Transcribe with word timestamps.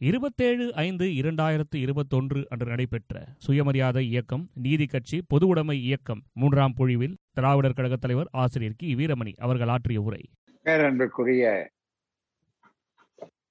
இருபத்தேழு 0.00 0.74
ஐந்து 0.74 1.04
இரண்டாயிரத்து 1.20 1.76
இருபத்தொன்று 1.76 2.46
அன்று 2.48 2.66
நடைபெற்ற 2.66 3.14
சுயமரியாதை 3.36 4.06
இயக்கம் 4.06 4.50
நீதி 4.54 4.86
கட்சி 4.86 5.24
பொதுவுடைமை 5.28 5.72
இயக்கம் 5.80 6.22
மூன்றாம் 6.32 6.74
பொழிவில் 6.74 7.16
திராவிடர் 7.30 7.72
கழகத் 7.72 8.00
தலைவர் 8.00 8.30
ஆசிரியர் 8.32 8.78
கி. 8.78 8.94
வீரமணி 8.94 9.32
அவர்கள் 9.38 9.68
ஆற்றிய 9.68 10.00
உரை. 10.00 10.22
பேரன்புக்குரிய 10.66 11.44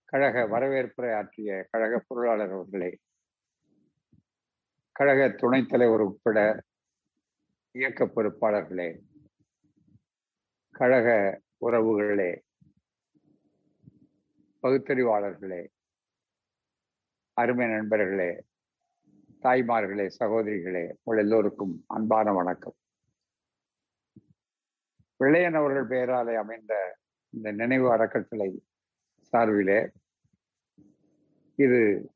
கழக 0.09 0.45
வரவேற்புரை 0.47 1.15
ஆற்றிய 1.15 1.67
கழக 1.71 2.03
பொருளாளர் 2.07 2.51
அவர்களே 2.51 2.91
கழக 4.95 5.29
துணைத் 5.37 5.69
தலைவர் 5.69 6.01
உட்பட 6.01 6.37
இயக்க 7.75 8.05
பொறுப்பாளர்களே 8.07 8.89
கழக 10.75 11.07
உறவுகளே 11.61 12.31
பகுத்தறிவாளர்களே 14.63 15.61
அருமை 17.39 17.67
நண்பர்களே 17.67 18.45
தாய்மார்களே 19.43 20.05
சகோதரிகளே 20.19 20.93
உங்கள் 21.03 21.23
எல்லோருக்கும் 21.23 21.83
அன்பான 21.87 22.33
வணக்கம். 22.33 22.75
விளையன் 25.17 25.53
அவர்கள் 25.53 25.87
பெயராலே 25.87 26.35
அமைந்த 26.35 26.97
இந்த 27.29 27.51
நினைவு 27.51 27.91
அறக்கட்டளை 27.91 28.63
சார்பிலே 29.19 29.89
இது 31.55 32.09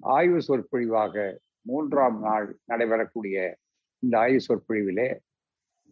ஆய்வு 0.00 0.40
சொற்பொழிவாக 0.40 1.38
மூன்றாம் 1.62 2.20
நாள் 2.20 2.58
நடைபெறக்கூடிய 2.68 3.54
இந்த 3.98 4.18
ஆய்வு 4.18 4.40
சொற்பொழிவிலே 4.48 5.18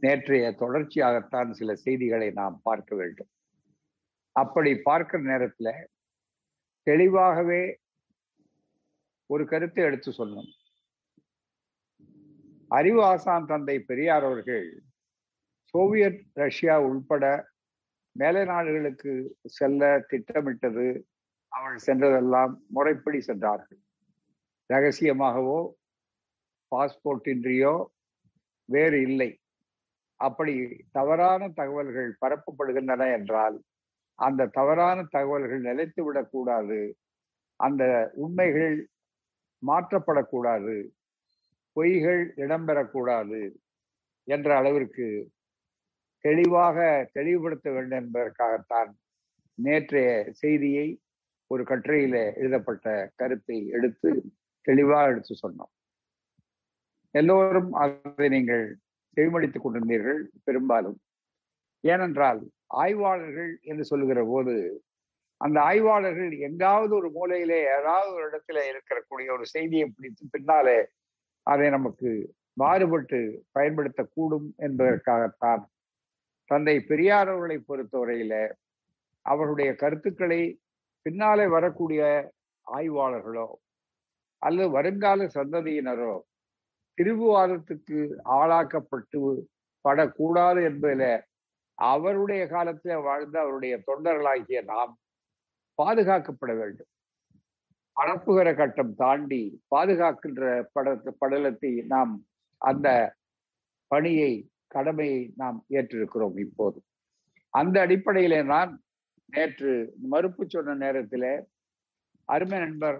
நேற்றைய 0.03 0.51
தொடர்ச்சியாகத்தான் 0.51 1.51
சில 1.51 1.75
செய்திகளை 1.75 2.31
நாம் 2.31 2.61
பார்க்க 2.63 2.97
வேண்டும். 2.97 3.29
அப்படி 4.33 4.75
பார்க்கிற 4.79 5.23
நேரத்தில் 5.23 5.89
தெளிவாகவே 6.83 7.79
ஒரு 9.31 9.45
கருத்தை 9.47 9.85
எடுத்து 9.85 10.11
சொல்லணும். 10.11 10.51
அறிவு 12.71 13.01
ஆசான் 13.05 13.47
தந்தை 13.47 13.77
பெரியார் 13.79 14.25
அவர்கள் 14.25 14.69
சோவியத் 15.75 16.23
ரஷ்யா 16.33 16.77
உள்பட 16.79 17.25
மேலை 18.17 18.45
நாடுகளுக்கு 18.45 19.13
செல்ல 19.47 19.81
திட்டமிட்டது. 20.09 20.87
அவள் 21.53 21.79
சென்றதெல்லாம் 21.87 22.53
முறைப்படி 22.67 23.21
சென்றார்கள். 23.21 23.81
ரகசியமாகவோ 24.71 25.59
பாஸ்போர்ட் 26.73 27.27
இன்றியோ 27.35 27.75
வேறு 28.69 28.99
இல்லை. 29.03 29.31
அப்படி 30.21 30.55
தவறான 30.91 31.49
தகவல்கள் 31.49 32.11
பரப்பப்படுகின்றன 32.21 33.03
என்றால் 33.13 33.57
அந்த 34.19 34.51
தவறான 34.53 34.99
தகவல்கள் 35.11 35.61
நிலைத்து 35.61 36.05
விடக்கூடாது. 36.05 36.81
அந்த 37.61 38.13
உண்மைகள் 38.15 38.77
மாற்றப்படக்கூடாது. 39.63 40.77
பொய்கள் 41.77 42.23
இடம்பெறக்கூடாது 42.45 43.41
என்ற 44.29 44.49
அளவிற்கு 44.57 45.07
தெளிவாக 46.25 46.77
தெளிவுபடுத்த 47.13 47.67
வேண்டும் 47.71 47.99
என்பதற்காகத்தான் 47.99 48.91
நேற்றைய 49.59 50.09
செய்தியை 50.33 50.87
ஒரு 51.51 51.63
கட்டுரையில 51.63 52.17
எழுதப்பட்ட 52.37 53.13
கருத்தை 53.17 53.59
எடுத்து 53.69 54.11
தெளிவாக 54.67 55.11
எடுத்து 55.11 55.35
சொன்னோம். 55.43 55.73
எல்லோரும் 57.15 57.71
அதை 57.73 58.29
நீங்கள் 58.29 58.65
செவிமடித்துக் 59.17 59.65
கொண்டிருந்தீர்கள் 59.65 60.21
பெரும்பாலும். 60.45 60.99
ஏனென்றால் 61.85 62.41
ஆய்வாளர்கள் 62.67 63.53
என்று 63.63 63.85
சொல்லுகிற 63.85 64.21
போது 64.25 64.55
அந்த 65.41 65.59
ஆய்வாளர்கள் 65.63 66.35
எங்காவது 66.47 66.93
ஒரு 66.95 67.09
மூலையிலே 67.11 67.59
ஏதாவது 67.73 68.11
ஒரு 68.15 68.25
இடத்துல 68.31 68.61
இருக்கக்கூடிய 68.71 69.29
ஒரு 69.33 69.45
செய்தியை 69.47 69.87
பிடித்து 69.89 70.25
பின்னாலே 70.31 70.79
அதை 71.47 71.67
நமக்கு 71.71 72.11
மாறுபட்டு 72.57 73.19
பயன்படுத்தக்கூடும் 73.53 74.47
என்பதற்காகத்தான் 74.59 75.63
தந்தை 76.51 76.77
பெரியார் 76.89 77.31
அவர்களை 77.31 77.59
பொறுத்தவரையில 77.63 78.35
அவருடைய 79.27 79.71
கருத்துக்களை 79.75 80.41
பின்னாலே 81.07 81.47
வரக்கூடிய 81.49 82.03
ஆய்வாளர்களோ 82.67 83.47
அல்லது 84.43 84.71
வருங்கால 84.71 85.27
சந்ததியினரோ 85.37 86.15
திருவுவாதத்துக்கு 86.99 87.99
ஆளாக்கப்பட்டு 88.37 89.21
படக்கூடாது 89.85 90.61
என்பதில் 90.63 91.09
அவருடைய 91.79 92.43
காலத்தில் 92.47 93.05
வாழ்ந்த 93.07 93.37
அவருடைய 93.41 93.75
தொண்டர்களாகிய 93.89 94.61
நாம் 94.69 94.93
பாதுகாக்கப்பட 95.79 96.53
வேண்டும். 96.61 96.91
பரப்புகிற 97.97 98.49
கட்டம் 98.55 98.93
தாண்டி 98.95 99.43
பாதுகாக்கின்ற 99.75 100.43
படத்தை 100.75 101.13
படலத்தை 101.23 101.73
நாம் 101.87 102.13
அந்த 102.61 102.89
பணியை 103.91 104.33
கடமையை 104.69 105.21
நாம் 105.37 105.59
ஏற்றிருக்கிறோம் 105.77 106.37
இப்போது. 106.47 106.79
அந்த 107.55 107.77
அடிப்படையிலே 107.81 108.41
நான் 108.53 108.73
நேற்று 109.33 109.73
மறுப்பு 110.09 110.43
சொன்ன 110.47 110.77
நேரத்தில் 110.85 111.31
அருமை 112.29 112.59
நண்பர் 112.59 112.99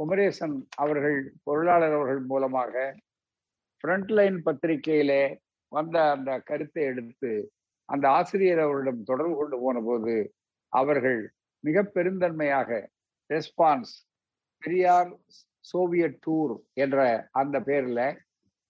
குமரேசன் 0.00 0.56
அவர்கள் 0.74 1.18
பொருளாளர் 1.44 1.96
அவர்கள் 1.96 2.22
மூலமாக 2.24 2.74
ஃப்ரண்ட்லைன் 3.84 4.38
பத்திரிகையிலே 4.46 5.22
வந்த 5.72 5.96
அந்த 6.10 6.30
கருத்தை 6.40 6.82
எடுத்து 6.84 7.30
அந்த 7.88 8.04
ஆசிரியர் 8.08 8.62
அவர்களிடம் 8.64 9.02
தொடர்பு 9.02 9.34
கொண்டு 9.36 9.56
போன 9.58 9.80
போது 9.80 10.14
அவர்கள் 10.72 11.20
மிக 11.64 11.82
பெருந்தன்மையாக 11.82 12.70
ரெஸ்பான்ஸ் 13.30 13.94
பெரியார் 14.62 15.10
சோவியட் 15.72 16.18
டூர் 16.26 16.54
என்ற 16.74 17.28
அந்த 17.30 17.60
பெயரில் 17.60 18.18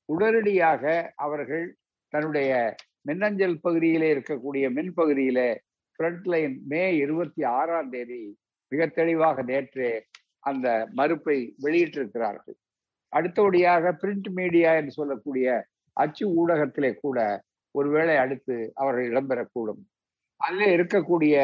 உடனடியாக 0.08 1.12
அவர்கள் 1.16 1.66
தன்னுடைய 2.12 2.50
மின்னஞ்சல் 3.02 3.60
பகுதியிலே 3.60 4.14
இருக்கக்கூடிய 4.14 4.70
மின் 4.70 4.92
பகுதியிலே 4.94 5.62
ஃப்ரண்ட்லைன் 5.98 6.54
மே 6.62 6.96
இருபத்தி 6.96 7.42
ஆறாம் 7.42 7.90
தேதி 7.90 8.38
மிக 8.72 8.86
தெளிவாக 8.86 9.42
நேற்றே 9.42 10.00
அந்த 10.40 10.66
மறுப்பை 10.92 11.54
வெளியிட்டிருக்கிறார்கள். 11.62 12.56
அடுத்தபடியாக 13.08 13.92
பிரிண்ட் 14.02 14.28
மீடியா 14.30 14.74
என்று 14.74 14.90
சொல்லக்கூடிய 14.90 15.66
அச்சு 15.92 16.24
ஊடகத்திலே 16.40 16.94
கூட 16.94 17.44
ஒருவேளை 17.74 18.16
அடுத்து 18.16 18.56
அவர்கள் 18.74 19.10
இடம்பெறக்கூடும். 19.10 19.82
அதில் 20.40 20.74
இருக்கக்கூடிய 20.76 21.36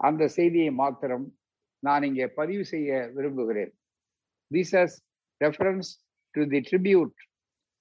அந்த 0.00 0.28
செய்தியை 0.28 0.70
மாத்திரம் 0.82 1.26
நான் 1.82 2.06
இங்கே 2.08 2.26
பதிவு 2.40 2.64
செய்ய 2.64 2.90
விரும்புகிறேன். 3.16 3.72
This 4.50 4.74
has 4.78 4.96
reference 5.40 5.90
to 6.34 6.44
the 6.54 6.60
tribute 6.70 7.14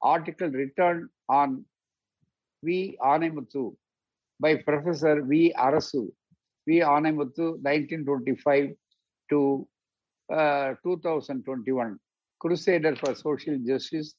article 0.01 0.53
written 0.63 1.01
on 1.41 1.55
V 2.63 2.79
Anaimuthu 3.13 3.63
by 4.39 4.53
professor 4.67 5.21
V 5.31 5.41
Arasu 5.67 6.01
V 6.67 6.77
Anaimuthu 6.95 7.47
nineteen 7.69 8.05
twenty 8.09 8.35
five 8.43 8.67
to 9.29 9.39
two 10.83 10.93
thousand 11.07 11.43
twenty 11.47 11.75
one 11.83 11.93
Crusader 12.41 12.95
for 12.95 13.13
May 13.13 13.77
seven 13.79 14.13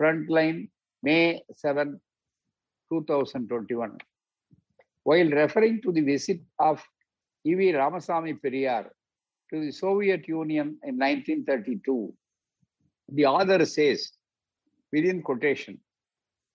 Frontline, 0.00 0.68
May 1.02 1.42
7, 1.48 2.00
2021. 2.90 3.98
While 5.06 5.30
referring 5.30 5.82
to 5.82 5.92
the 5.92 6.02
visit 6.02 6.40
of 6.58 6.82
E.V. 7.46 7.72
Ramasamy 7.72 8.40
Periyar 8.40 8.86
to 9.52 9.60
the 9.60 9.70
Soviet 9.70 10.26
Union 10.26 10.78
in 10.82 10.96
1932, 10.96 12.14
the 13.12 13.26
author 13.26 13.64
says, 13.66 14.12
within 14.92 15.22
quotation, 15.22 15.78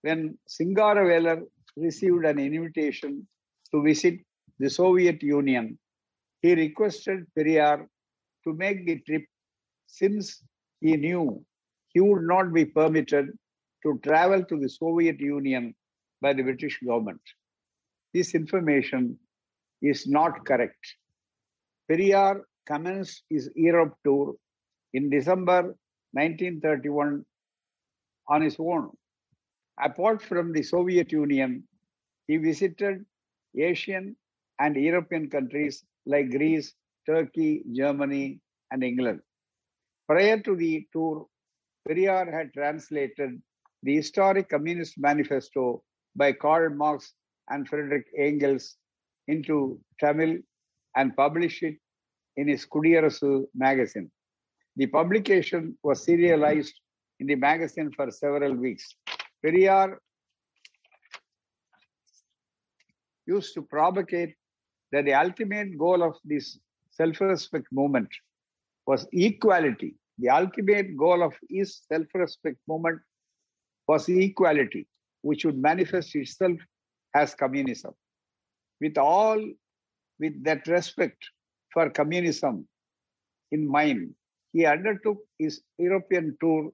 when 0.02 0.36
Singaravelar 0.48 1.42
received 1.76 2.24
an 2.24 2.38
invitation 2.38 3.26
to 3.70 3.82
visit 3.82 4.18
the 4.58 4.68
Soviet 4.68 5.22
Union, 5.22 5.78
he 6.42 6.54
requested 6.54 7.24
Periyar 7.38 7.86
to 8.44 8.52
make 8.54 8.84
the 8.84 8.98
trip 9.06 9.24
since 9.86 10.42
he 10.80 10.96
knew 10.96 11.44
he 11.92 12.00
would 12.00 12.22
not 12.22 12.52
be 12.52 12.64
permitted 12.64 13.28
to 13.82 14.00
travel 14.02 14.44
to 14.44 14.58
the 14.58 14.68
Soviet 14.68 15.20
Union 15.20 15.74
by 16.20 16.32
the 16.32 16.42
British 16.42 16.80
government. 16.80 17.20
This 18.12 18.34
information 18.34 19.18
is 19.82 20.06
not 20.06 20.44
correct. 20.44 20.96
Periyar 21.90 22.42
commenced 22.66 23.24
his 23.28 23.50
Europe 23.54 23.94
tour 24.04 24.34
in 24.92 25.10
December 25.10 25.74
1931 26.12 27.24
on 28.28 28.42
his 28.42 28.56
own. 28.58 28.90
Apart 29.82 30.22
from 30.22 30.52
the 30.52 30.62
Soviet 30.62 31.10
Union, 31.10 31.64
he 32.26 32.36
visited 32.36 33.04
Asian 33.56 34.16
and 34.58 34.76
European 34.76 35.28
countries 35.30 35.84
like 36.06 36.30
Greece, 36.30 36.74
Turkey, 37.06 37.64
Germany, 37.72 38.40
and 38.70 38.84
England. 38.84 39.20
Prior 40.06 40.38
to 40.40 40.54
the 40.54 40.86
tour, 40.92 41.26
Periyar 41.88 42.30
had 42.32 42.52
translated 42.52 43.40
the 43.82 43.96
historic 43.96 44.48
Communist 44.48 44.94
Manifesto 44.98 45.82
by 46.14 46.32
Karl 46.32 46.70
Marx 46.70 47.14
and 47.48 47.66
Friedrich 47.66 48.06
Engels 48.16 48.76
into 49.32 49.56
Tamil 50.00 50.32
and 50.96 51.16
published 51.16 51.62
it 51.62 51.76
in 52.36 52.48
his 52.48 52.66
Kudiyarasu 52.66 53.44
magazine. 53.54 54.10
The 54.76 54.86
publication 54.86 55.76
was 55.82 56.04
serialized 56.04 56.74
in 57.20 57.26
the 57.26 57.34
magazine 57.34 57.90
for 57.96 58.10
several 58.10 58.54
weeks. 58.54 58.94
Periyar 59.44 59.96
used 63.26 63.54
to 63.54 63.62
propagate 63.62 64.34
that 64.92 65.04
the 65.04 65.14
ultimate 65.14 65.78
goal 65.78 66.02
of 66.02 66.14
this 66.24 66.58
self-respect 66.90 67.66
movement 67.70 68.08
was 68.86 69.06
equality. 69.12 69.94
The 70.18 70.30
ultimate 70.30 70.96
goal 70.96 71.22
of 71.22 71.34
his 71.48 71.82
self-respect 71.90 72.58
movement 72.68 73.00
was 73.86 74.08
equality, 74.08 74.86
which 75.22 75.44
would 75.44 75.58
manifest 75.58 76.14
itself 76.14 76.58
as 77.14 77.34
communism. 77.34 77.92
With 78.80 78.98
all, 78.98 79.38
with 80.18 80.42
that 80.44 80.66
respect 80.66 81.22
for 81.72 81.90
communism 81.90 82.66
in 83.52 83.66
mind, 83.66 84.14
he 84.52 84.64
undertook 84.66 85.18
his 85.38 85.62
European 85.78 86.36
tour 86.40 86.70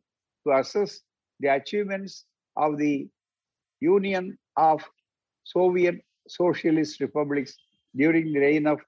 to 0.46 0.52
assess 0.58 1.00
the 1.40 1.48
achievements 1.48 2.24
of 2.56 2.78
the 2.78 3.08
Union 3.80 4.38
of 4.56 4.82
Soviet 5.44 5.96
Socialist 6.28 7.00
Republics 7.00 7.56
during 7.94 8.32
the 8.32 8.40
reign 8.40 8.66
of 8.66 8.80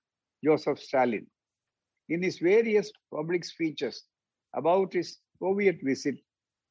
Joseph 0.44 0.80
Stalin. 0.80 1.26
In 2.08 2.22
his 2.22 2.38
various 2.38 2.90
public 3.12 3.44
speeches 3.44 4.04
about 4.54 4.92
his 4.92 5.18
Soviet 5.38 5.78
visit, 5.82 6.16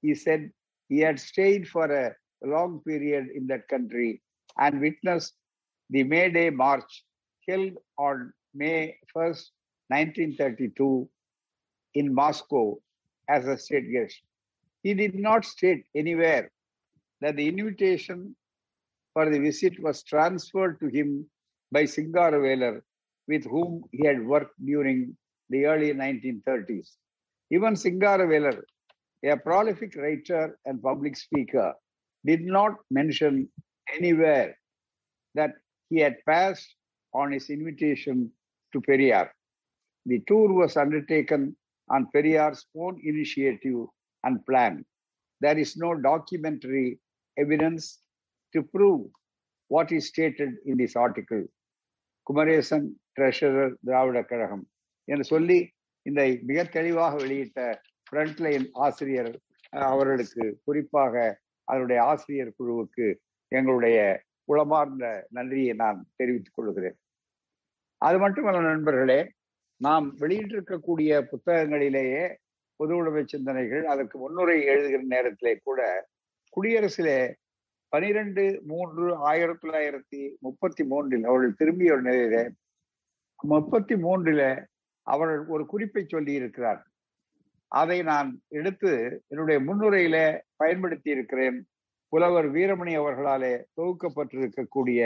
he 0.01 0.15
said 0.15 0.51
he 0.89 0.99
had 0.99 1.19
stayed 1.19 1.67
for 1.67 1.85
a 1.91 2.15
long 2.43 2.81
period 2.87 3.27
in 3.35 3.47
that 3.47 3.67
country 3.67 4.21
and 4.57 4.79
witnessed 4.81 5.35
the 5.89 6.03
May 6.03 6.29
Day 6.29 6.49
March 6.49 7.03
held 7.47 7.73
on 7.97 8.33
May 8.53 8.97
1st, 9.15 9.45
1932 9.89 11.09
in 11.93 12.13
Moscow 12.13 12.77
as 13.29 13.47
a 13.47 13.57
state 13.57 13.91
guest. 13.91 14.21
He 14.83 14.93
did 14.93 15.15
not 15.15 15.45
state 15.45 15.85
anywhere 15.95 16.51
that 17.21 17.35
the 17.35 17.47
invitation 17.47 18.35
for 19.13 19.29
the 19.29 19.39
visit 19.39 19.81
was 19.81 20.03
transferred 20.03 20.79
to 20.79 20.87
him 20.87 21.25
by 21.71 21.83
Singaravelar, 21.83 22.81
with 23.27 23.43
whom 23.45 23.83
he 23.91 24.05
had 24.05 24.25
worked 24.25 24.53
during 24.63 25.15
the 25.49 25.65
early 25.65 25.93
1930s. 25.93 26.91
Even 27.49 27.73
Singaravelar, 27.73 28.61
a 29.25 29.37
prolific 29.37 29.95
writer 29.95 30.57
and 30.65 30.81
public 30.81 31.15
speaker, 31.15 31.73
did 32.25 32.41
not 32.41 32.73
mention 32.91 33.49
anywhere 33.95 34.57
that 35.33 35.51
he 35.91 35.99
had 35.99 36.15
passed 36.25 36.75
on 37.13 37.31
his 37.31 37.49
invitation 37.49 38.31
to 38.73 38.81
Periyar. 38.81 39.29
The 40.05 40.19
tour 40.27 40.53
was 40.53 40.77
undertaken 40.77 41.55
on 41.89 42.07
Periyar's 42.13 42.65
own 42.75 42.99
initiative 43.03 43.85
and 44.23 44.45
plan. 44.45 44.85
There 45.41 45.57
is 45.57 45.77
no 45.77 45.95
documentary 45.95 46.99
evidence 47.37 47.99
to 48.53 48.63
prove 48.63 49.07
what 49.71 49.91
is 49.91 50.07
stated 50.07 50.51
in 50.65 50.77
this 50.77 50.95
article. 50.97 51.43
Kumaresan 52.27 52.87
treasurer 53.17 53.73
Dravida 53.87 54.21
Kazhagam 54.21 54.63
என்று 55.07 55.25
சொல்லி 55.29 55.59
இந்த 56.05 56.21
மிக 56.49 56.63
தெளிவாக 56.73 57.13
வெளியிட்ட 57.21 57.59
Frontline 58.07 58.65
ஆசிரியர் 58.85 59.29
அவர்களுக்கு 59.89 60.45
குறிப்பாக 60.65 61.13
அதனுடைய 61.67 61.99
ஆசிரியர் 62.11 62.51
குழுவுக்கு 62.57 63.07
எங்களுடைய 63.51 63.97
உளமார்ந்த 64.47 65.05
நன்றியை 65.29 65.73
நான் 65.73 65.99
தெரிவித்துக் 66.15 66.57
கொள்கிறேன். 66.57 66.97
அது 68.01 68.17
மட்டுமல்ல 68.17 68.59
நண்பர்களே 68.61 69.19
நாம் 69.81 70.05
வெளியிட்டிருக்கக்கூடிய 70.19 71.11
புத்தகங்களிலேயே 71.31 72.23
பொது 72.79 72.93
உடைமை 72.95 73.23
சிந்தனைகள் 73.25 73.83
அதற்கு 73.85 74.15
முன்னுரை 74.19 74.57
எழுதுகிற 74.63 75.01
நேரத்திலே 75.07 75.53
கூட 75.63 75.81
குடியரசிலே 76.53 77.19
பனிரெண்டு 77.93 78.43
மூன்று 78.65 79.05
ஆயிரத்தி 79.25 79.67
தொள்ளாயிரத்தி 79.67 80.19
முப்பத்தி 80.39 80.83
மூன்றில் 80.83 81.25
அவர்கள் 81.25 81.57
திரும்பிய 81.57 81.93
ஒரு 81.93 82.01
நிலையில 82.01 82.37
முப்பத்தி 83.43 83.95
மூன்றில 83.95 84.41
அவர்கள் 85.07 85.43
ஒரு 85.45 85.63
குறிப்பை 85.65 86.03
சொல்லி 86.05 86.33
இருக்கிறார் 86.33 86.81
அதை 87.71 87.97
நான் 88.03 88.29
எடுத்து 88.49 88.91
என்னுடைய 89.27 89.57
முன்னுரையில 89.59 90.17
பயன்படுத்தி 90.55 91.09
இருக்கிறேன் 91.09 91.57
புலவர் 92.11 92.47
வீரமணி 92.51 92.93
அவர்களாலே 92.97 93.53
தொகுக்கப்பட்டிருக்கக்கூடிய 93.75 94.99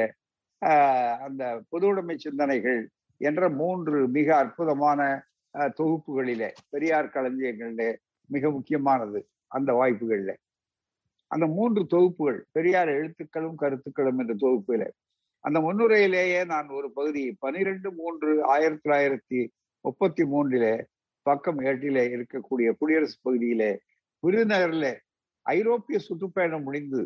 அந்த 1.26 1.44
பொதுவுடைமை 1.72 2.16
சிந்தனைகள் 2.18 2.82
என்ற 3.22 3.50
மூன்று 3.50 4.08
மிக 4.08 4.28
அற்புதமான 4.38 5.02
தொகுப்புகளிலே 5.80 6.50
பெரியார் 6.70 7.14
களஞ்சியங்களிலே 7.16 7.90
மிக 8.30 8.52
முக்கியமானது 8.52 9.20
அந்த 9.48 9.70
வாய்ப்புகளில். 9.74 10.36
அந்த 11.32 11.46
மூன்று 11.48 11.82
தொகுப்புகள் 11.94 12.40
பெரியார் 12.52 12.90
எழுத்துக்களும் 12.90 13.56
கருத்துக்களும் 13.56 14.20
என்ற 14.20 14.34
தொகுப்பில. 14.36 14.84
அந்த 15.46 15.58
முன்னுரையிலேயே 15.60 16.46
நான் 16.46 16.68
ஒரு 16.70 16.88
பகுதி 16.92 17.24
பனிரெண்டு 17.40 17.90
மூன்று 17.92 18.32
ஆயிரத்தி 18.46 18.90
தொள்ளாயிரத்தி 18.90 19.40
முப்பத்தி 19.86 20.24
மூன்றிலே 20.24 20.74
பக்கம் 21.26 21.60
ஏட்டிலே 21.60 22.04
இருக்கக்கூடிய 22.16 22.68
குடியரசு 22.80 23.18
பகுதியிலே 23.22 23.72
விருதுநகர்ல 24.24 24.88
ஐரோப்பிய 25.46 26.00
சுற்றுப்பயணம் 26.00 26.64
முடிந்து 26.64 27.02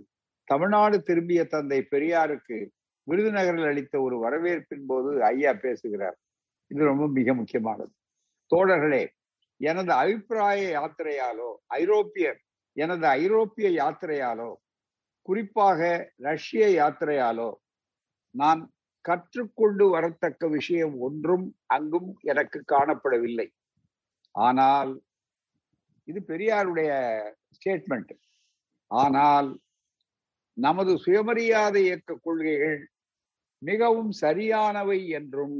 தமிழ்நாடு 0.48 0.98
திரும்பிய 1.04 1.42
தந்தை 1.46 1.80
பெரியாருக்கு 1.92 2.58
விருதுநகரில் 3.08 3.70
அளித்த 3.70 3.96
ஒரு 4.02 4.16
வரவேற்பின் 4.24 4.86
போது 4.88 5.24
ஐயா 5.24 5.54
பேசுகிறார். 5.54 6.18
இது 6.72 6.84
ரொம்ப 6.84 7.06
மிக 7.08 7.34
முக்கியமானது. 7.34 7.92
தோழர்களே 8.52 9.04
எனது 9.62 9.92
அபிப்பிராய 9.94 10.62
யாத்திரையாலோ 10.78 11.50
ஐரோப்பிய 11.80 12.28
எனது 12.78 13.06
ஐரோப்பிய 13.08 13.68
யாத்திரையாலோ 13.82 14.52
குறிப்பாக 15.22 15.82
ரஷ்ய 16.18 16.66
யாத்திரையாலோ 16.80 17.50
நான் 18.36 18.62
கற்றுக்கொண்டு 19.06 19.86
வரத்தக்க 19.96 20.50
விஷயம் 20.50 20.96
ஒன்றும் 21.00 21.46
அங்கும் 21.66 22.10
எனக்கு 22.22 22.60
காணப்படவில்லை. 22.74 23.48
ஆனால் 24.36 24.92
இது 26.08 26.20
பெரியாருடைய 26.28 26.92
ஸ்டேட்மெண்ட் 27.56 28.14
ஆனால் 28.92 29.50
நமது 30.58 30.92
சுயமரியாதை 30.98 31.82
இயக்க 31.86 32.20
கொள்கைகள் 32.26 32.80
மிகவும் 33.62 34.12
சரியானவை 34.22 35.00
என்றும் 35.20 35.58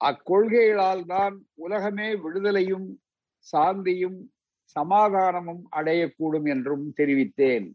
அக்கொள்கைகளால் 0.00 1.04
தான் 1.06 1.36
உலகமே 1.54 2.08
விடுதலையும் 2.24 2.88
சாந்தியும் 3.46 4.18
சமாதானமும் 4.76 5.62
அடையக்கூடும் 5.78 6.46
என்றும் 6.54 6.86
தெரிவித்தேன். 6.96 7.66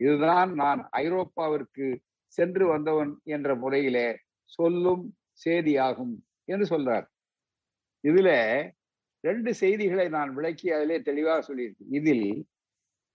இதுதான் 0.00 0.50
நான் 0.54 0.80
ஐரோப்பாவிற்கு 1.02 1.86
சென்று 2.38 2.64
வந்தவன் 2.66 3.12
என்ற 3.24 3.48
முறையிலே 3.54 4.08
சொல்லும் 4.44 5.04
செய்தியாகும் 5.44 6.14
என்று 6.44 6.66
சொல்றார். 6.66 7.06
இதுல 8.04 8.30
ரெண்டு 9.24 9.50
செய்திகளை 9.54 10.06
நான் 10.08 10.30
விளக்கி 10.34 10.68
அதிலே 10.72 10.98
தெளிவாக 11.00 11.40
சொல்லியிருக்கேன். 11.48 11.92
இதில் 12.00 12.26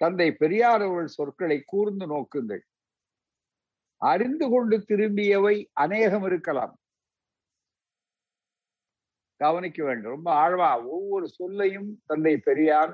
தந்தை 0.02 0.28
பெரியார் 0.42 0.84
அவர்கள் 0.86 1.16
சொற்களை 1.18 1.58
கூர்ந்து 1.72 2.06
நோக்குங்கள். 2.14 2.62
அறிந்து 4.02 4.46
கொண்டு 4.50 4.76
திரும்பியவை 4.90 5.56
அநேகம் 5.84 6.26
இருக்கலாம். 6.30 6.74
கவனிக்க 9.42 9.80
வேண்டும். 9.88 10.14
ரொம்ப 10.16 10.30
ஆழமா 10.44 10.70
ஒவ்வொரு 10.96 11.28
சொல்லையும் 11.30 11.90
தந்தை 12.06 12.34
பெரியார் 12.48 12.94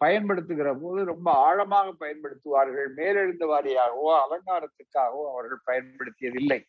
பயன்படுத்துகிற 0.00 0.70
போது 0.82 1.00
ரொம்ப 1.04 1.28
ஆழமாக 1.46 1.88
பயன்படுத்துவார்கள். 2.02 2.88
மேலெழுந்த 2.98 3.44
வாரியாகவோ 3.52 4.10
அலங்காரத்துக்காகவோ 4.24 5.24
அவர்கள் 5.32 5.66
பயன்படுத்தியதில்லை. 5.70 6.60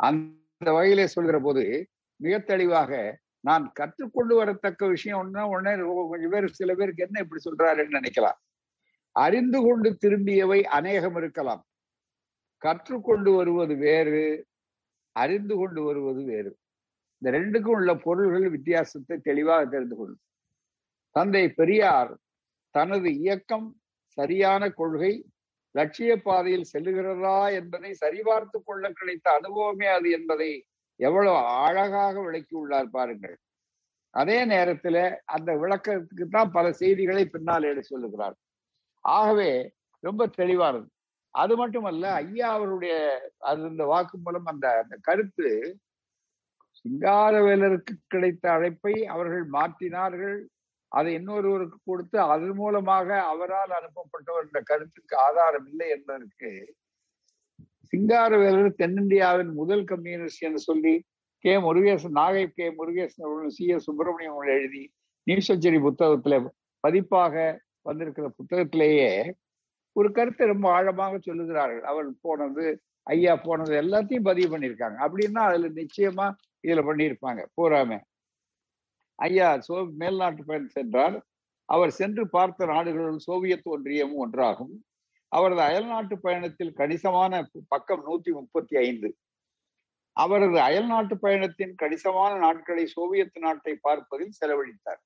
அந்த 0.00 0.72
வகையிலே 0.76 1.06
சொல்கிற 1.16 1.38
போது 1.40 1.64
மிக 2.20 2.34
தெளிவாக 2.52 2.92
நான் 3.48 3.64
கற்றுக்கொண்டு 3.80 4.34
வரத்தக்க 4.40 4.88
விஷயம் 4.88 5.20
ஒன்னா 5.22 5.42
உடனே 5.52 5.72
கொஞ்சம் 6.10 6.34
பேர் 6.34 6.46
சில 6.60 6.70
பேருக்கு 6.74 7.06
என்ன 7.06 7.22
இப்படி 7.24 7.42
சொல்றாருன்னு 7.48 7.98
நினைக்கலாம். 7.98 8.38
அறிந்து 9.16 9.58
கொண்டு 9.62 9.88
திரும்பியவை 10.02 10.60
அநேகம் 10.76 11.16
இருக்கலாம். 11.16 11.62
கற்றுக்கொண்டு 12.62 13.30
வருவது 13.36 13.74
வேறு 13.76 14.22
அறிந்து 15.16 15.54
கொண்டு 15.56 15.80
வருவது 15.82 16.22
வேறு. 16.24 16.50
இந்த 17.18 17.30
ரெண்டுக்கும் 17.38 17.76
உள்ள 17.78 17.90
பொருள்கள் 17.96 18.48
வித்தியாசத்தை 18.50 19.16
தெளிவாக 19.18 19.62
தெரிந்து 19.66 19.96
கொள்ளும் 19.96 20.22
தந்தை 21.16 21.44
பெரியார் 21.48 22.12
தனது 22.74 23.08
இயக்கம் 23.18 23.68
சரியான 24.18 24.62
கொள்கை 24.70 25.12
லட்சிய 25.74 26.12
பாதையில் 26.22 26.70
செல்லுகிறதா 26.72 27.38
என்பதை 27.52 27.90
சரிபார்த்து 28.00 28.58
கொள்ள 28.64 28.90
கிடைத்த 28.90 29.26
அனுபவமே 29.32 29.86
அது 29.86 30.08
என்பதை 30.10 30.50
எவ்வளவு 31.00 31.36
அழகாக 31.36 32.14
விளக்கி 32.22 32.54
உள்ளார் 32.56 32.90
பாருங்கள். 32.90 33.36
அதே 34.14 34.38
நேரத்துல 34.44 34.96
அந்த 35.24 35.50
விளக்கத்துக்கு 35.54 36.26
தான் 36.30 36.50
பல 36.50 36.66
செய்திகளை 36.72 37.24
பின்னால் 37.26 37.62
எடுத்து 37.62 37.92
சொல்லுகிறார். 37.94 38.36
ஆகவே 39.04 39.50
ரொம்ப 40.04 40.22
தெளிவானது 40.36 40.88
அது 41.34 41.54
மட்டுமல்ல 41.56 42.04
ஐயா 42.20 42.48
அவருடைய 42.50 42.94
அது 43.44 43.62
இந்த 43.64 43.84
வாக்கு 43.84 44.16
மூலம் 44.18 44.46
அந்த 44.46 44.66
அந்த 44.82 44.96
கருத்து 45.02 45.48
சிங்காரவேலருக்கு 46.78 47.94
கிடைத்த 48.06 48.44
அழைப்பை 48.52 48.94
அவர்கள் 49.06 49.44
மாற்றினார்கள். 49.50 50.36
அதை 50.92 51.12
இன்னொருவருக்கு 51.14 51.78
கொடுத்து 51.84 52.16
அதன் 52.26 52.54
மூலமாக 52.54 53.08
அவரால் 53.24 53.72
அனுப்பப்பட்டவர் 53.78 54.46
இந்த 54.46 54.60
கருத்துக்கு 54.64 55.14
ஆதாரம் 55.18 55.66
இல்லை 55.66 55.88
என்பதற்கு 55.90 56.50
சிங்காரவேலர் 57.92 58.78
தென்னிந்தியாவின் 58.78 59.52
முதல் 59.54 59.84
கம்யூனிஸ்ட் 59.84 60.46
என்று 60.48 60.60
சொல்லி 60.60 60.94
K. 61.44 61.54
Murugesan 61.58 62.18
Nagai 62.18 62.44
K. 62.50 62.66
Murugesan 62.78 63.26
C. 63.48 63.64
S. 63.68 63.86
Subramaniam 63.88 64.38
எழுதி 64.54 64.84
நியூஸ் 65.26 65.50
செஞ்சுரி 65.50 65.80
புத்தகத்துல 65.86 66.36
பதிப்பாக 66.84 67.34
வந்திருக்கிற 67.84 68.26
புத்தகத்திலேயே 68.38 69.10
ஒரு 69.96 70.08
கருத்தை 70.12 70.44
ரொம்ப 70.46 70.66
ஆழமாக 70.70 71.18
சொல்லுகிறார்கள். 71.18 71.84
அவர் 71.90 72.08
போனது 72.20 72.64
ஐயா 73.06 73.34
போனது 73.36 73.72
எல்லாத்தையும் 73.82 74.28
பதிவு 74.30 74.48
பண்ணியிருக்காங்க. 74.52 74.98
அப்படின்னா 75.06 75.42
அதுல 75.48 75.68
நிச்சயமா 75.80 76.26
இதுல 76.66 76.82
பண்ணியிருப்பாங்க. 76.88 77.40
பூராமே 77.56 77.98
ஐயா 79.18 79.48
சோ 79.66 79.74
மேல்நாட்டு 80.00 80.42
பயணம் 80.46 80.74
சென்றார். 80.76 81.16
அவர் 81.68 81.90
சென்று 81.90 82.24
பார்த்த 82.28 82.66
நாடுகளுள் 82.66 83.18
சோவியத் 83.18 83.68
ஒன்றியமும் 83.74 84.22
ஒன்றாகும். 84.24 84.74
அவரது 85.32 85.60
அயல்நாட்டு 85.60 86.16
பயணத்தில் 86.20 86.72
கணிசமான 86.72 87.32
பக்கம் 87.68 88.02
நூத்தி 88.08 88.32
முப்பத்தி 88.32 88.74
ஐந்து. 88.76 89.08
அவரது 90.16 90.58
அயல்நாட்டு 90.60 91.14
பயணத்தின் 91.18 91.74
கணிசமான 91.74 92.32
நாட்களை 92.38 92.84
சோவியத் 92.86 93.38
நாட்டை 93.38 93.72
பார்ப்பதில் 93.80 94.36
செலவழித்தார். 94.40 95.00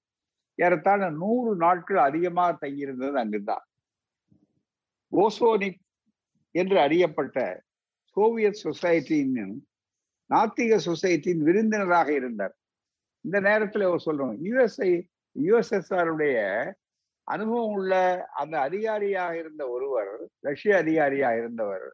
ஏறத்தாழ 0.58 1.10
நூறு 1.10 1.56
நாட்கள் 1.56 1.96
அதிகமாக 1.96 2.66
தங்கியிருந்தது 2.66 3.18
அங்குதான். 3.18 3.64
ஓசோனிக் 5.12 5.80
என்று 6.54 6.80
அறியப்பட்ட 6.80 7.64
சோவியத் 8.16 8.62
சொசைட்டியின் 8.64 9.54
நாத்திக 10.30 10.78
சொசைட்டியின் 10.84 11.42
விருந்தினராக 11.42 12.08
இருந்தார். 12.12 12.54
இந்த 13.24 13.40
நேரத்தில் 13.40 13.82
அவர் 13.82 14.06
சொல்றோம் 14.06 14.34
யுஎஸ்ஐ 14.46 14.90
யுஎஸ்எஸ்ஆருடைய 15.36 16.36
அனுபவம் 17.28 17.72
உள்ள 17.72 17.94
அந்த 18.32 18.60
அதிகாரியாக 18.60 19.38
இருந்த 19.38 19.62
ஒருவர் 19.68 20.12
ரஷ்ய 20.40 20.76
அதிகாரியாக 20.76 21.36
இருந்தவர் 21.36 21.86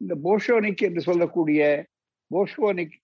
இந்த 0.00 0.14
போஷோனிக் 0.24 0.82
என்று 0.82 1.00
சொல்லக்கூடிய 1.00 1.60
போஷோனிக் 2.30 2.96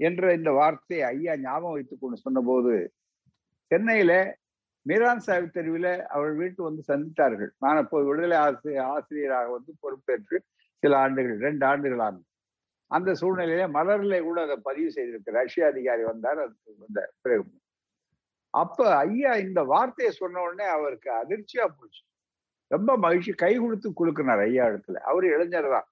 என்ற 0.00 0.32
இந்த 0.34 0.50
வார்த்தையை 0.50 1.04
ஐயா 1.06 1.34
ஞாபகம் 1.36 1.76
வைத்துக் 1.76 2.00
கொண்டு 2.00 2.16
சொன்னபோது 2.16 2.72
சென்னையில 3.70 4.12
மீரான் 4.86 5.24
சாஹிப் 5.26 5.54
தெருவில் 5.56 5.92
அவர் 6.06 6.32
வீட்டு 6.40 6.60
வந்து 6.62 6.82
சந்தித்தார்கள். 6.88 7.50
நான் 7.58 7.80
அப்போது 7.82 8.06
விடுதலை 8.08 8.36
ஆசிரியர் 8.36 8.86
ஆசிரியராக 8.94 9.50
வந்து 9.50 9.72
பொறுப்பேற்று 9.80 10.38
சில 10.82 10.98
ஆண்டுகள் 10.98 11.38
ரெண்டு 11.38 11.64
ஆண்டுகள் 11.66 12.02
ஆனது. 12.06 12.24
அந்த 12.90 13.10
சூழ்நிலையில 13.20 13.66
மலர்ல 13.76 14.16
கூட 14.22 14.38
அதை 14.42 14.56
பதிவு 14.62 14.90
செய்திருக்கு 14.96 15.36
ரஷ்ய 15.38 15.66
அதிகாரி 15.66 16.02
வந்தார் 16.02 16.40
அது 16.44 16.54
வந்தார் 16.84 17.12
பிறகு. 17.20 17.44
அப்ப 18.54 18.96
ஐயா 18.96 19.32
இந்த 19.46 19.60
வார்த்தையை 19.62 20.10
சொன்ன 20.12 20.42
உடனே 20.42 20.66
அவருக்கு 20.76 21.10
அதிர்ச்சியா 21.22 21.64
போச்சு. 21.78 22.02
ரொம்ப 22.70 22.90
மகிழ்ச்சி 22.96 23.32
கை 23.32 23.52
கொடுத்து 23.56 23.88
குலுக்கினார் 24.00 24.42
ஐயா 24.48 24.64
இடத்துல. 24.66 24.98
அவர் 25.10 25.24
இளைஞர் 25.24 25.70
தான். 25.76 25.88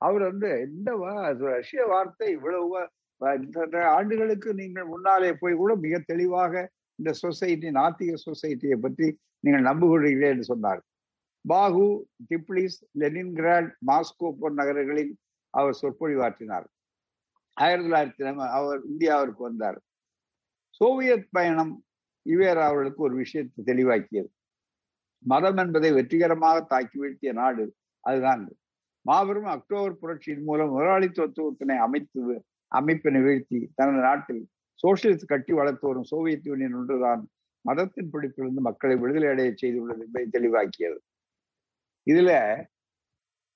அவர் 0.00 0.22
வந்து 0.22 0.50
இந்த 0.70 0.90
ரஷ்ய 1.54 1.84
வார்த்தை 1.92 2.28
இவ்வளவு 2.30 2.68
ஆண்டுகளுக்கு 3.84 4.54
நீங்கள் 4.54 4.84
முன்னாலே 4.84 5.32
போய் 5.32 5.54
கூட 5.54 5.74
மிக 5.74 5.98
தெளிவாக 5.98 6.70
இந்த 6.94 7.12
சொசைட்டி 7.12 7.68
நாத்திக 7.68 8.14
சொசைட்டியை 8.24 8.76
பற்றி 8.76 9.18
நீங்கள் 9.40 9.62
நம்புகிறீர்கள் 9.62 10.30
என்று 10.30 10.44
சொன்னார் 10.44 10.82
பாகு 11.48 12.06
டிப்ளிஸ் 12.28 12.78
லெனின்கிராட் 12.98 13.70
மாஸ்கோ 13.86 14.30
போன்ற 14.40 14.64
நகரங்களில் 14.64 15.16
அவர் 15.50 15.78
சொற்பொழிவாற்றினார். 15.82 16.64
ஆயிரத்தி 17.52 17.90
தொள்ளாயிரத்தி 17.90 18.36
அவர் 18.36 18.80
இந்தியாவிற்கு 18.86 19.36
வந்தார். 19.36 19.80
சோவியத் 20.68 21.28
பயணம் 21.30 21.84
இவேர் 22.28 22.60
அவர்களுக்கு 22.62 23.02
ஒரு 23.02 23.14
விஷயத்தை 23.14 23.64
தெளிவாக்கியது. 23.64 24.30
மதம் 25.18 25.56
என்பதை 25.56 25.92
வெற்றிகரமாக 25.92 26.60
தாக்கி 26.60 26.98
வீழ்த்திய 26.98 27.32
நாடு 27.32 27.74
அதுதான். 28.00 28.52
மாபெரும் 29.02 29.44
அக்டோபர் 29.44 29.98
புரட்சியின் 29.98 30.42
மூலம் 30.42 30.78
முதலாளித்துவத்துவத்தினை 30.78 31.76
அமைத்து 31.76 32.44
அமைப்பினை 32.74 33.20
வீழ்த்தி 33.22 33.68
தனது 33.74 33.98
நாட்டில் 33.98 34.42
சோசியலிஸ்ட் 34.82 35.26
கட்டி 35.26 35.52
வளர்த்து 35.52 35.86
வரும் 35.88 36.02
சோவியத் 36.02 36.46
யூனியன் 36.46 36.74
ஒன்றுதான் 36.74 37.28
மதத்தின் 37.64 38.10
பிடிப்பிலிருந்து 38.12 38.60
மக்களை 38.60 38.96
விடுதலை 38.96 39.28
அடைய 39.28 39.54
செய்துள்ளது 39.62 40.00
என்பதை 40.00 40.28
தெளிவாக்கியது. 40.32 40.98
இதுல 42.06 42.30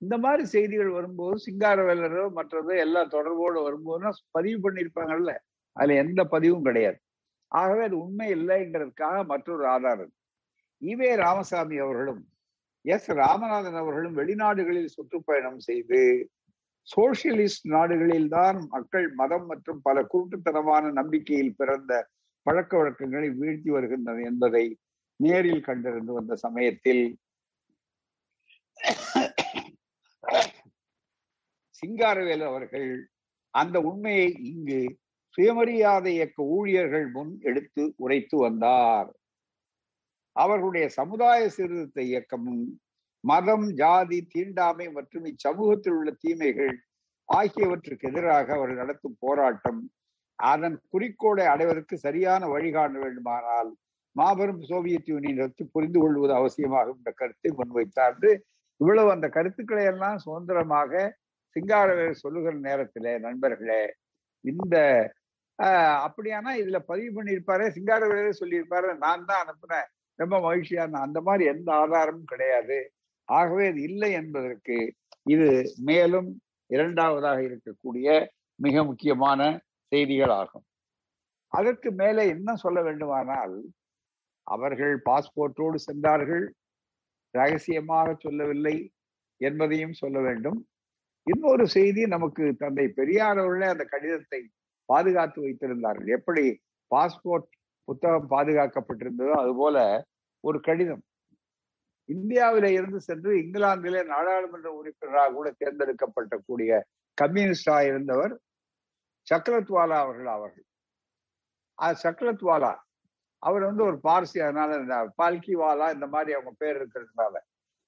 இந்த 0.02 0.18
மாதிரி 0.18 0.44
செய்திகள் 0.44 0.88
வரும்போது 0.88 1.36
சிங்காரவேலரோ 1.46 2.24
மற்றதோ 2.36 2.76
எல்லா 2.76 3.04
தொடர்போடு 3.04 3.58
வரும்போதுனா 3.66 4.10
பதிவு 4.30 4.58
பண்ணியிருப்பாங்கல்ல? 4.64 5.32
அதுல 5.72 5.94
எந்த 5.94 6.24
பதிவும் 6.24 6.62
கிடையாது. 6.62 6.98
ஆகவே 7.52 7.82
அது 7.84 7.98
உண்மை 7.98 8.34
இல்லைங்கிறதுக்காக 8.34 9.24
மற்றொரு 9.26 9.66
ஆதாரம். 9.66 10.12
ஈவே 10.82 11.16
ராமசாமி 11.16 11.78
அவர்களும் 11.78 12.22
எஸ். 12.84 13.10
ராமநாதன் 13.12 13.76
அவர்களும் 13.76 14.16
வெளிநாடுகளில் 14.18 14.94
சுற்றுப்பயணம் 14.96 15.58
செய்து 15.58 16.00
சோசியலிஸ்ட் 16.88 17.66
நாடுகளில் 17.66 18.28
தான் 18.28 18.66
மக்கள் 18.68 19.12
மதம் 19.14 19.46
மற்றும் 19.46 19.80
பல 19.82 20.02
குருட்டுத்தனமான 20.02 20.92
நம்பிக்கையில் 20.92 21.56
பிறந்த 21.56 21.92
பழக்க 22.42 22.76
வழக்கங்களை 22.76 23.28
வீழ்த்தி 23.30 23.70
வருகின்றன 23.70 24.22
என்பதை 24.22 24.64
நேரில் 25.20 25.62
கண்டிருந்து 25.62 26.12
வந்த 26.12 26.34
சமயத்தில் 26.36 27.04
சிங்காரவேல் 31.68 32.44
அவர்கள் 32.44 32.88
அந்த 33.54 33.80
உண்மையை 33.80 34.28
இங்கு 34.32 34.98
சுயமரியாதை 35.28 36.12
இயக்க 36.14 36.42
ஊழியர்கள் 36.42 37.06
முன் 37.10 37.40
எடுத்து 37.40 37.94
உரைத்து 37.96 38.36
வந்தார். 38.36 39.08
அவர்களுடைய 40.36 40.88
சமுதாய 40.88 41.48
சீர்திருத்த 41.48 42.02
இயக்கமும் 42.02 42.64
மதம் 43.24 43.66
ஜாதி 43.80 44.18
தீண்டாமை 44.32 44.86
மற்றும் 44.96 45.26
இச்சமூகத்தில் 45.30 45.96
உள்ள 45.98 46.10
தீமைகள் 46.24 46.74
ஆகியவற்றுக்கு 47.28 48.08
எதிராக 48.10 48.46
அவர்கள் 48.56 48.80
நடத்தும் 48.82 49.16
போராட்டம். 49.24 49.80
அதன் 50.38 50.76
குறிக்கோளை 50.92 51.44
அடைவதற்கு 51.52 51.96
சரியான 52.06 52.46
வழிகாண 52.54 52.92
வேண்டுமானால் 53.04 53.70
மாபெரும் 54.16 54.62
சோவியத் 54.70 55.10
யூனியன் 55.12 55.42
வச்சு 55.44 55.62
புரிந்து 55.74 55.98
கொள்வது 56.00 56.32
அவசியமாகும் 56.40 56.98
என்ற 57.00 57.12
கருத்தை 57.20 57.50
முன்வைத்தார் 57.60 58.26
இவ்வளவு 58.80 59.08
அந்த 59.14 59.26
கருத்துக்களை 59.36 59.84
எல்லாம் 59.92 60.22
சுதந்திரமாக 60.24 60.92
சிங்காரவேல் 61.56 62.22
சொல்லுகிற 62.22 62.54
நேரத்தில் 62.68 63.10
நண்பர்களே 63.26 63.82
இந்த 64.44 64.76
அப்படியானா 66.06 66.52
இதுல 66.62 66.78
பதிவு 66.90 67.10
பண்ணியிருப்பாரு 67.16 67.64
சிங்காரவேலே 67.76 68.32
சொல்லியிருப்பாரு. 68.40 68.88
நான் 69.04 69.26
தான் 69.28 69.42
அனுப்புனேன். 69.44 69.88
ரொம்ப 70.18 70.36
மகிழ்ச்சியா 70.46 70.84
அந்த 71.06 71.20
மாதிரி 71.28 71.44
எந்த 71.54 71.68
ஆதாரமும் 71.82 72.30
கிடையாது. 72.32 72.78
ஆகவே 73.28 73.64
இது 73.72 73.80
இல்லை 73.90 74.10
என்பதற்கு 74.20 74.76
இது 75.34 75.48
மேலும் 75.88 76.28
இரண்டாவதாக 76.70 77.38
இருக்கக்கூடிய 77.48 78.08
மிக 78.60 78.84
முக்கியமான 78.84 79.40
செய்திகள் 79.92 80.34
ஆகும். 80.40 80.64
அதற்கு 81.52 81.88
மேலே 82.00 82.22
என்ன 82.34 82.50
சொல்ல 82.64 82.78
வேண்டுமானால் 82.82 83.56
அவர்கள் 84.46 84.94
பாஸ்போர்ட்டோடு 85.08 85.78
சென்றார்கள் 85.88 86.44
ரகசியமாக 87.34 88.08
சொல்லவில்லை 88.24 88.76
என்பதையும் 89.40 89.96
சொல்ல 90.02 90.18
வேண்டும். 90.20 90.58
இன்னொரு 91.26 91.64
செய்தி 91.76 92.02
நமக்கு 92.06 92.44
தந்தை 92.62 92.86
பெரியார் 92.98 93.40
அவர்களே 93.42 93.68
அந்த 93.74 93.84
கடிதத்தை 93.92 94.40
பாதுகாத்து 94.88 95.38
வைத்திருந்தார்கள். 95.44 96.10
எப்படி 96.18 96.44
பாஸ்போர்ட் 96.90 97.48
புத்தகம் 97.88 98.30
பாதுகாக்கப்பட்டிருந்ததோ 98.34 99.34
அதுபோல 99.42 99.78
ஒரு 100.44 100.58
கடிதம் 100.60 101.02
இந்தியாவில 102.12 102.66
இருந்து 102.66 103.00
சென்று 103.00 103.32
இங்கிலாந்திலே 103.32 104.04
நாடாளுமன்ற 104.04 104.70
உறுப்பினராக 104.70 105.32
கூட 105.32 105.50
தேர்ந்தெடுக்கப்பட்ட 105.50 106.40
கூடிய 106.46 106.86
கம்யூனிஸ்டா 107.22 107.76
இருந்தவர் 107.86 108.34
சக்கரத்வாலா 109.26 109.98
அவர்கள் 110.04 110.26
அவர்கள். 110.26 110.64
சக்கரத்வாலா 112.02 112.74
அவர் 113.38 113.62
வந்து 113.62 113.82
ஒரு 113.84 113.98
பார்சி 114.02 114.38
அதனால 114.42 114.76
பால்கிவாலா 115.22 115.92
இந்த 115.94 116.06
மாதிரி 116.06 116.32
அவங்க 116.32 116.52
பேர் 116.58 116.78
இருக்கிறதுனால. 116.82 117.34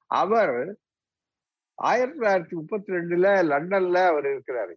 அவர் 0.06 0.76
ஆயிரத்தி 1.74 2.18
தொள்ளாயிரத்தி 2.18 2.58
முப்பத்தி 2.60 2.92
ரெண்டுல 2.92 3.28
லண்டன்ல 3.52 4.06
அவர் 4.06 4.24
இருக்கிறாரு. 4.24 4.74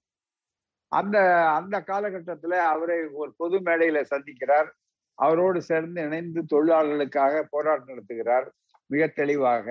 அந்த 0.87 1.17
அந்த 1.49 1.75
காலகட்டத்துல 1.87 2.53
அவரை 2.73 2.99
ஒரு 3.21 3.33
பொது 3.37 3.59
மேடையில 3.59 3.99
சந்திக்கிறார். 4.09 4.69
அவரோடு 5.15 5.61
சேர்ந்து 5.61 6.01
இணைந்து 6.01 6.41
தொழிலாளர்களுக்காக 6.53 7.43
போராட்டம் 7.49 7.87
நடத்துகிறார். 7.87 8.47
மிக 8.89 9.03
தெளிவாக 9.13 9.67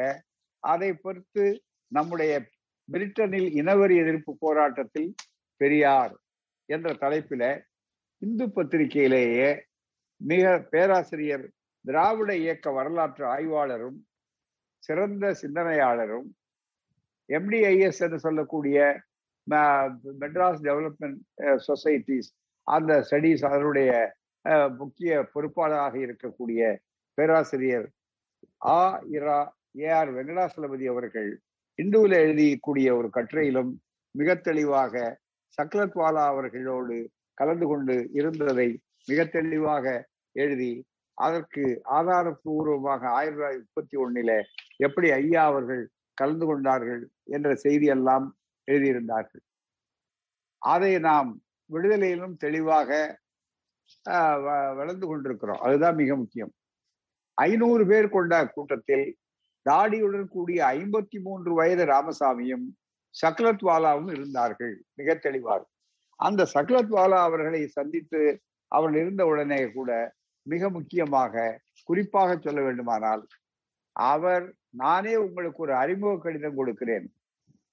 அதை 0.63 0.91
பொறுத்து 0.97 1.45
நம்முடைய 1.93 2.33
பிரிட்டனில் 2.89 3.49
இனவெறி 3.53 3.95
எதிர்ப்பு 3.97 4.33
போராட்டத்தில் 4.37 5.11
பெரியார் 5.61 6.15
என்ற 6.69 6.89
தலைப்பில 7.01 7.43
இந்து 8.23 8.47
பத்திரிகையிலேயே 8.49 9.51
மிக 10.21 10.45
பேராசிரியர் 10.71 11.47
திராவிட 11.85 12.31
இயக்க 12.37 12.71
வரலாற்று 12.73 13.25
ஆய்வாளரும் 13.27 13.99
சிறந்த 14.83 15.31
சிந்தனையாளரும் 15.35 16.29
எம்டிஐஎஸ் 17.29 18.03
என்று 18.03 18.19
சொல்லக்கூடிய 18.19 18.79
மெட்ராஸ் 20.17 20.65
டெவலப்மெண்ட் 20.65 21.21
சொசைட்டிஸ் 21.67 22.31
அந்த 22.67 22.93
ஸ்டடீஸ் 23.01 23.45
அதனுடைய 23.45 23.91
முக்கிய 24.79 25.13
பொறுப்பாளராக 25.33 25.95
இருக்கக்கூடிய 25.99 26.63
பேராசிரியர் 27.19 27.87
ஆ 28.67 29.01
இரா 29.11 29.57
ஏ 29.79 29.89
ஆர் 29.89 30.15
வெங்கடாசலபதி 30.15 30.87
அவர்கள் 30.89 31.41
இந்துவில் 31.83 32.19
எழுதியக்கூடிய 32.19 32.97
ஒரு 32.97 33.11
கட்டுரையிலும் 33.13 33.71
மிக 34.11 34.35
தெளிவாக 34.35 35.21
சக்லத்வாலா 35.63 36.27
அவர்களோடு 36.27 37.11
கலந்து 37.35 37.67
கொண்டு 37.67 38.09
இருந்ததை 38.13 38.83
மிக 39.07 39.25
தெளிவாக 39.25 40.09
எழுதி 40.33 40.87
அதற்கு 41.19 41.83
ஆதாரபூர்வமாக 41.91 43.01
ஆயிரத்தி 43.09 43.43
தொள்ளாயிரத்தி 43.43 43.59
முப்பத்தி 43.59 43.97
ஒன்னில 43.97 44.43
எப்படி 44.77 45.11
ஐயா 45.11 45.45
அவர்கள் 45.45 45.89
கலந்து 46.15 46.47
கொண்டார்கள் 46.47 47.09
என்ற 47.25 47.55
செய்தி 47.55 47.87
எல்லாம் 47.87 48.39
எழுதியிருந்தார்கள். 48.69 49.43
அதை 50.63 50.99
நாம் 50.99 51.43
விடுதலையிலும் 51.71 52.37
தெளிவாக 52.37 52.91
ஆஹ், 54.11 54.39
வ- 54.39 54.77
வளர்ந்து 54.77 55.07
கொண்டிருக்கிறோம். 55.07 55.61
அதுதான் 55.61 55.95
மிக 55.95 56.17
முக்கியம். 56.17 56.53
ஐநூறு 57.45 57.83
பேர் 57.87 58.09
கொண்ட 58.09 58.35
கூட்டத்தில் 58.47 59.07
தாடியுடன் 59.67 60.29
கூடிய 60.29 60.61
ஐம்பத்தி 60.65 61.19
மூன்று 61.23 61.51
வயது 61.55 61.85
ராமசாமியும் 61.87 62.67
சக்லத்வாலாவும் 63.15 64.11
இருந்தார்கள். 64.11 64.75
மிக 64.95 65.15
தெளிவாக. 65.15 65.63
அந்த 66.21 66.47
சக்லத்வாலா 66.55 67.19
அவர்களை 67.23 67.61
சந்தித்து 67.67 68.21
அவர் 68.73 68.95
இருந்த 68.97 69.23
உடனே 69.27 69.61
கூட 69.71 69.91
மிக 70.47 70.71
முக்கியமாக 70.71 71.35
குறிப்பாக 71.85 72.39
சொல்ல 72.41 72.61
வேண்டுமானால் 72.63 73.23
அவர் 73.93 74.45
நானே 74.77 75.15
உங்களுக்கு 75.17 75.63
ஒரு 75.63 75.75
அறிமுக 75.75 76.17
கடிதம் 76.19 76.59
கொடுக்கிறேன் 76.61 77.07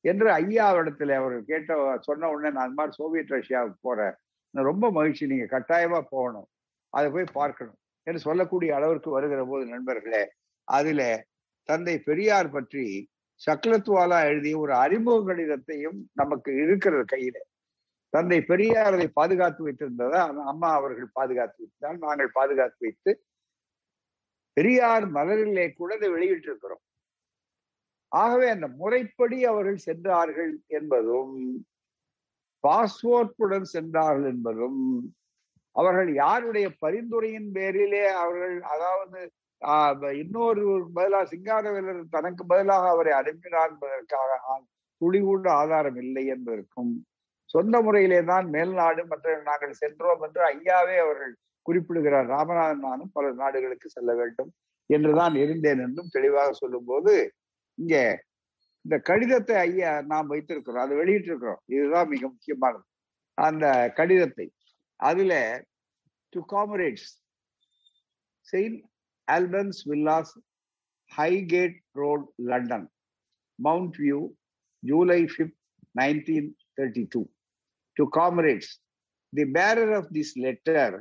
என்று 0.05 0.27
ஐயா 0.31 0.67
இடத்துல 0.75 1.15
அவர் 1.15 1.38
கேட்ட 1.43 1.98
சொன்ன 2.01 2.29
உடனே 2.29 2.50
நான் 2.55 2.74
மாதிரி 2.74 2.95
சோவியத் 2.95 3.31
ரஷ்யாவுக்கு 3.31 3.77
போறேன். 3.81 4.15
நான் 4.53 4.69
ரொம்ப 4.72 4.91
மகிழ்ச்சி. 4.91 5.24
நீங்க 5.27 5.48
கட்டாயமா 5.55 6.01
போகணும். 6.10 6.48
அதை 6.89 7.07
போய் 7.12 7.34
பார்க்கணும். 7.34 7.79
என்று 8.07 8.19
சொல்லக்கூடிய 8.19 8.75
அளவிற்கு 8.75 9.09
வருகிற 9.12 9.41
போது 9.45 9.65
நண்பர்களே 9.65 10.24
அதுல 10.67 11.01
தந்தை 11.69 11.95
பெரியார் 12.00 12.50
பற்றி 12.51 12.85
சக்லத்வாலா 13.41 14.17
எழுதிய 14.29 14.57
ஒரு 14.57 14.74
அறிமுக 14.75 15.17
கடிதத்தையும் 15.29 15.97
நமக்கு 16.13 16.51
இருக்கிறது 16.63 17.05
கையில. 17.13 17.38
தந்தை 18.13 18.38
பெரியார் 18.41 18.95
அதை 18.97 19.07
பாதுகாத்து 19.13 19.65
வைத்திருந்ததா? 19.67 20.21
அம்மா 20.51 20.69
அவர்கள் 20.74 21.09
பாதுகாத்து 21.13 21.59
வைத்தால் 21.63 21.97
நாங்கள் 21.97 22.31
பாதுகாத்து 22.33 22.79
வைத்து 22.85 23.12
பெரியார் 24.57 25.05
மலரிலே 25.09 25.65
கூட 25.74 25.89
அதை 25.95 26.09
வெளியிட்டிருக்கிறோம். 26.09 26.83
ஆகவே 28.12 28.47
அந்த 28.50 28.67
முறைப்படி 28.81 29.38
அவர்கள் 29.45 29.85
சென்றார்கள் 29.88 30.53
என்பதும் 30.77 31.33
பாஸ்போர்ட்டுடன் 32.63 33.67
சென்றார்கள் 33.75 34.29
என்பதும் 34.33 34.79
அவர்கள் 35.75 36.10
யாருடைய 36.17 36.67
பரிந்துரையின் 36.82 37.50
பேரிலே 37.51 38.05
அவர்கள் 38.20 38.55
அதாவது 38.70 39.20
ஆஹ், 39.62 39.94
இன்னொரு 40.17 40.63
பதிலாக 40.94 41.25
சிங்காரவேலர் 41.25 42.01
தனக்கு 42.10 42.44
பதிலாக 42.46 42.89
அவரை 42.89 43.13
அனுப்பினார் 43.13 43.72
என்பதற்காக 43.72 44.29
ஆ- 44.48 44.65
ஆதாரம் 45.55 46.00
இல்லை 46.03 46.25
என்பதற்கும் 46.27 46.91
சொந்த 47.50 47.82
முறையிலே 47.82 48.20
தான் 48.24 48.46
மேல்நாடு 48.50 49.01
மற்ற 49.05 49.36
நாங்கள் 49.44 49.74
சென்றோம் 49.74 50.24
என்று 50.25 50.41
ஐயாவே 50.51 50.96
அவர்கள் 51.00 51.34
குறிப்பிடுகிறார். 51.65 52.27
ராமநாதன் 52.27 52.84
நானும் 52.84 53.12
பல 53.12 53.32
நாடுகளுக்கு 53.34 53.88
செல்ல 53.89 54.12
வேண்டும் 54.15 54.50
என்றுதான் 54.89 55.36
இருந்தேன் 55.36 55.79
என்றும் 55.79 56.12
தெளிவாக 56.12 56.51
சொல்லும்போது 56.53 57.13
இங்க 57.77 57.96
இந்த 58.86 58.96
கடிதத்தை 59.05 59.55
ஐயா 59.63 59.91
நாம் 60.05 60.27
வைத்திருக்கிறோம் 60.27 60.84
அதை 60.84 60.96
வெளியிட்டிருக்கிறோம். 60.98 61.62
இதுதான் 61.67 62.10
மிக 62.10 62.24
முக்கியமானது. 62.27 62.86
அந்த 63.38 63.65
கடிதத்தை 63.96 64.48
அதுல 65.00 65.34
to 66.34 66.42
comrades 66.56 67.10
Saint 68.48 68.80
Albans 69.28 69.82
Villas 69.92 70.34
Highgate 71.12 71.78
Road 72.02 72.25
London 72.51 72.88
Mount 73.60 73.98
View 74.03 74.20
July 74.84 75.20
fifth 75.34 75.60
nineteen 75.96 76.50
thirty 76.79 77.05
two 77.16 77.22
to 77.98 78.05
comrades 78.20 78.72
the 79.34 79.46
bearer 79.58 79.94
of 80.00 80.10
this 80.18 80.34
letter 80.46 80.98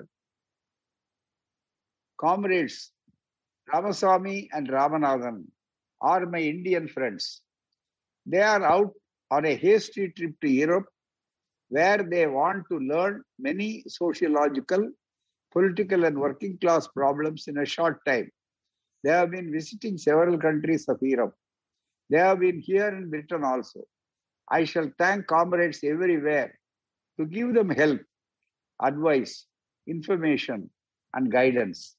comrades 2.18 2.82
Ramasamy 3.68 4.36
and 4.56 4.68
Ramanathan 4.78 5.42
are 6.00 6.26
my 6.26 6.40
Indian 6.44 6.86
friends. 6.86 7.42
They 8.26 8.40
are 8.42 8.62
out 8.64 8.92
on 9.30 9.46
a 9.46 9.54
hasty 9.56 10.10
trip 10.10 10.34
to 10.42 10.48
Europe 10.48 10.88
where 11.74 12.02
they 12.12 12.26
want 12.26 12.64
to 12.70 12.78
learn 12.78 13.22
many 13.38 13.82
sociological, 13.88 14.82
political, 15.52 16.04
and 16.04 16.16
working 16.26 16.56
class 16.58 16.86
problems 16.86 17.48
in 17.48 17.58
a 17.58 17.66
short 17.76 17.98
time. 18.06 18.30
They 19.02 19.10
have 19.10 19.32
been 19.32 19.50
visiting 19.52 19.98
several 19.98 20.38
countries 20.38 20.84
of 20.88 20.98
Europe. 21.02 21.34
They 22.10 22.18
have 22.18 22.38
been 22.40 22.60
here 22.60 22.88
in 22.88 23.10
Britain 23.10 23.42
also. 23.44 23.80
I 24.48 24.64
shall 24.64 24.88
thank 24.98 25.26
comrades 25.26 25.80
everywhere 25.82 26.56
to 27.18 27.26
give 27.26 27.54
them 27.54 27.70
help, 27.70 28.00
advice, 28.80 29.46
information, 29.88 30.70
and 31.14 31.32
guidance. 31.32 31.96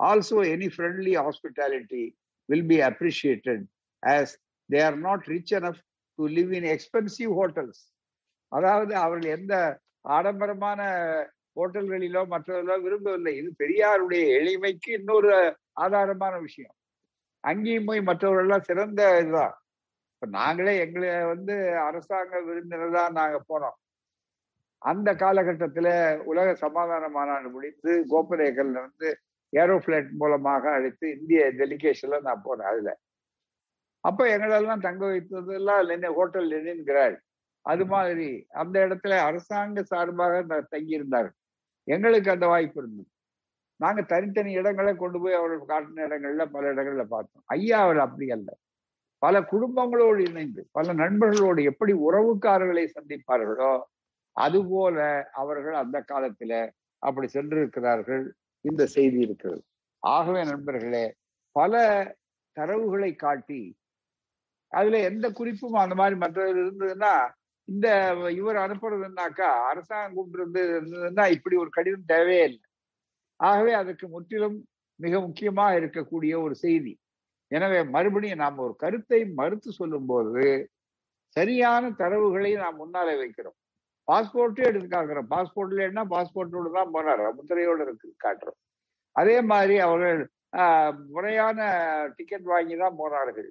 Also, 0.00 0.40
any 0.40 0.70
friendly 0.70 1.14
hospitality 1.14 2.14
will 2.48 2.62
be 2.62 2.80
appreciated 2.80 3.68
as 4.04 4.38
they 4.70 4.80
are 4.80 4.96
not 4.96 5.26
rich 5.26 5.52
enough 5.52 5.78
to 6.18 6.28
live 6.28 6.52
in 6.52 6.64
expensive 6.64 7.30
hotels. 7.30 7.84
அதாவது 8.52 8.92
அவர்கள் 8.96 9.36
எந்த 9.38 9.54
ஆடம்பரமான 10.16 10.80
ஹோட்டல்களிலோ 11.56 12.22
மற்றதிலோ 12.32 12.74
விரும்பவில்லை. 12.82 13.32
இது 13.36 13.48
பெரியாருடைய 13.58 14.24
எளிமைக்கு 14.38 14.90
இன்னொரு 14.98 15.32
ஆதாரமான 15.80 16.34
விஷயம். 16.40 16.74
அங்கேயும் 17.44 17.84
போய் 17.84 18.00
மற்றவர்கள்லாம் 18.00 18.60
சிறந்த 18.60 19.00
இதுதான். 19.20 19.54
இப்ப 20.14 20.26
நாங்களே 20.38 20.72
எங்களை 20.78 21.10
வந்து 21.24 21.54
அரசாங்க 21.78 22.40
விருந்தினர் 22.40 22.96
தான் 22.98 23.12
நாங்க 23.12 23.38
போனோம். 23.48 23.76
அந்த 24.82 25.08
காலகட்டத்துல 25.14 25.88
உலக 26.24 26.48
சமாதான 26.54 27.08
மாநாடு 27.08 27.48
முடிந்து 27.50 27.92
கோப்பரேக்கல்ல 28.10 28.80
இருந்து 28.82 29.10
ஏரோஃபிளைட் 29.52 30.10
மூலமாக 30.12 30.70
அழைத்து 30.70 31.06
இந்திய 31.18 31.42
டெலிகேஷன்ல 31.60 32.18
நான் 32.20 32.44
போனேன் 32.44 32.70
அதுல. 32.72 32.90
அப்ப 34.04 34.26
எங்களெல்லாம் 34.34 34.84
தங்க 34.88 35.04
வைத்ததெல்லாம் 35.06 36.14
ஹோட்டல் 36.18 36.48
லெனின் 36.48 36.84
கிராட் 36.84 37.18
அது 37.66 37.86
மாதிரி 37.86 38.46
அந்த 38.48 38.86
இடத்துல 38.86 39.18
அரசாங்க 39.18 39.82
சார்பாக 39.82 40.42
நான் 40.42 40.66
தங்கி 40.70 40.92
இருந்தார்கள் 40.92 41.36
எங்களுக்கு 41.84 42.30
அந்த 42.30 42.46
வாய்ப்பு 42.46 42.80
இருந்தது. 42.82 43.08
நாங்க 43.76 44.02
தனித்தனி 44.02 44.52
இடங்களை 44.52 44.94
கொண்டு 44.94 45.20
போய் 45.20 45.32
அவர்கள் 45.32 45.70
காட்டின 45.72 46.04
இடங்கள்ல 46.08 46.44
பல 46.44 46.74
இடங்கள்ல 46.74 47.04
பார்த்தோம். 47.04 47.42
ஐயா 47.46 47.82
அவர் 47.82 47.98
அப்படி 47.98 48.30
அல்ல. 48.30 48.48
பல 49.18 49.40
குடும்பங்களோடு 49.40 50.28
இணைந்து 50.28 50.68
பல 50.72 50.92
நண்பர்களோடு 50.92 51.62
எப்படி 51.62 51.92
உறவுக்காரர்களை 51.92 52.84
சந்திப்பார்களோ 52.94 53.82
அதுபோல 54.36 55.28
அவர்கள் 55.32 55.74
அந்த 55.74 56.04
காலத்துல 56.12 56.70
அப்படி 57.02 57.28
சென்றிருக்கிறார்கள். 57.28 58.24
இந்த 58.64 58.86
செய்தி 58.86 59.20
இருக்கிறது. 59.20 59.62
ஆகவே 60.02 60.44
நண்பர்களே 60.44 61.14
பல 61.52 61.74
தரவுகளை 62.56 63.16
காட்டி 63.16 63.62
அதுல 64.72 64.98
எந்த 65.00 65.30
குறிப்பும் 65.30 65.72
அந்த 65.72 65.94
மாதிரி 65.94 66.16
மற்றது 66.16 66.60
இருந்ததுன்னா 66.64 67.12
இந்த 67.68 67.88
இவர் 68.38 68.58
அனுப்புறதுன்னாக்கா 68.64 69.48
அரசாங்கம் 69.70 70.16
கூப்பிட்டு 70.16 70.62
இருந்ததுன்னா 70.68 71.24
இப்படி 71.36 71.56
ஒரு 71.62 71.70
கடிதம் 71.76 72.10
தேவையே 72.12 72.44
இல்லை 72.48 72.62
ஆகவே 73.40 73.72
அதுக்கு 73.80 74.06
முற்றிலும் 74.14 74.56
மிக 75.00 75.14
முக்கியமாக 75.26 75.78
இருக்கக்கூடிய 75.80 76.34
ஒரு 76.44 76.54
செய்தி. 76.62 76.92
எனவே 77.50 77.80
மறுபடியும் 77.94 78.42
நாம் 78.42 78.64
ஒரு 78.64 78.74
கருத்தை 78.82 79.20
மறுத்து 79.38 79.70
சொல்லும்போது 79.80 80.44
சரியான 81.36 81.84
தரவுகளை 82.00 82.50
நாம் 82.62 82.80
முன்னாலே 82.82 83.14
வைக்கிறோம். 83.20 83.56
பாஸ்போர்ட்டே 84.08 84.66
எடுத்துக்காக்குறோம் 84.70 85.28
பாஸ்போர்ட்ல 85.32 85.82
என்ன? 85.88 86.02
பாஸ்போர்ட்டோடு 86.12 86.70
தான் 86.78 86.92
போனார் 86.94 87.22
முத்திரையோடு 87.38 87.82
இருக்கு 87.86 88.08
காட்டுறோம். 88.24 88.58
அதே 89.16 89.38
மாதிரி 89.52 89.76
அவர்கள் 89.86 90.20
ஆஹ், 90.60 90.94
முறையான 91.14 91.58
டிக்கெட் 92.18 92.46
வாங்கி 92.52 92.76
தான் 92.82 92.98
போனார்கள் 93.00 93.48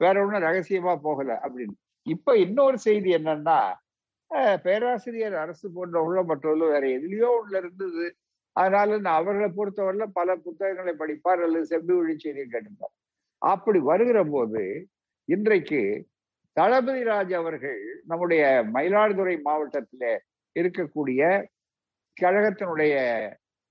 வேற 0.00 0.14
ஒன்றும் 0.22 0.44
ரகசியமா 0.46 0.94
போகல 1.06 1.30
அப்படின்னு. 1.44 1.76
இப்ப 2.06 2.36
இன்னொரு 2.44 2.78
செய்தி 2.84 3.10
என்னன்னா 3.16 3.58
பேராசிரியர் 4.64 5.36
அரசு 5.42 5.66
போன்றவர்களோ 5.74 6.22
மற்றவர்களோ 6.26 6.66
வேற 6.72 6.84
எதுலயோ 6.96 7.30
உள்ள 7.38 7.54
இருந்தது. 7.62 8.06
அதனால 8.56 8.98
நான் 8.98 9.18
அவர்களை 9.20 9.48
பொறுத்தவரையில 9.52 10.06
பல 10.16 10.30
புத்தகங்களை 10.44 10.92
படிப்பார் 11.00 11.42
அல்லது 11.44 11.68
செவ்வி 11.70 11.94
வழி 11.96 12.14
செய்தியை 12.16 12.46
கேட்டுப்பார் 12.48 12.94
அப்படி 13.42 13.80
வருகிற 13.88 14.20
போது 14.28 14.62
இன்றைக்கு 15.28 15.80
தளபதி 16.56 17.02
ராஜ் 17.08 17.34
அவர்கள் 17.40 17.80
நம்முடைய 18.04 18.42
மயிலாடுதுறை 18.74 19.34
மாவட்டத்தில் 19.44 20.08
இருக்கக்கூடிய 20.56 21.20
கழகத்தினுடைய 22.16 22.94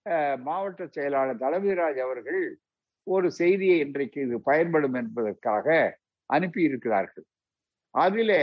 அஹ், 0.06 0.38
மாவட்ட 0.46 0.84
செயலாளர் 0.94 1.42
தளபதி 1.42 1.74
ராஜ் 1.80 2.00
அவர்கள் 2.04 2.42
ஒரு 3.08 3.28
செய்தியை 3.40 3.78
இன்றைக்கு 3.86 4.20
இது 4.26 4.38
பயன்படும் 4.48 4.96
என்பதற்காக 5.02 5.68
அனுப்பி 6.30 6.62
இருக்கிறார்கள் 6.68 7.26
அதிலே 7.94 8.42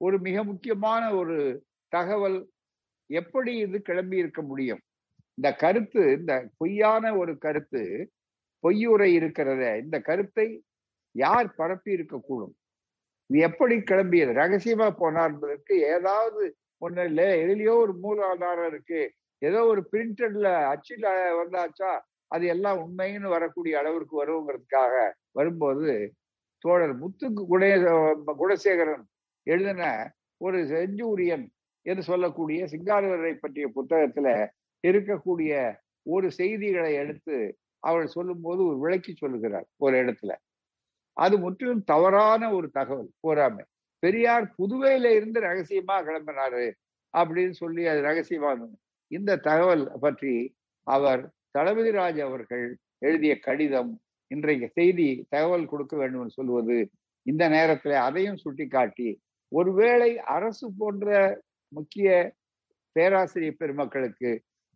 ஒரு 0.00 0.16
மிக 0.20 0.44
முக்கியமான 0.44 1.02
ஒரு 1.14 1.36
தகவல் 1.92 2.38
எப்படி 3.10 3.52
இது 3.58 3.78
கிளம்பி 3.82 4.16
இருக்க 4.16 4.40
முடியும்? 4.42 4.80
இந்த 5.38 5.48
கருத்து 5.54 6.02
இந்த 6.18 6.32
பொய்யான 6.58 7.04
ஒரு 7.16 7.32
கருத்து 7.38 7.82
பொய்யுரை 8.64 9.10
இருக்கிறத 9.18 9.62
இந்த 9.82 9.96
கருத்தை 10.00 10.46
யார் 11.14 11.48
பரப்பி 11.56 11.90
இருக்கக்கூடும் 11.96 12.54
இது 13.30 13.38
எப்படி 13.48 13.74
கிளம்பியது? 13.90 14.32
ரகசியமா 14.42 14.88
போனார் 15.00 15.32
என்பதற்கு 15.32 15.74
ஏதாவது 15.94 16.42
ஒண்ணு 16.82 17.04
இல்ல. 17.04 17.22
எதுலயோ 17.44 17.74
ஒரு 17.84 17.94
மூலாதாரம் 18.02 18.68
இருக்கு. 18.72 19.00
ஏதோ 19.42 19.60
ஒரு 19.72 19.82
பிரிண்டட்ல 19.92 20.48
அச்சில் 20.72 21.06
வந்தாச்சா 21.40 21.90
அது 22.30 22.44
எல்லாம் 22.46 22.78
உண்மைன்னு 22.84 23.28
வரக்கூடிய 23.36 23.74
அளவிற்கு 23.80 24.14
வருங்கிறதுக்காக 24.22 24.94
வரும்போது 25.32 25.90
தோழர் 26.64 26.94
முத்து 26.94 27.26
குணே 27.50 27.70
குணசேகரன் 28.38 29.04
எழுதின 29.46 29.82
ஒரு 30.36 30.58
செஞ்சூரியன் 30.64 31.46
என்று 31.86 32.02
சொல்லக்கூடிய 32.02 32.66
சிங்காரவரை 32.66 33.34
பற்றிய 33.38 33.68
புத்தகத்துல 33.76 34.28
இருக்கக்கூடிய 34.84 35.52
ஒரு 36.06 36.30
செய்திகளை 36.30 36.94
எடுத்து 36.94 37.36
அவர் 37.82 38.06
சொல்லும்போது 38.06 38.66
ஒரு 38.66 38.78
விளக்கி 38.78 39.14
சொல்லுகிறார் 39.14 39.66
ஒரு 39.76 39.96
இடத்துல. 39.96 40.32
அது 41.16 41.38
முற்றிலும் 41.38 41.84
தவறான 41.84 42.52
ஒரு 42.52 42.70
தகவல் 42.70 43.10
போராமை 43.20 43.64
பெரியார் 44.02 44.54
புதுவையில 44.58 45.06
இருந்து 45.06 45.40
ரகசியமா 45.40 45.96
கிளம்பினாரு 46.02 46.66
அப்படின்னு 47.14 47.50
சொல்லி 47.50 47.86
அது 47.86 48.00
ரகசியமா 48.00 48.50
இந்த 49.10 49.36
தகவல் 49.36 49.92
பற்றி 50.00 50.34
அவர் 50.86 51.22
தளபதி 51.50 51.90
ராஜ் 51.90 52.20
அவர்கள் 52.20 52.78
எழுதிய 52.98 53.38
கடிதம் 53.38 53.92
இன்றைக்கு 54.30 54.66
செய்தி 54.74 55.08
தகவல் 55.28 55.70
கொடுக்க 55.72 55.94
வேண்டும் 55.96 56.36
சொல்வது 56.38 56.76
இந்த 57.26 57.44
நேரத்துல 57.48 57.94
அதையும் 58.08 58.40
சுட்டிக்காட்டி 58.44 59.08
ஒருவேளை 59.52 60.10
அரசு 60.36 60.66
போன்ற 60.78 61.08
முக்கிய 61.72 62.08
பேராசிரியர் 62.96 63.60
பெருமக்களுக்கு 63.62 64.30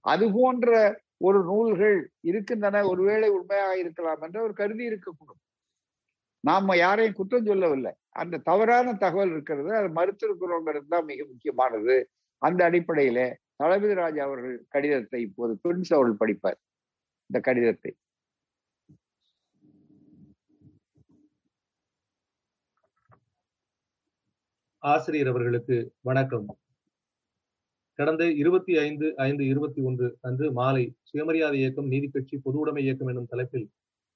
அது 0.04 0.24
போன்ற 0.32 0.70
ஒரு 1.18 1.40
நூல்கள் 1.44 1.98
இருக்கின்றன 2.22 2.82
ஒருவேளை 2.86 3.28
உண்மையாக 3.28 3.74
இருக்கலாம் 3.78 4.22
என்று 4.22 4.38
அவர் 4.40 4.60
கருதி 4.60 4.84
இருக்கக்கூடும். 4.90 5.40
நாம 6.44 6.76
யாரையும் 6.76 7.18
குற்றம் 7.18 7.48
சொல்லவில்லை. 7.50 7.92
அந்த 8.12 8.40
தவறான 8.48 8.94
தகவல் 8.94 9.32
இருக்கிறது 9.34 9.70
அது 9.80 9.88
மறுத்திருக்கிறோங்கிறது 9.98 10.88
தான் 10.88 11.08
மிக 11.10 11.20
முக்கியமானது. 11.30 11.96
அந்த 12.42 12.60
அடிப்படையில 12.70 13.20
தளபதி 13.56 13.94
ராஜா 13.94 14.22
அவர்கள் 14.24 14.56
கடிதத்தை 14.68 15.20
இப்போது 15.28 15.52
பிரின்ஸ் 15.64 15.92
அவர்கள் 15.96 16.20
படிப்பார். 16.22 16.58
இந்த 17.30 17.40
கடிதத்தை. 17.40 17.92
ஆசிரியர் 24.82 25.28
அவர்களுக்கு 25.28 25.76
வணக்கம். 26.02 26.46
கடந்த 27.98 28.22
இருபத்தி 28.32 28.72
ஐந்து 28.76 29.06
ஐந்து 29.16 29.46
இருபத்தி 29.46 29.80
ஒன்று 29.80 30.06
அன்று 30.20 30.46
மாலை 30.52 30.82
சுயமரியாதை 31.02 31.58
இயக்கம் 31.58 31.86
நீதி 31.86 32.08
கட்சி 32.08 32.36
பொது 32.36 32.58
உடைமை 32.58 32.82
இயக்கம் 32.82 33.08
எனும் 33.08 33.28
தலைப்பில் 33.28 33.66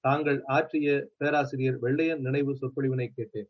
தாங்கள் 0.04 0.42
ஆற்றிய 0.46 0.88
பேராசிரியர் 1.18 1.78
வெள்ளையன் 1.78 2.20
நினைவு 2.20 2.52
சொற்பொழிவினை 2.54 3.08
கேட்டேன். 3.08 3.48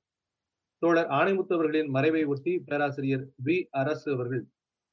தோழர் 0.83 1.11
ஆணைமுத்து 1.11 1.55
அவர்களின் 1.55 1.91
மறைவை 1.91 2.25
ஒட்டி 2.25 2.59
பேராசிரியர் 2.59 3.25
வி 3.45 3.69
அரசு 3.71 4.09
அவர்கள் 4.11 4.45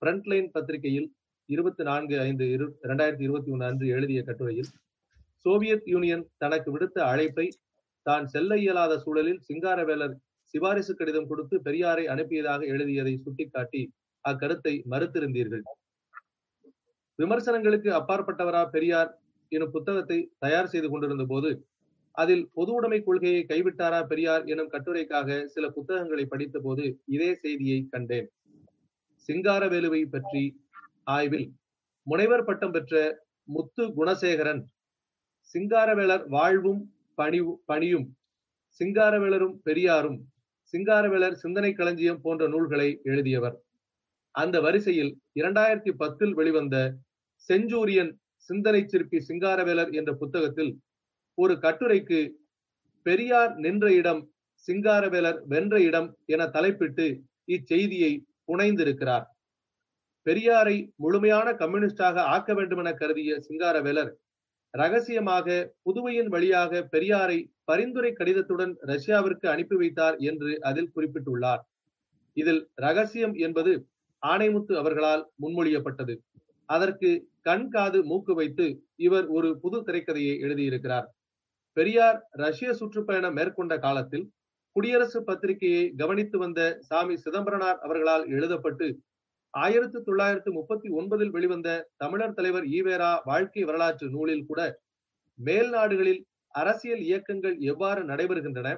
ஃப்ரண்ட்லைன் 0.02 0.52
பத்திரிகையில் 0.52 1.08
இருபத்தி 1.50 1.84
நான்கு 1.84 2.20
ஐந்து 2.20 2.52
இரு 2.52 2.68
இரண்டாயிரத்தி 2.84 3.22
இருபத்தி 3.22 3.52
ஒன்று 3.52 3.66
அன்று 3.66 3.88
எழுதிய 3.88 4.24
கட்டுரையில் 4.24 4.70
சோவியத் 5.46 5.88
யூனியன் 5.88 6.28
தனக்கு 6.38 6.72
விடுத்த 6.72 7.00
அழைப்பை 7.04 7.48
தான் 8.06 8.26
செல்ல 8.26 8.58
இயலாத 8.58 8.94
சூழலில் 8.98 9.42
சிங்காரவேலர் 9.50 10.16
சிபாரிசு 10.54 10.94
கடிதம் 10.96 11.30
கொடுத்து 11.30 11.56
பெரியாரை 11.68 12.04
அனுப்பியதாக 12.14 12.62
எழுதியதை 12.74 13.14
சுட்டிக்காட்டி 13.24 13.82
அக்கருத்தை 14.26 14.74
மறுத்திருந்தீர்கள். 14.92 15.64
விமர்சனங்களுக்கு 17.20 17.90
அப்பாற்பட்டவரா 18.00 18.62
பெரியார் 18.76 19.12
எனும் 19.52 19.74
புத்தகத்தை 19.76 20.18
தயார் 20.44 20.70
செய்து 20.74 20.88
கொண்டிருந்த 20.90 21.26
போது 21.32 21.50
அதில் 22.16 22.44
பொது 22.58 22.72
உடைமை 22.78 23.00
கொள்கையை 23.02 23.42
கைவிட்டாரா 23.52 24.00
பெரியார் 24.12 24.44
எனும் 24.54 24.72
கட்டுரைக்காக 24.74 25.38
சில 25.54 25.66
புத்தகங்களை 25.78 26.26
படித்த 26.32 26.58
போது 26.60 26.84
இதே 27.16 27.30
செய்தியை 27.44 27.80
கண்டேன். 27.94 28.28
சிங்காரவேலுவை 29.30 30.02
பற்றி 30.16 30.44
ஆய்வில் 31.16 31.48
முனைவர் 32.08 32.48
பட்டம் 32.48 32.74
பெற்ற 32.76 33.02
முத்து 33.50 33.84
குணசேகரன் 33.98 34.62
சிங்காரவேலர் 35.56 36.26
வாழ்வும் 36.36 36.82
பணிவு 37.18 37.54
பணியும் 37.72 38.08
சிங்காரவேலரும் 38.80 39.56
பெரியாரும் 39.68 40.20
சிங்காரவேலர் 40.74 41.32
சிந்தனை 41.32 41.74
களஞ்சியம் 41.74 42.22
போன்ற 42.22 42.48
நூல்களை 42.48 43.00
எழுதியவர். 43.04 43.56
அந்த 44.32 44.62
வரிசையில் 44.62 45.18
இரண்டாயிரத்தி 45.40 45.92
பத்தில் 45.92 46.34
வெளிவந்த 46.34 46.96
செஞ்சூரியன் 47.50 48.12
சிந்தனை 48.36 48.86
சிற்பி 48.88 49.20
சிங்காரவேலர் 49.20 49.92
என்ற 49.94 50.14
புத்தகத்தில் 50.14 50.80
ஒரு 51.36 51.54
கட்டுரைக்கு 51.54 52.36
பெரியார் 53.04 53.56
நின்ற 53.56 53.94
இடம் 53.94 54.32
சிங்காரவேலர் 54.68 55.40
வென்ற 55.48 55.82
இடம் 55.82 56.18
என 56.26 56.48
தலைப்பிட்டு 56.48 57.22
இச்செய்தியை 57.46 58.12
புனைந்திருக்கிறார். 58.46 59.26
பெரியாரை 60.26 60.90
முழுமையான 60.96 61.52
கம்யூனிஸ்டாக 61.52 62.18
ஆக்க 62.36 62.54
வேண்டும் 62.54 62.78
என 62.78 62.94
கருதிய 62.94 63.40
சிங்காரவேலர் 63.40 64.12
ரகசியமாக 64.70 65.76
புதுவையின் 65.86 66.28
வழியாக 66.28 66.82
பெரியாரை 66.92 67.53
பரிந்துரை 67.68 68.12
கடிதத்துடன் 68.14 68.74
ரஷ்யாவிற்கு 68.92 69.46
அனுப்பி 69.48 69.76
வைத்தார் 69.76 70.18
என்று 70.22 70.52
அதில் 70.62 70.94
குறிப்பிட்டுள்ளார். 70.96 71.62
இதில் 72.38 72.62
ரகசியம் 72.76 73.36
என்பது 73.46 73.72
ஆணைமுத்து 74.24 74.74
அவர்களால் 74.78 75.24
முன்மொழியப்பட்டது. 75.44 76.14
அதற்கு 76.70 77.10
கண் 77.42 77.68
காது 77.70 78.00
மூக்கு 78.04 78.34
வைத்து 78.34 78.66
இவர் 78.98 79.26
ஒரு 79.28 79.50
புது 79.60 79.80
திரைக்கதையை 79.88 80.36
எழுதியிருக்கிறார். 80.46 81.08
பெரியார் 81.78 82.18
ரஷ்ய 82.44 82.70
சுற்றுப்பயணம் 82.74 83.34
மேற்கொண்ட 83.34 83.74
காலத்தில் 83.78 84.26
குடியரசு 84.76 85.20
பத்திரிகையை 85.24 85.84
கவனித்து 85.96 86.38
வந்த 86.38 86.62
சாமி 86.82 87.16
சிதம்பரனார் 87.16 87.80
அவர்களால் 87.80 88.26
எழுதப்பட்டு 88.28 88.86
ஆயிரத்தி 89.54 90.00
தொள்ளாயிரத்தி 90.00 90.52
முப்பத்தி 90.52 90.88
ஒன்பதில் 90.90 91.34
வெளிவந்த 91.36 91.70
தமிழர் 91.96 92.34
தலைவர் 92.34 92.66
ஈவேரா 92.70 93.12
வாழ்க்கை 93.24 93.64
வரலாற்று 93.64 94.08
நூலில் 94.10 94.46
கூட 94.46 94.62
மேல் 95.40 95.70
நாடுகளில் 95.70 96.22
அரசியல் 96.56 97.00
இயக்கங்கள் 97.02 97.56
எவ்வாறு 97.64 98.02
நடைபெறுகின்றன? 98.04 98.70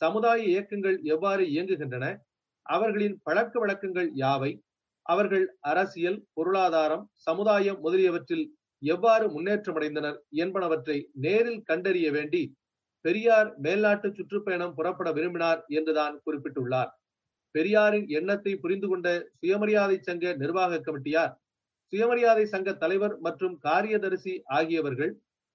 சமுதாய 0.00 0.40
இயக்கங்கள் 0.44 0.96
எவ்வாறு 1.04 1.44
இயங்குகின்றன? 1.44 2.06
அவர்களின் 2.66 3.16
பழக்க 3.22 3.54
வழக்கங்கள் 3.58 4.10
யாவை? 4.14 4.52
அவர்கள் 5.06 5.46
அரசியல் 5.70 6.18
பொருளாதாரம் 6.32 7.04
சமுதாயம் 7.26 7.80
முதலியவற்றில் 7.80 8.44
எவ்வாறு 8.82 9.26
முன்னேற்றமடைந்தனர் 9.28 10.18
என்பனவற்றை 10.36 10.96
நேரில் 11.14 11.62
கண்டறிய 11.62 12.08
வேண்டி 12.10 12.42
பெரியார் 13.04 13.48
மேல்நாட்டு 13.62 14.08
சுற்றுப்பயணம் 14.12 14.74
புறப்பட 14.74 15.08
விரும்பினார் 15.12 15.60
என்றுதான் 15.68 16.14
குறிப்பிட்டுள்ளார். 16.26 16.90
பெரியாரின் 17.54 18.06
எண்ணத்தை 18.08 18.52
புரிந்து 18.56 18.86
கொண்ட 18.88 19.08
சுயமரியாதை 19.40 19.96
சங்க 20.02 20.32
நிர்வாக 20.34 20.80
கமிட்டியார் 20.80 21.32
சுயமரியாதை 21.92 22.44
சங்க 22.44 22.68
தலைவர் 22.74 23.14
மற்றும் 23.18 23.54
காரியதரிசி 23.58 24.32
ஆகியவர்கள் 24.58 25.12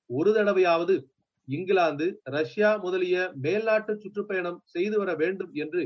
ஒரு 0.10 0.32
தடவையாவது 0.34 0.95
இங்கிலாந்து 1.49 2.07
ரஷ்யா 2.29 2.69
முதலிய 2.75 3.17
மேல்நாட்டு 3.41 3.93
சுற்றுப்பயணம் 3.95 4.59
செய்து 4.65 4.97
வர 4.97 5.12
வேண்டும் 5.15 5.53
என்று 5.53 5.81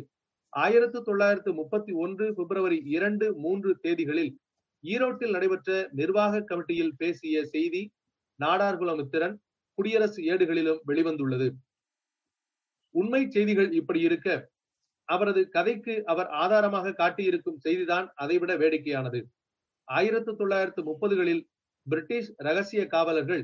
ஆயிரத்தி 0.53 0.99
தொள்ளாயிரத்து 1.01 1.51
முப்பத்தி 1.53 1.91
ஒன்று 1.93 2.25
பிப்ரவரி 2.33 2.79
இரண்டு 2.95 3.27
மூன்று 3.35 3.71
தேதிகளில் 3.83 4.31
ஈரோட்டில் 4.83 5.29
நடைபெற்ற 5.29 5.69
நிர்வாக 5.91 6.41
கமிட்டியில் 6.41 6.95
பேசிய 6.97 7.45
செய்தி 7.45 7.81
நாடார்குலமித்திரன் 8.39 9.35
குடியரசு 9.77 10.19
ஏடுகளிலும் 10.23 10.81
வெளிவந்துள்ளது. 10.87 11.47
உண்மை 12.95 13.21
செய்திகள் 13.29 13.69
இப்படி 13.71 13.99
இருக்க 13.99 14.27
அவரது 15.09 15.41
கதைக்கு 15.49 15.93
அவர் 16.05 16.29
ஆதாரமாக 16.43 16.93
காட்டியிருக்கும் 16.93 17.61
செய்திதான் 17.65 18.07
அதைவிட 18.15 18.51
வேடிக்கையானது. 18.57 19.19
ஆயிரத்தி 19.87 20.31
தொள்ளாயிரத்து 20.35 20.81
முப்பதுகளில் 20.83 21.43
பிரிட்டிஷ் 21.87 22.29
ரகசிய 22.37 22.81
காவலர்கள் 22.87 23.43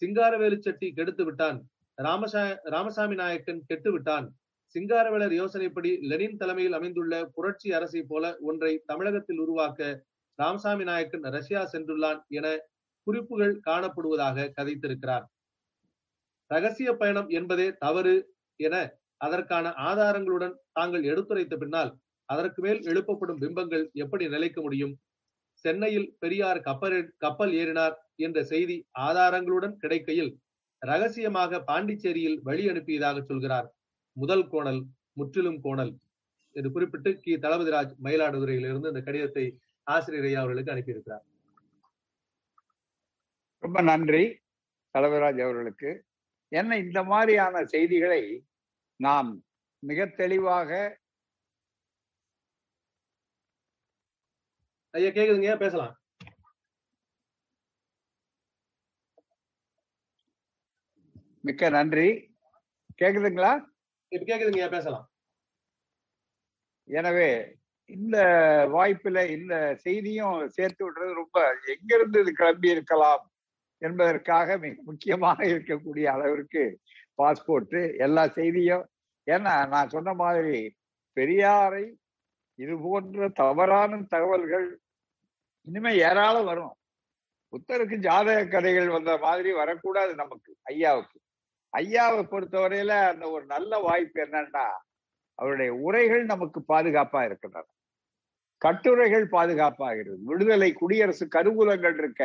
சிங்காரவேலு 0.00 0.58
செட்டி 0.58 0.92
கெடுத்து 0.92 1.24
விட்டான். 1.24 1.58
ராமசா 1.98 2.42
ராமசாமி 2.74 3.14
நாயக்கன் 3.14 3.62
கெட்டு 3.66 3.92
விட்டான். 3.92 4.26
சிங்காரவேலர் 4.74 5.34
யோசனைப்படி 5.40 5.90
லெனின் 6.00 6.36
தலைமையில் 6.36 6.72
அமைந்துள்ள 6.72 7.14
புரட்சி 7.34 7.68
அரசை 7.72 8.02
போல 8.02 8.24
ஒன்றை 8.40 8.82
தமிழகத்தில் 8.86 9.38
உருவாக்க 9.38 10.06
ராமசாமி 10.38 10.84
நாயக்கன் 10.84 11.26
ரஷ்யா 11.36 11.62
சென்றுள்ளான் 11.72 12.20
என 12.28 12.46
குறிப்புகள் 13.06 13.54
காணப்படுவதாக 13.66 14.46
கதைத்திருக்கிறார். 14.58 15.24
ரகசிய 16.50 16.90
பயணம் 16.92 17.28
என்பதே 17.28 17.66
தவறு 17.72 18.14
என 18.60 18.74
அதற்கான 19.16 19.68
ஆதாரங்களுடன் 19.90 20.54
தாங்கள் 20.72 21.02
எடுத்துரைத்த 21.02 21.56
பின்னால் 21.56 21.90
அதற்கு 22.28 22.62
மேல் 22.62 22.80
எழுப்பப்படும் 22.82 23.38
பிம்பங்கள் 23.38 23.84
எப்படி 23.92 24.28
நிலைக்க 24.28 24.60
முடியும்? 24.60 24.94
சென்னையில் 25.64 26.08
பெரியார் 26.18 26.60
கப்பல் 26.60 27.14
கப்பல் 27.18 27.52
ஏறினார். 27.52 27.94
என்ற 28.26 28.38
செய்தி 28.52 28.76
ஆதாரங்களுடன் 29.06 29.74
கிடைக்கையில் 29.82 30.32
ரகசியமாக 30.82 31.60
பாண்டிச்சேரியில் 31.70 32.38
வழி 32.48 32.64
அனுப்பியதாக 32.68 33.18
சொல்கிறார் 33.30 33.68
முதல் 34.16 34.46
கோணல் 34.52 34.80
முற்றிலும் 35.18 35.60
கோணல் 35.64 35.92
என்று 36.56 36.70
குறிப்பிட்டு 36.72 37.10
கி. 37.24 37.32
தளபதிராஜ் 37.44 37.92
மயிலாடுதுறையிலிருந்து 38.04 38.90
இந்த 38.92 39.02
கடிதத்தை 39.08 39.44
ஆசிரியர் 39.86 40.28
ஐயா 40.28 40.40
அவர்களுக்கு 40.42 40.72
அனுப்பியிருக்கிறார். 40.74 41.24
ரொம்ப 43.64 43.78
நன்றி 43.90 44.24
தலைவராஜ் 44.94 45.40
அவர்களுக்கு. 45.46 45.90
என்ன 46.52 46.78
இந்த 46.84 47.00
மாதிரியான 47.12 47.64
செய்திகளை 47.74 48.22
நாம் 49.00 49.30
மிக 49.82 50.06
தெளிவாக 50.20 50.70
ஐயா 54.94 55.10
கேக்குதுங்க 55.16 55.52
பேசலாம். 55.64 55.94
மிக்க 61.40 61.68
நன்றி. 61.68 62.08
கேக்குதுங்களா? 63.02 63.52
இப்ப 64.08 64.24
கேக்குதுங்க 64.30 64.68
பேசலாம். 64.70 65.06
எனவே 66.88 67.58
இந்த 67.86 68.16
வாய்ப்புல 68.72 69.30
இந்த 69.30 69.54
செய்தியும் 69.76 70.48
சேர்த்து 70.48 70.82
விடுறது 70.86 71.12
ரொம்ப 71.12 71.38
எங்கிருந்து 71.66 72.20
இது 72.20 72.32
கிளம்பி 72.32 72.68
இருக்கலாம் 72.70 73.24
என்பதற்காக 73.78 74.58
மிக 74.58 74.74
முக்கியமாக 74.82 75.44
இருக்கக்கூடிய 75.44 76.04
அளவிற்கு 76.04 76.80
பாஸ்போர்ட் 77.22 77.96
எல்லா 77.96 78.28
செய்தியும். 78.28 78.84
ஏன்னா 79.26 79.68
நான் 79.68 79.88
சொன்ன 79.88 80.14
மாதிரி 80.14 80.76
பெரியாரை 81.16 81.84
இது 82.54 82.78
போன்ற 82.78 83.28
தவறான 83.28 84.02
தகவல்கள் 84.08 84.68
இனிமே 85.66 85.92
ஏராளம் 86.08 86.44
வரும். 86.44 86.74
புத்தருக்கு 87.52 87.96
ஜாதக 87.98 88.40
கதைகள் 88.46 88.88
வந்த 88.88 89.12
மாதிரி 89.18 89.52
வரக்கூடாது 89.52 90.14
நமக்கு 90.14 90.56
ஐயாவுக்கு. 90.62 91.19
ஐயாவை 91.72 92.22
பொறுத்தவரையில 92.30 92.92
அந்த 93.10 93.24
ஒரு 93.30 93.44
நல்ல 93.46 93.72
வாய்ப்பு 93.78 94.20
என்னன்னா 94.24 94.66
அவருடைய 95.38 95.70
உரைகள் 95.86 96.24
நமக்கு 96.24 96.60
பாதுகாப்பா 96.72 97.20
இருக்கின்றன. 97.24 97.68
கட்டுரைகள் 98.62 99.26
பாதுகாப்பாகிறது 99.36 100.18
விடுதலை 100.30 100.70
குடியரசு 100.72 101.24
கருவூலங்கள் 101.36 101.96
இருக்க 101.98 102.24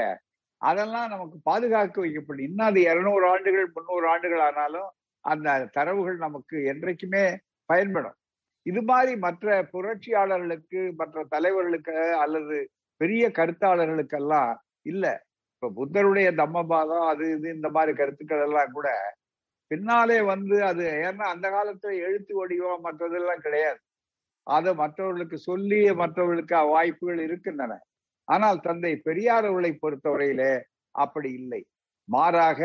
அதெல்லாம் 0.62 1.10
நமக்கு 1.14 1.38
பாதுகாக்க 1.44 1.96
வைக்கப்படும். 2.06 2.46
இன்னும் 2.48 2.68
அது 2.68 2.80
இருநூறு 2.82 3.26
ஆண்டுகள் 3.34 3.68
முன்னூறு 3.74 4.06
ஆண்டுகள் 4.14 4.44
ஆனாலும் 4.48 4.90
அந்த 5.26 5.50
தரவுகள் 5.78 6.18
நமக்கு 6.18 6.58
என்றைக்குமே 6.72 7.26
பயன்படும். 7.70 8.18
இது 8.66 8.82
மாதிரி 8.82 9.14
மற்ற 9.26 9.48
புரட்சியாளர்களுக்கு 9.74 10.82
மற்ற 11.02 11.24
தலைவர்களுக்கு 11.34 11.96
அல்லது 12.24 12.58
பெரிய 13.02 13.24
கருத்தாளர்களுக்கெல்லாம் 13.40 14.52
இல்ல. 14.92 15.06
இப்ப 15.56 15.72
புத்தருடைய 15.80 16.30
தம்மபாதம் 16.42 17.06
அது 17.12 17.26
இது 17.36 17.48
இந்த 17.58 17.70
மாதிரி 17.70 17.94
கருத்துக்கள் 18.02 18.44
எல்லாம் 18.48 18.74
கூட 18.78 18.88
பின்னாலே 19.72 20.18
வந்து 20.32 20.58
அது 20.70 20.84
ஏன்னா 21.08 21.26
அந்த 21.34 21.48
காலத்துல 21.50 21.94
எழுத்து 22.08 22.34
வடிவம் 22.40 22.86
மற்றதெல்லாம் 22.88 23.44
கிடையாது. 23.46 23.80
அதை 24.48 24.72
மற்றவர்களுக்கு 24.74 25.38
சொல்லி 25.42 25.80
மற்றவர்களுக்கு 26.02 26.58
வாய்ப்புகள் 26.74 27.22
இருக்கின்றன. 27.28 27.74
ஆனால் 28.28 28.60
தந்தை 28.60 28.94
பெரியார் 29.08 29.48
அவர்களை 29.50 29.72
பொறுத்தவரையிலே 29.84 30.54
அப்படி 30.96 31.30
இல்லை. 31.40 31.62
மாறாக 32.08 32.62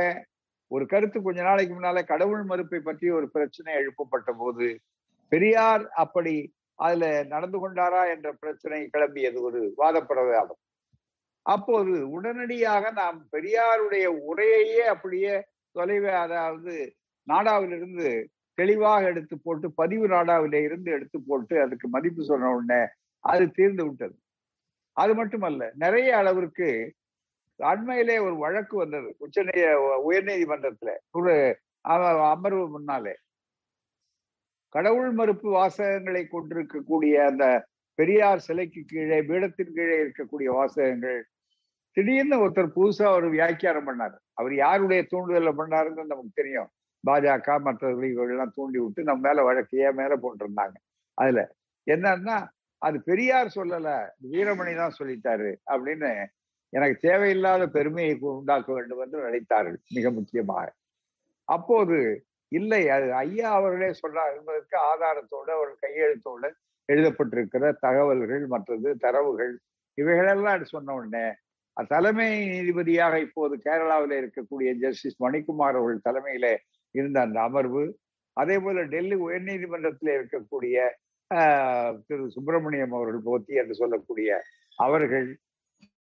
ஒரு 0.71 0.85
கருத்து 0.87 1.19
கொஞ்ச 1.21 1.41
நாளைக்கு 1.43 1.73
முன்னாலே 1.75 2.03
கடவுள் 2.05 2.43
மறுப்பை 2.45 2.81
பற்றி 2.81 3.07
ஒரு 3.11 3.27
பிரச்சனை 3.31 3.71
எழுப்பப்பட்ட 3.75 4.31
போது 4.33 4.67
பெரியார் 5.33 5.85
அப்படி 6.03 6.35
அதுல 6.79 7.07
நடந்து 7.33 7.59
கொண்டாரா 7.59 8.03
என்ற 8.13 8.29
பிரச்சனை 8.43 8.79
கிளம்பியது 8.95 9.39
ஒரு 9.49 9.61
வாதப்பிரவாதம் 9.79 10.61
அப்போது 11.47 11.93
உடனடியாக 12.17 12.85
நாம் 12.93 13.19
பெரியாருடைய 13.33 14.07
உரையையே 14.31 14.85
அப்படியே 14.95 15.35
தொலைவே 15.77 16.13
அதாவது 16.25 16.75
நாடாவிலிருந்து 17.29 18.09
தெளிவாக 18.59 19.03
எடுத்து 19.13 19.35
போட்டு 19.43 19.67
பதிவு 19.73 20.07
நாடாவில 20.09 20.59
இருந்து 20.67 20.91
எடுத்து 20.97 21.19
போட்டு 21.29 21.55
அதுக்கு 21.65 21.87
மதிப்பு 21.89 22.23
சொன்ன 22.31 22.51
உடனே 22.57 22.81
அது 23.25 23.45
தீர்ந்து 23.59 23.83
விட்டது. 23.87 24.17
அது 24.97 25.13
மட்டுமல்ல 25.15 25.65
நிறைய 25.83 26.11
அளவிற்கு 26.21 26.69
அண்மையிலே 27.61 28.17
ஒரு 28.27 28.37
வழக்கு 28.45 28.75
வந்தது 28.77 29.09
உச்ச 29.25 29.43
உயர்நீதிமன்றத்துல 30.09 30.91
ஒரு 31.19 31.33
அமர்வு 32.35 32.65
முன்னாலே. 32.69 33.15
கடவுள் 34.75 35.13
மறுப்பு 35.13 35.49
வாசகங்களை 35.51 36.23
கொண்டிருக்கக்கூடிய 36.27 37.15
அந்த 37.31 37.45
பெரியார் 37.99 38.45
சிலைக்கு 38.49 38.81
கீழே 38.91 39.19
பீடத்தின் 39.31 39.75
கீழே 39.77 39.97
இருக்கக்கூடிய 40.05 40.49
வாசகங்கள் 40.59 41.21
திடீர்னு 41.97 42.37
ஒருத்தர் 42.43 42.75
புதுசா 42.77 43.07
ஒரு 43.19 43.29
வியாக்கியானம் 43.37 43.89
பண்ணார். 43.89 44.17
அவர் 44.35 44.53
யாருடைய 44.65 45.01
தூண்டுதல 45.13 45.53
பண்ணாருன்னு 45.61 46.13
நமக்கு 46.13 46.33
தெரியும். 46.41 46.69
பாஜக 47.05 47.49
மற்றவர்கள் 47.67 48.33
எல்லாம் 48.35 48.55
தூண்டி 48.57 48.79
விட்டு 48.83 49.03
நம்ம 49.09 49.23
மேல 49.29 49.45
வழக்கையே 49.49 49.91
மேல 50.01 50.17
போட்டிருந்தாங்க. 50.25 50.77
அதுல 51.19 51.41
என்னன்னா 51.87 52.37
அது 52.83 52.97
பெரியார் 53.09 53.57
சொல்லல 53.57 53.89
வீரமணி 54.33 54.73
தான் 54.75 54.97
சொல்லிட்டாரு 54.99 55.51
அப்படின்னு 55.73 56.11
எனக்கு 56.73 56.97
தேவையில்லாத 57.09 57.63
பெருமையை 57.77 58.13
உண்டாக்க 58.33 58.69
வேண்டும் 58.73 59.01
என்று 59.05 59.19
நினைத்தார்கள் 59.27 59.79
மிக 59.97 60.11
முக்கியமாக. 60.19 60.67
அப்போது 61.49 61.97
இல்லை 62.53 62.83
அது 62.97 63.09
ஐயா 63.25 63.49
அவர்களே 63.59 63.91
சொல்றார் 64.03 64.33
என்பதற்கு 64.39 64.77
ஆதாரத்தோடு 64.91 65.51
அவர் 65.57 65.73
கையெழுத்தோடு 65.85 66.49
எழுதப்பட்டிருக்கிற 66.89 67.65
தகவல்கள் 67.85 68.45
மற்றது 68.47 68.91
தரவுகள் 69.05 69.53
இவைகளெல்லாம் 69.99 70.65
சொன்ன 70.75 70.95
உடனே 70.95 71.27
தலைமை 71.93 72.29
நீதிபதியாக 72.53 73.15
இப்போது 73.27 73.55
கேரளாவில் 73.67 74.15
இருக்கக்கூடிய 74.21 74.71
ஜஸ்டிஸ் 74.83 75.19
மணிக்குமார் 75.25 75.79
அவர்கள் 75.81 76.07
தலைமையில 76.09 76.47
இருந்த 76.95 77.19
அந்த 77.27 77.39
அமர்வு 77.49 77.85
அதே 78.37 78.57
போல 78.59 78.83
டெல்லி 78.95 79.17
உயர்நீதிமன்றத்தில் 79.27 80.13
இருக்கக்கூடிய 80.19 80.77
திரு 82.09 82.25
சுப்பிரமணியம் 82.37 82.95
அவர்கள் 82.99 83.27
போத்தி 83.29 83.53
என்று 83.63 83.75
சொல்லக்கூடிய 83.75 84.31
அவர்கள். 84.79 85.29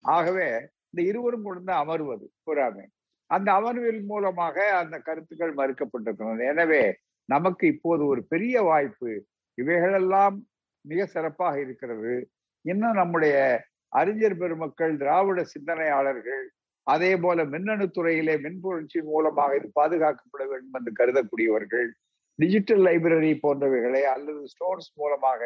ஆகவே 0.04 0.48
இந்த 0.90 1.00
இருவரும் 1.10 1.46
கொண்டு 1.46 1.72
அமர்வது 1.82 2.26
புறாமை. 2.48 2.84
அந்த 3.30 3.48
அமர்வில் 3.58 4.02
மூலமாக 4.10 4.56
அந்த 4.82 4.96
கருத்துக்கள் 5.08 5.54
மறுக்கப்பட்டிருக்கிறது 5.60 6.44
எனவே 6.52 6.82
நமக்கு 7.28 7.64
இப்போது 7.74 8.02
ஒரு 8.12 8.20
பெரிய 8.32 8.62
வாய்ப்பு. 8.70 9.10
இவைகளெல்லாம் 9.58 10.36
மிக 10.84 11.00
சிறப்பாக 11.06 11.56
இருக்கிறது. 11.60 12.12
இன்னும் 12.64 13.00
நம்முடைய 13.00 13.36
அறிஞர் 13.92 14.38
பெருமக்கள் 14.38 14.94
திராவிட 14.96 15.40
சிந்தனையாளர்கள் 15.54 16.44
அதே 16.86 17.12
போல 17.16 17.44
மின்னணு 17.44 17.86
துறையிலே 17.90 18.34
மின்புரட்சி 18.44 18.98
மூலமாக 19.02 19.56
இது 19.56 19.68
பாதுகாக்கப்பட 19.72 20.44
வேண்டும் 20.50 20.76
என்று 20.78 20.92
கருதக்கூடியவர்கள் 21.00 21.88
டிஜிட்டல் 22.38 22.82
லைப்ரரி 22.86 23.32
போன்றவைகளை 23.42 24.02
அல்லது 24.14 24.42
ஸ்டோர்ஸ் 24.52 24.90
மூலமாக 24.94 25.40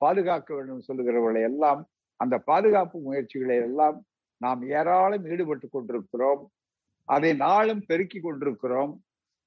பாதுகாக்க 0.00 0.48
வேண்டும் 0.54 0.84
சொல்லுகிறவர்களை 0.88 1.42
எல்லாம் 1.42 1.80
அந்த 2.20 2.38
பாதுகாப்பு 2.50 2.98
முயற்சிகளை 3.00 3.56
எல்லாம் 3.68 3.96
நாம் 4.40 4.62
ஏராளம் 4.68 5.26
ஈடுபட்டு 5.32 5.66
கொண்டிருக்கிறோம். 5.68 6.42
அதை 7.08 7.30
நாளும் 7.46 7.82
பெருக்கி 7.86 8.18
கொண்டிருக்கிறோம். 8.20 8.92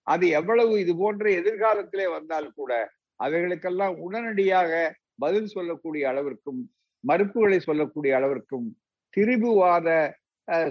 அது 0.08 0.26
எவ்வளவு 0.40 0.74
இது 0.80 0.94
போன்ற 0.96 1.26
எதிர்காலத்திலே 1.40 2.06
வந்தால் 2.18 2.50
கூட 2.54 2.72
அவைகளுக்கெல்லாம் 3.20 3.96
உடனடியாக 4.06 4.72
பதில் 5.16 5.54
சொல்லக்கூடிய 5.56 6.04
அளவிற்கும் 6.12 6.62
மறுப்புகளை 7.04 7.60
சொல்லக்கூடிய 7.60 8.12
அளவிற்கும் 8.20 8.68
திரிபுவாத 9.14 9.90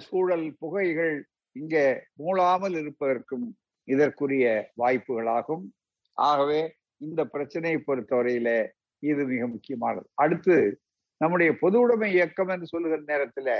சூழல் 0.06 0.48
புகைகள் 0.60 1.16
இங்கே 1.56 1.84
மூழாமல் 2.20 2.76
இருப்பதற்கும் 2.80 3.46
இதற்குரிய 3.88 4.46
வாய்ப்புகளாகும். 4.82 5.64
ஆகவே 6.18 6.60
இந்த 7.00 7.20
பிரச்சனையை 7.34 7.78
பொறுத்தவரையில 7.80 8.48
இது 9.02 9.22
மிக 9.32 9.42
முக்கியமானது. 9.46 10.06
அடுத்து 10.24 10.56
நம்முடைய 11.20 11.50
பொது 11.62 11.76
உடைமை 11.82 12.08
இயக்கம் 12.14 12.50
என்று 12.54 12.66
சொல்லுகிற 12.72 13.00
நேரத்துல 13.12 13.50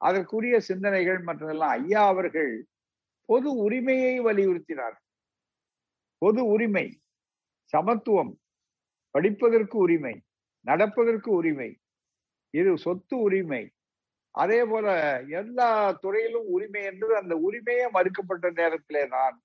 அதற்குரிய 0.00 0.56
சிந்தனைகள் 0.68 1.20
மற்றதெல்லாம் 1.28 1.74
ஐயா 1.78 2.02
அவர்கள் 2.12 2.52
பொது 3.28 3.48
உரிமையை 3.64 4.14
வலியுறுத்தினார் 4.26 4.96
பொது 6.22 6.42
உரிமை 6.54 6.86
சமத்துவம் 7.72 8.32
படிப்பதற்கு 9.14 9.76
உரிமை 9.78 10.14
நடப்பதற்கு 10.66 11.30
உரிமை 11.40 11.68
இது 12.54 12.70
சொத்து 12.78 13.14
உரிமை. 13.26 13.62
அதே 14.34 14.60
போல 14.64 14.86
எல்லா 15.40 15.68
துறையிலும் 16.02 16.48
உரிமை 16.56 16.82
என்று 16.90 17.08
அந்த 17.20 17.34
உரிமையே 17.48 17.86
மறுக்கப்பட்ட 17.96 18.46
நேரத்திலே 18.60 19.04
தான் 19.16 19.36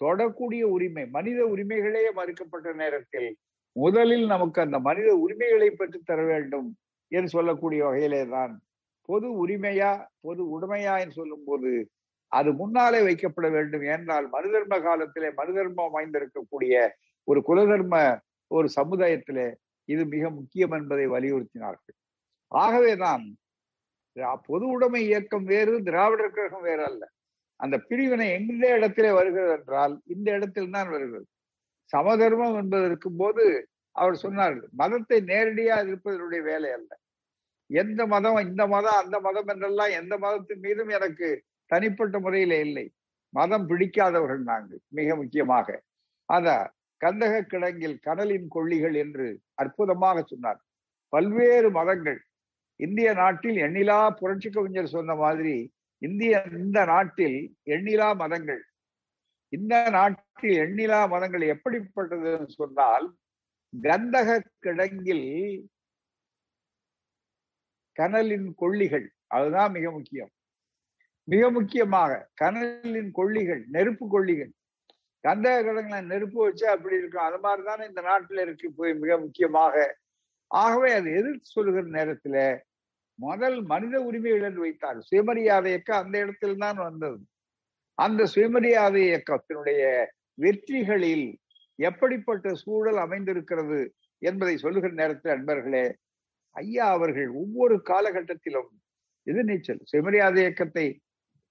தொடக்கூடிய 0.00 0.62
உரிமை 0.74 1.04
மனித 1.16 1.40
உரிமைகளே 1.52 2.02
மறுக்கப்பட்ட 2.18 2.68
நேரத்தில் 2.74 3.28
முதலில் 3.76 4.26
நமக்கு 4.26 4.58
அந்த 4.64 4.78
மனித 4.78 5.08
உரிமைகளை 5.24 5.68
பெற்று 5.70 5.98
தர 6.10 6.20
வேண்டும் 6.22 6.68
என்று 7.12 7.28
சொல்லக்கூடிய 7.28 7.80
வகையிலே 7.86 8.22
தான் 8.36 8.52
பொது 9.08 9.28
உரிமையா 9.42 9.90
பொது 10.26 10.42
உடைமையா 10.54 10.94
என்று 11.02 11.18
சொல்லும் 11.20 11.46
போது 11.46 11.70
அது 12.32 12.50
முன்னாலே 12.52 12.98
வைக்கப்பட 13.06 13.46
வேண்டும். 13.50 13.84
என்றால் 13.94 14.26
மனுதர்ம 14.34 14.74
காலத்திலே 14.82 15.28
மனுதர்மம் 15.40 15.94
வாய்ந்திருக்கக்கூடிய 15.94 16.74
ஒரு 17.28 17.40
குலதர்ம 17.48 17.94
ஒரு 18.50 18.68
சமுதாயத்திலே 18.76 19.48
இது 19.88 20.02
மிக 20.14 20.24
முக்கியம் 20.30 20.74
என்பதை 20.78 21.06
வலியுறுத்தினார்கள். 21.06 21.96
ஆகவேதான் 22.52 23.24
பொது 24.46 24.64
உடைமை 24.74 25.00
இயக்கம் 25.08 25.44
வேறு 25.50 25.74
திராவிடர் 25.88 26.36
கழகம் 26.36 26.64
வேறு 26.68 26.82
அல்ல. 26.88 27.02
அந்த 27.60 27.76
பிரிவினை 27.88 28.26
எந்த 28.38 28.62
இடத்திலே 28.76 29.10
வருகிறது 29.18 29.52
என்றால் 29.58 29.94
இந்த 30.14 30.28
இடத்தில் 30.38 30.72
தான் 30.76 30.90
வருகிறது. 30.92 31.26
சமதர்மம் 31.92 32.56
என்பதற்கு 32.62 33.08
போது 33.20 33.44
அவர் 33.96 34.16
சொன்னார் 34.24 34.56
மதத்தை 34.80 35.18
நேரடியா 35.30 35.76
இருப்பதனுடைய 35.86 36.40
வேலை 36.50 36.70
அல்ல. 36.78 36.90
எந்த 37.70 38.00
மதம் 38.12 38.38
இந்த 38.48 38.62
மதம் 38.74 38.98
அந்த 39.02 39.16
மதம் 39.26 39.50
என்றெல்லாம் 39.52 39.92
எந்த 40.00 40.14
மதத்தின் 40.24 40.62
மீதும் 40.66 40.90
எனக்கு 40.98 41.28
தனிப்பட்ட 41.70 42.18
முறையில 42.24 42.58
இல்லை. 42.66 42.86
மதம் 43.34 43.66
பிடிக்காதவர்கள் 43.70 44.42
நாங்கள் 44.52 44.80
மிக 44.98 45.16
முக்கியமாக. 45.20 45.68
அத 46.28 46.48
கந்தக 47.00 47.34
கிடங்கில் 47.52 47.96
கடலின் 48.06 48.48
கொள்ளிகள் 48.54 48.96
என்று 49.04 49.26
அற்புதமாக 49.62 50.24
சொன்னார். 50.32 50.60
பல்வேறு 51.12 51.68
மதங்கள் 51.78 52.18
இந்திய 52.84 53.08
நாட்டில் 53.12 53.58
எண்ணிலா 53.66 53.98
புரட்சி 54.10 54.50
கவிஞர் 54.50 54.94
சொன்ன 54.96 55.14
மாதிரி 55.14 55.54
இந்திய 56.02 56.34
இந்த 56.52 56.78
நாட்டில் 56.84 57.38
எண்ணிலா 57.66 58.08
மதங்கள். 58.16 58.62
இந்த 59.52 59.74
நாட்டில் 59.90 60.58
எண்ணிலா 60.64 61.00
மதங்கள் 61.08 61.44
எப்படிப்பட்டதுன்னு 61.54 62.48
சொன்னால் 62.48 63.06
கந்தக 63.72 64.28
கிடங்கில் 64.66 65.26
கனலின் 67.98 68.48
கொள்ளிகள். 68.54 69.06
அதுதான் 69.26 69.72
மிக 69.72 69.90
முக்கியம். 69.90 70.30
மிக 71.28 71.50
முக்கியமாக 71.50 72.12
கனலின் 72.34 73.12
கொள்ளிகள் 73.12 73.62
நெருப்பு 73.66 74.08
கொள்ளிகள். 74.08 74.52
கந்தக 75.24 75.56
கிடங்குல 75.66 75.98
நெருப்பு 76.04 76.38
வச்சு 76.42 76.66
அப்படி 76.68 76.96
இருக்கும்? 76.96 77.26
அது 77.28 77.38
மாதிரிதானே 77.44 77.88
இந்த 77.88 78.00
நாட்டில் 78.00 78.38
இருக்கு. 78.38 78.66
போய் 78.72 78.94
மிக 78.94 79.18
முக்கியமாக. 79.18 79.74
ஆகவே 80.50 80.90
அது 80.92 81.08
எதிர்த்து 81.10 81.54
சொல்லுகிற 81.56 81.84
நேரத்துல 81.98 82.36
முதல் 83.20 83.58
மனித 83.62 83.96
உரிமைகள் 84.00 84.46
என்று 84.48 84.60
வைத்தார். 84.60 84.98
சுயமரியாதை 85.00 85.70
இயக்கம் 85.72 86.02
அந்த 86.04 86.16
இடத்தில்தான் 86.18 86.78
வந்தது. 86.86 87.18
அந்த 87.98 88.26
சுயமரியாதை 88.34 89.02
இயக்கத்தினுடைய 89.10 89.82
வெற்றிகளில் 90.38 91.26
எப்படிப்பட்ட 91.78 92.54
சூழல் 92.62 93.00
அமைந்திருக்கிறது 93.06 93.80
என்பதை 94.22 94.54
சொல்லுகிற 94.56 94.92
நேரத்தில் 94.92 95.34
அன்பர்களே 95.34 95.84
ஐயா 96.56 96.86
அவர்கள் 96.96 97.28
ஒவ்வொரு 97.42 97.76
காலகட்டத்திலும் 97.90 98.70
எதிர்நீச்சல் 99.26 99.82
சுயமரியாதை 99.82 100.40
இயக்கத்தை 100.42 100.86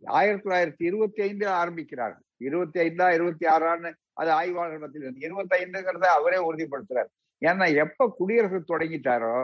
ஆயிரத்தி 0.03 0.43
தொள்ளாயிரத்தி 0.45 0.83
இருபத்தி 0.89 1.21
ஐந்தில் 1.21 1.55
ஆரம்பிக்கிறார்கள். 1.61 2.25
இருபத்தி 2.47 2.77
ஐந்தா 2.79 3.07
இருபத்தி 3.17 3.45
ஆறான்னு 3.55 3.89
அது 4.19 4.29
ஆய்வாளர் 4.31 4.81
மத்தியில் 4.83 5.23
இருபத்தி 5.27 5.55
ஐந்துங்கிறத 5.63 6.07
அவரே 6.17 6.39
உறுதிப்படுத்துறார். 6.49 7.09
ஏன்னா 7.45 7.65
எப்ப 7.83 8.07
குடியரசு 8.17 8.59
தொடங்கிட்டாரோ 8.71 9.35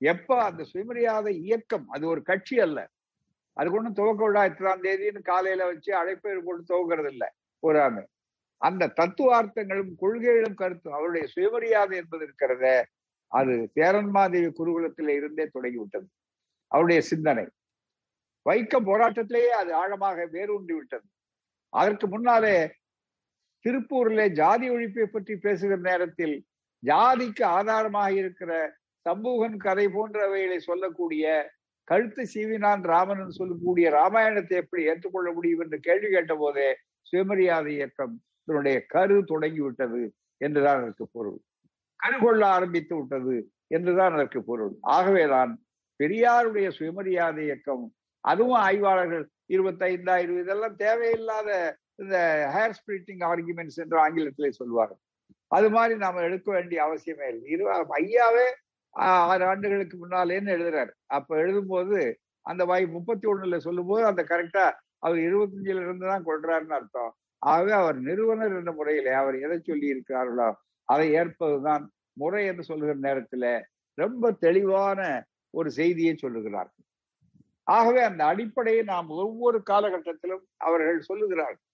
எப்ப 0.00 0.44
அந்த 0.44 0.64
சுயமரியாதை 0.64 1.32
இயக்கம்? 1.38 1.86
அது 1.88 2.06
ஒரு 2.06 2.22
கட்சி 2.22 2.56
அல்ல. 2.58 2.78
அது 3.56 3.70
கொண்டு 3.70 3.90
துவக்க 3.92 4.24
விழா 4.24 4.42
எத்தனாம் 4.44 4.84
தேதின்னு 4.86 5.20
காலையில 5.22 5.66
வச்சு 5.66 5.90
அழைப்பேர் 5.92 6.44
போட்டு 6.44 6.62
துவக்கிறது 6.64 7.10
இல்லை 7.10 7.28
ஒரு 7.62 7.78
ஆமை 7.82 8.04
அந்த 8.62 8.92
தத்துவார்த்தங்களும் 9.00 9.92
கொள்கைகளும் 9.94 10.54
கருத்தும் 10.54 10.92
அவருடைய 10.92 11.26
சுயமரியாதை 11.26 11.96
என்பது 11.96 12.22
இருக்கிறத 12.26 12.64
அது 13.32 13.54
சேரன்மாதேவி 13.76 14.50
குருகுலத்தில 14.50 15.14
இருந்தே 15.14 15.46
தொடங்கிவிட்டது. 15.46 16.06
அவருடைய 16.72 17.00
சிந்தனை. 17.00 17.44
வைக்கம் 18.46 18.88
போராட்டத்திலேயே 18.90 19.50
அது 19.60 19.74
ஆழமாக 19.74 20.24
வேரூன்றி 20.26 20.74
விட்டது 20.74 21.06
அதற்கு 21.72 22.06
முன்னாலே 22.06 22.56
திருப்பூரிலே 23.64 24.26
ஜாதி 24.32 24.70
ஒழிப்பை 24.70 25.06
பற்றி 25.06 25.36
பேசுகிற 25.36 25.76
நேரத்தில் 25.80 26.36
ஜாதிக்கு 26.82 27.44
ஆதாரமாக 27.44 28.10
இருக்கிற 28.12 28.52
சம்பூகன் 29.08 29.56
கதை 29.66 29.86
போன்றவைகளை 29.96 30.58
சொல்லக்கூடிய 30.68 31.24
கழுத்து 31.88 32.22
சீவினான் 32.32 32.82
ராமன் 32.92 33.36
சொல்லக்கூடிய 33.36 33.86
ராமாயணத்தை 33.98 34.56
எப்படி 34.62 34.82
ஏற்றுக்கொள்ள 34.90 35.28
முடியும் 35.36 35.62
என்று 35.64 35.78
கேள்வி 35.86 36.08
கேட்ட 36.14 36.34
போதே 36.34 36.68
சுயமரியாதை 37.06 37.70
இயக்கம் 37.76 38.14
இதனுடைய 38.48 38.78
கரு 38.94 39.16
தொடங்கி 39.30 39.62
விட்டது 39.66 40.02
என்றுதான் 40.40 40.80
அதற்கு 40.80 41.04
பொருள். 41.16 41.38
கரு 42.00 42.18
கொள்ள 42.18 42.42
ஆரம்பித்து 42.56 42.94
விட்டது 42.98 43.36
என்றுதான் 43.76 44.14
அதற்கு 44.16 44.40
பொருள். 44.50 44.74
ஆகவேதான் 44.96 45.52
பெரியாருடைய 46.00 46.68
சுயமரியாதை 46.78 47.42
இயக்கம் 47.48 47.84
அதுவும் 48.24 48.60
ஆய்வாளர்கள் 48.66 49.24
இருபத்தைந்தாயிரம் 49.54 50.40
இதெல்லாம் 50.42 50.78
தேவையில்லாத 50.84 51.50
இந்த 52.02 52.16
ஹேர் 52.54 52.76
ஸ்பிரிட்டிங் 52.78 53.22
ஆர்குமெண்ட்ஸ் 53.30 53.80
என்று 53.84 53.96
ஆங்கிலத்திலே 54.04 54.50
சொல்வார்கள். 54.60 55.02
அது 55.50 55.68
மாதிரி 55.76 55.94
நாம 56.04 56.22
எடுக்க 56.28 56.48
வேண்டிய 56.52 56.78
அவசியமே 56.86 57.26
இல்லை. 57.32 57.46
இரு 57.54 57.64
ஐயாவே 58.00 58.46
ஆறு 58.94 59.44
ஆண்டுகளுக்கு 59.44 59.96
முன்னாலேன்னு 59.98 60.54
எழுதுறாரு. 60.56 60.92
அப்ப 61.06 61.36
எழுதும்போது 61.36 61.98
அந்த 62.46 62.64
வாய் 62.64 62.86
முப்பத்தி 62.86 63.26
ஒண்ணுல 63.28 63.56
சொல்லும் 63.56 63.86
போது 63.86 64.04
அந்த 64.06 64.22
கரெக்டா 64.22 64.64
அவர் 64.98 65.18
இருபத்தஞ்சுல 65.18 65.82
இருந்து 65.84 66.06
தான் 66.06 66.26
கொள்றாருன்னு 66.26 66.76
அர்த்தம். 66.78 67.12
ஆகவே 67.42 67.72
அவர் 67.72 67.98
நிறுவனர் 68.00 68.56
என்ற 68.56 68.72
முறையில 68.72 69.16
அவர் 69.16 69.36
எதை 69.38 69.58
சொல்லி 69.60 69.94
இருக்கிறார்களோ 69.94 70.48
அதை 70.88 71.06
ஏற்பதுதான் 71.12 71.84
முறை 72.12 72.46
என்று 72.46 72.64
சொல்லுகிற 72.64 72.96
நேரத்துல 73.08 73.44
ரொம்ப 73.98 74.32
தெளிவான 74.32 75.00
ஒரு 75.50 75.70
செய்தியை 75.70 76.14
சொல்லுகிறார்கள். 76.14 76.84
ஆகவே 77.66 78.00
அந்த 78.00 78.24
அடிப்படையை 78.24 78.82
நாம் 78.82 79.08
ஒவ்வொரு 79.08 79.58
காலகட்டத்திலும் 79.70 80.44
அவர்கள் 80.56 81.08
சொல்லுகிறார்கள். 81.08 81.64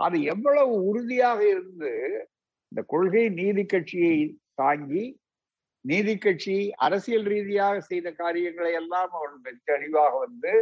அது 0.00 0.16
எவ்வளவு 0.22 0.72
உறுதியாக 0.84 1.40
இருந்து 1.48 1.90
இந்த 2.72 2.82
கொள்கை 2.86 3.24
நீதி 3.28 3.64
கட்சியை 3.64 4.16
தாங்கி 4.54 5.04
நீதி 5.88 6.14
கட்சி 6.16 6.56
அரசியல் 6.78 7.28
ரீதியாக 7.28 7.76
செய்த 7.80 8.08
காரியங்களை 8.12 8.72
எல்லாம் 8.72 9.12
அவர்கள் 9.12 9.62
தெளிவாக 9.64 10.12
வந்து 10.18 10.52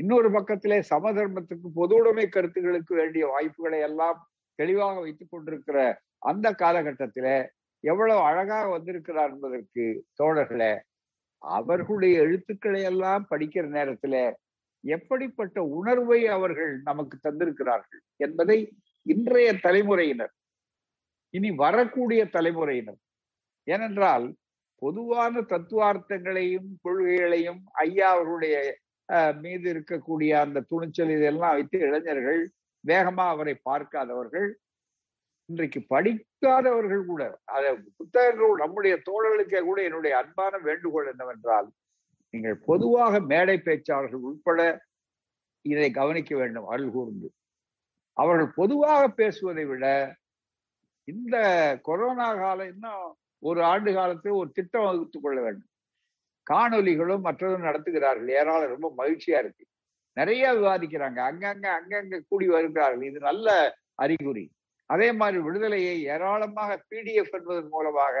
இன்னொரு 0.00 0.28
பக்கத்திலே 0.30 0.78
சமதர்மத்துக்கு 0.90 1.68
பொது 1.74 1.94
உடைமை 1.94 2.26
கருத்துகளுக்கு 2.28 2.92
வேண்டிய 2.94 3.24
வாய்ப்புகளை 3.26 3.80
எல்லாம் 3.80 4.18
தெளிவாக 4.58 5.00
வைத்துக் 5.00 5.32
கொண்டிருக்கிற 5.32 5.78
அந்த 6.22 6.46
காலகட்டத்தில 6.62 7.26
எவ்வளவு 7.84 8.20
அழகாக 8.20 8.64
வந்திருக்கிறார் 8.68 9.32
என்பதற்கு 9.32 9.84
தோழர்களே 10.16 10.72
அவர்களுடைய 11.42 12.14
எழுத்துக்களை 12.20 12.80
எல்லாம் 12.82 13.24
படிக்கிற 13.30 13.66
நேரத்துல 13.68 14.16
எப்படிப்பட்ட 14.84 15.62
உணர்வை 15.72 16.20
அவர்கள் 16.28 16.72
நமக்கு 16.82 17.16
தந்திருக்கிறார்கள் 17.18 18.02
என்பதை 18.16 18.58
இன்றைய 19.06 19.48
தலைமுறையினர் 19.60 20.32
இனி 21.34 21.50
வரக்கூடிய 21.56 22.20
தலைமுறையினர் 22.30 23.00
ஏனென்றால் 23.66 24.26
பொதுவான 24.82 25.42
தத்துவார்த்தங்களையும் 25.42 26.70
கொள்கைகளையும் 26.82 27.60
ஐயா 27.80 28.08
அவர்களுடைய 28.10 28.56
மீது 29.42 29.66
இருக்கக்கூடிய 29.72 30.32
அந்த 30.40 30.64
துணிச்சல் 30.70 31.14
இதெல்லாம் 31.14 31.54
வைத்து 31.54 31.78
இளைஞர்கள் 31.78 32.40
வேகமா 32.84 33.24
அவரை 33.28 33.54
பார்க்காதவர்கள் 33.64 34.48
இன்றைக்கு 35.48 35.80
படிக்காதவர்கள் 35.90 37.04
கூட 37.04 37.22
அதை 37.46 37.70
புத்தகங்கள் 37.96 38.62
நம்முடைய 38.62 38.94
தோழர்களுக்கே 39.08 39.60
கூட 39.60 39.78
என்னுடைய 39.82 40.14
அன்பான 40.16 40.58
வேண்டுகோள் 40.58 41.10
என்னவென்றால் 41.10 41.68
நீங்கள் 42.34 42.58
பொதுவாக 42.66 43.20
மேடை 43.20 43.56
பேச்சாளர்கள் 43.58 44.26
உட்பட 44.28 44.60
இதை 45.64 45.88
கவனிக்க 45.90 46.32
வேண்டும் 46.36 46.68
அருள் 46.68 46.92
கூர்ந்து. 46.92 47.28
அவர்கள் 48.16 48.50
பொதுவாக 48.52 49.02
பேசுவதை 49.10 49.64
விட 49.64 49.86
இந்த 51.08 51.36
கொரோனா 51.84 52.28
காலம் 52.34 52.70
இன்னும் 52.72 53.10
ஒரு 53.42 53.60
ஆண்டு 53.64 53.92
காலத்தில் 53.92 54.32
ஒரு 54.32 54.50
திட்டம் 54.50 54.84
வகுத்து 54.84 55.20
கொள்ள 55.20 55.40
வேண்டும். 55.40 55.68
காணொலிகளும் 56.46 57.24
மற்றதும் 57.26 57.66
நடத்துகிறார்கள். 57.68 58.30
ஏராளம் 58.30 58.76
ரொம்ப 58.76 58.88
மகிழ்ச்சியா 58.98 59.38
இருக்கு. 59.42 59.64
நிறைய 60.16 60.52
விவாதிக்கிறாங்க. 60.52 61.18
அங்கங்க 61.30 61.66
அங்கங்க 61.78 62.20
கூடி 62.28 62.46
வருகிறார்கள். 62.46 63.06
இது 63.06 63.18
நல்ல 63.18 63.48
அறிகுறி. 63.94 64.46
அதே 64.90 65.12
மாதிரி 65.12 65.38
விடுதலையை 65.42 66.02
ஏராளமாக 66.02 66.84
பிடிஎஃப் 66.90 67.30
என்பதன் 67.30 67.68
மூலமாக 67.68 68.16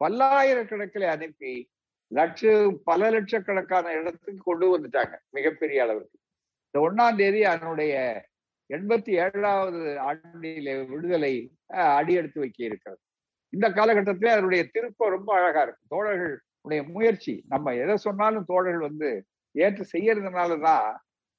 பல்லாயிரக்கணக்கில் 0.00 1.06
அனுப்பி 1.06 1.70
லட்சம் 2.10 2.80
பல 2.84 3.10
லட்சக்கணக்கான 3.10 3.92
இடத்துக்கு 3.92 4.42
கொண்டு 4.44 4.66
வந்துட்டாங்க 4.78 5.14
மிகப்பெரிய 5.30 5.82
அளவுக்கு 5.82 6.18
இந்த 6.70 6.78
ஒன்னாம் 6.88 7.16
தேதி 7.16 7.44
அதனுடைய 7.44 7.94
எண்பத்தி 8.70 9.10
ஏழாவது 9.10 9.80
ஆண்டிலே 10.00 10.86
விடுதலை 10.88 11.32
அடியெடுத்து 11.66 12.40
வைக்க 12.40 12.64
இருக்கிறது. 12.64 13.00
இந்த 13.52 13.70
காலகட்டத்தில் 13.70 14.30
அதனுடைய 14.30 14.62
திருப்பம் 14.72 15.10
ரொம்ப 15.10 15.30
அழகா 15.34 15.62
இருக்கு 15.62 15.82
தோழர்கள் 15.88 16.34
உடைய 16.60 16.82
முயற்சி 16.82 17.44
நம்ம 17.48 17.74
எதை 17.74 17.96
சொன்னாலும் 17.96 18.44
தோழர்கள் 18.44 18.88
வந்து 18.88 19.26
ஏற்று 19.54 19.84
செய்யறதுனாலதான் 19.92 20.88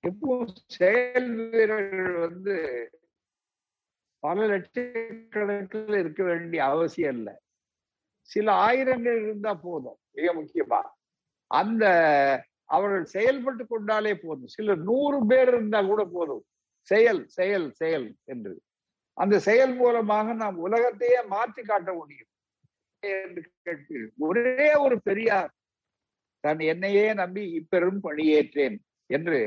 எப்பவும் 0.04 0.56
செயல் 0.68 1.50
வீரர்கள் 1.50 2.12
வந்து 2.26 2.56
பல 4.24 4.46
லட்சக்கணக்கில் 4.48 5.98
இருக்க 5.98 6.24
வேண்டிய 6.24 6.64
அவசியம் 6.66 7.16
இல்லை. 7.18 7.34
சில 8.30 8.48
ஆயிரங்கள் 8.66 9.18
இருந்தா 9.24 9.54
போதும் 9.54 9.98
மிக 10.12 10.28
முக்கியமா. 10.34 10.82
அந்த 11.52 11.86
அவர்கள் 12.66 13.06
செயல்பட்டு 13.06 13.64
கொண்டாலே 13.66 14.14
போதும். 14.16 14.48
சில 14.48 14.76
நூறு 14.76 15.20
பேர் 15.28 15.48
இருந்தா 15.48 15.82
கூட 15.84 16.04
போதும். 16.14 16.44
செயல் 16.88 17.22
செயல் 17.28 17.68
செயல் 17.72 18.08
என்று. 18.24 18.54
அந்த 19.18 19.36
செயல் 19.48 19.74
மூலமாக 19.82 20.34
நாம் 20.44 20.58
உலகத்தையே 20.66 21.20
மாற்றி 21.34 21.62
காட்ட 21.64 21.90
முடியும் 21.94 22.30
என்று 23.04 23.42
கேட்பீர்கள். 23.66 24.14
ஒரே 24.28 24.70
ஒரு 24.86 24.96
பெரியார் 25.08 25.52
தன் 26.44 26.64
என்னையே 26.74 27.06
நம்பி 27.22 27.44
இப்பெரும் 27.60 28.00
பணியேற்றேன் 28.08 28.78
என்று 29.10 29.40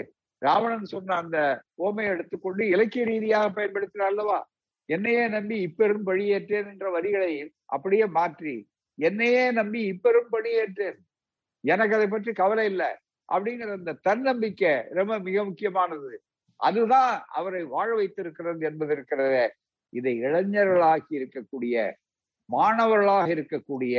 ராவணன் 0.43 0.93
சொன்ன 0.93 1.17
அந்த 1.23 1.39
ஓமையை 1.87 2.11
எடுத்துக்கொண்டு 2.15 2.63
இலக்கிய 2.75 3.05
ரீதியாக 3.05 3.47
பயன்படுத்தினார் 3.59 4.11
அல்லவா? 4.13 4.39
என்னையே 4.89 5.25
நம்பி 5.37 5.57
இப்பெரும் 5.69 6.07
பணியேற்றேன் 6.09 6.69
என்ற 6.73 6.87
வரிகளை 6.97 7.33
அப்படியே 7.75 8.07
மாற்றி 8.19 8.55
என்னையே 8.99 9.45
நம்பி 9.59 9.81
இப்பெரும் 9.93 10.31
பணியேற்றேன் 10.35 10.99
எனக்கு 11.65 11.97
அதை 11.97 12.07
பற்றி 12.09 12.33
கவலை 12.43 12.67
இல்லை 12.73 12.91
அப்படிங்கிற 13.29 13.71
அந்த 13.79 13.97
தன்னம்பிக்கை 14.09 14.73
ரொம்ப 14.99 15.15
மிக 15.29 15.45
முக்கியமானது. 15.45 16.11
அதுதான் 16.61 17.13
அவரை 17.39 17.63
வாழ 17.75 17.89
வைத்திருக்கிறது 17.99 18.67
என்பது 18.71 18.93
இருக்கிறது. 18.97 19.43
இதை 19.93 20.15
இளைஞர்களாகி 20.27 21.13
இருக்கக்கூடிய 21.19 21.77
மாணவர்களாக 22.49 23.29
இருக்கக்கூடிய 23.37 23.97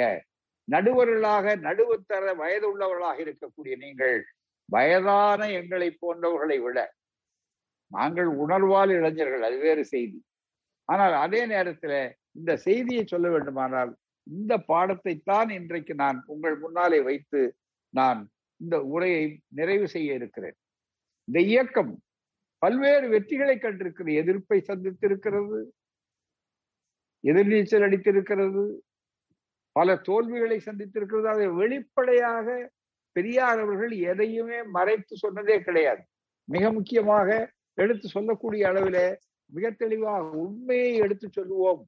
நடுவர்களாக 0.68 1.55
நடுவுத்தர 1.68 2.34
வயது 2.41 2.66
உள்ளவர்களாக 2.72 3.18
இருக்கக்கூடிய 3.26 3.74
நீங்கள் 3.84 4.18
வயதான 4.70 5.41
எங்களை 5.60 5.89
போன்றவர்களை 6.01 6.58
விட 6.66 6.78
நாங்கள் 7.91 8.30
உணர்வால் 8.43 8.91
இளைஞர்கள் 8.97 9.45
அது 9.47 9.58
வேறு 9.66 9.84
செய்தி. 9.93 10.20
ஆனால் 10.89 11.16
அதே 11.26 11.41
நேரத்துல 11.53 11.93
இந்த 12.39 12.51
செய்தியை 12.66 13.03
சொல்ல 13.05 13.28
வேண்டுமானால் 13.30 13.91
இந்த 14.28 14.53
பாடத்தை 14.72 15.14
தான் 15.32 15.49
இன்றைக்கு 15.60 15.93
நான் 16.03 16.18
உங்கள் 16.34 16.58
முன்னாலே 16.64 16.99
வைத்து 17.10 17.41
நான் 17.93 18.20
இந்த 18.62 18.76
உரையை 18.93 19.24
நிறைவு 19.60 19.88
செய்ய 19.95 20.20
இருக்கிறேன். 20.20 20.58
இந்த 21.28 21.39
இயக்கம் 21.51 21.93
பல்வேறு 22.62 23.08
வெற்றிகளை 23.08 23.55
கண்டிருக்கிறது 23.60 24.14
எதிர்ப்பை 24.14 24.60
சந்தித்திருக்கிறது 24.68 25.60
எதிர்நீச்சல் 27.24 27.86
அடித்திருக்கிறது 27.88 28.64
பல 29.76 29.95
தோல்விகளை 29.97 30.58
சந்தித்திருக்கிறது. 30.66 31.28
அதை 31.34 31.47
வெளிப்படையாக 31.47 32.47
பெரியார் 33.16 33.60
அவர்கள் 33.60 33.93
எதையுமே 34.12 34.60
மறைத்து 34.64 35.14
சொன்னதே 35.24 35.58
கிடையாது. 35.60 36.01
மிக 36.47 36.72
முக்கியமாக 36.72 37.30
எடுத்து 37.74 38.08
சொல்லக்கூடிய 38.08 38.64
அளவில 38.72 38.99
மிக 39.49 39.72
தெளிவாக 39.72 40.24
உண்மையை 40.38 40.95
எடுத்து 40.95 41.28
சொல்லுவோம். 41.32 41.82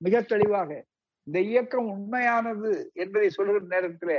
மிக 0.00 0.20
தெளிவாக 0.22 0.70
இந்த 1.26 1.38
இயக்கம் 1.40 1.88
உண்மையானது 1.90 2.90
என்பதை 2.94 3.28
சொல்லுகிற 3.30 3.64
நேரத்துல 3.74 4.12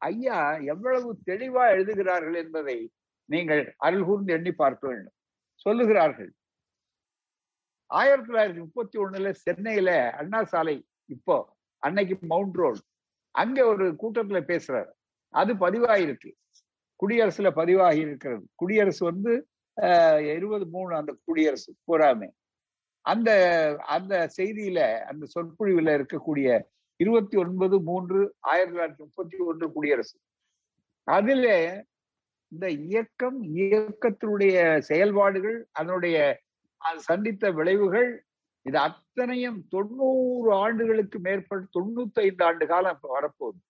ஐயா 0.00 0.38
எவ்வளவு 0.72 1.08
தெளிவா 1.26 1.64
எழுதுகிறார்கள் 1.74 2.34
என்பதை 2.34 2.78
நீங்கள் 3.32 3.62
அருள் 3.86 4.04
கூர்ந்து 4.08 4.32
எண்ணி 4.32 4.52
பார்க்க 4.52 4.88
வேண்டும். 4.88 5.16
சொல்லுகிறார்கள். 5.64 6.30
ஆயிரத்தி 7.86 8.32
தொள்ளாயிரத்தி 8.32 8.60
முப்பத்தி 8.64 8.98
ஒண்ணுல 8.98 9.30
சென்னையில 9.44 9.90
அண்ணா 10.20 10.40
சாலை 10.44 10.76
இப்போ 11.14 11.36
அன்னைக்கு 11.82 12.18
மவுண்ட் 12.26 12.54
ரோடு 12.54 12.80
அங்க 13.30 13.66
ஒரு 13.66 13.86
கூட்டத்துல 14.02 14.40
பேசுறாரு. 14.50 14.90
அது 15.40 15.54
பதிவாயிருக்கு. 15.54 16.30
குடியரசுல 17.02 17.50
பதிவாகி 17.50 18.00
இருக்கிறது. 18.00 18.44
குடியரசு 18.54 19.02
வந்து 19.04 19.32
இருபது 20.34 20.66
மூணு 20.66 20.96
அந்த 20.96 21.12
குடியரசு 21.24 21.70
பூராமே 21.86 22.28
அந்த 23.00 23.30
அந்த 23.96 24.14
செய்தியில 24.36 24.78
அந்த 25.10 25.26
சொற்பொழிவுல 25.34 25.92
இருக்கக்கூடிய 25.98 26.48
இருபத்தி 27.02 27.36
ஒன்பது 27.42 27.76
மூன்று 27.88 28.20
ஆயிரத்தி 28.38 28.74
தொள்ளாயிரத்தி 28.74 29.04
முப்பத்தி 29.06 29.36
ஒன்று 29.50 29.66
குடியரசு. 29.72 30.16
அதுல 31.08 31.46
இந்த 32.48 32.70
இயக்கம் 32.70 33.42
இயக்கத்தினுடைய 33.42 34.78
செயல்பாடுகள் 34.78 35.68
அதனுடைய 35.72 36.40
சந்தித்த 36.96 37.50
விளைவுகள் 37.50 38.10
இது 38.62 38.78
அத்தனையும் 38.78 39.66
தொண்ணூறு 39.68 40.54
ஆண்டுகளுக்கு 40.54 41.18
மேற்பட்டு 41.18 41.66
தொண்ணூத்தி 41.74 42.20
ஐந்து 42.26 42.44
ஆண்டு 42.44 42.66
காலம் 42.66 42.94
இப்ப 42.94 43.08
வரப்போகுது. 43.16 43.60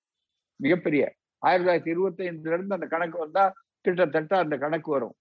மிகப்பெரிய. 0.57 1.15
ஆயிரத்தி 1.39 1.67
தொள்ளாயிரத்தி 1.67 1.95
இருபத்தி 1.95 2.29
ஐந்துல 2.29 2.55
இருந்து 2.57 2.75
அந்த 2.75 2.87
கணக்கு 2.87 3.19
வந்தா 3.19 3.53
கிட்டத்தட்ட 3.81 4.39
அந்த 4.39 4.57
கணக்கு 4.57 4.91
வரும். 4.91 5.15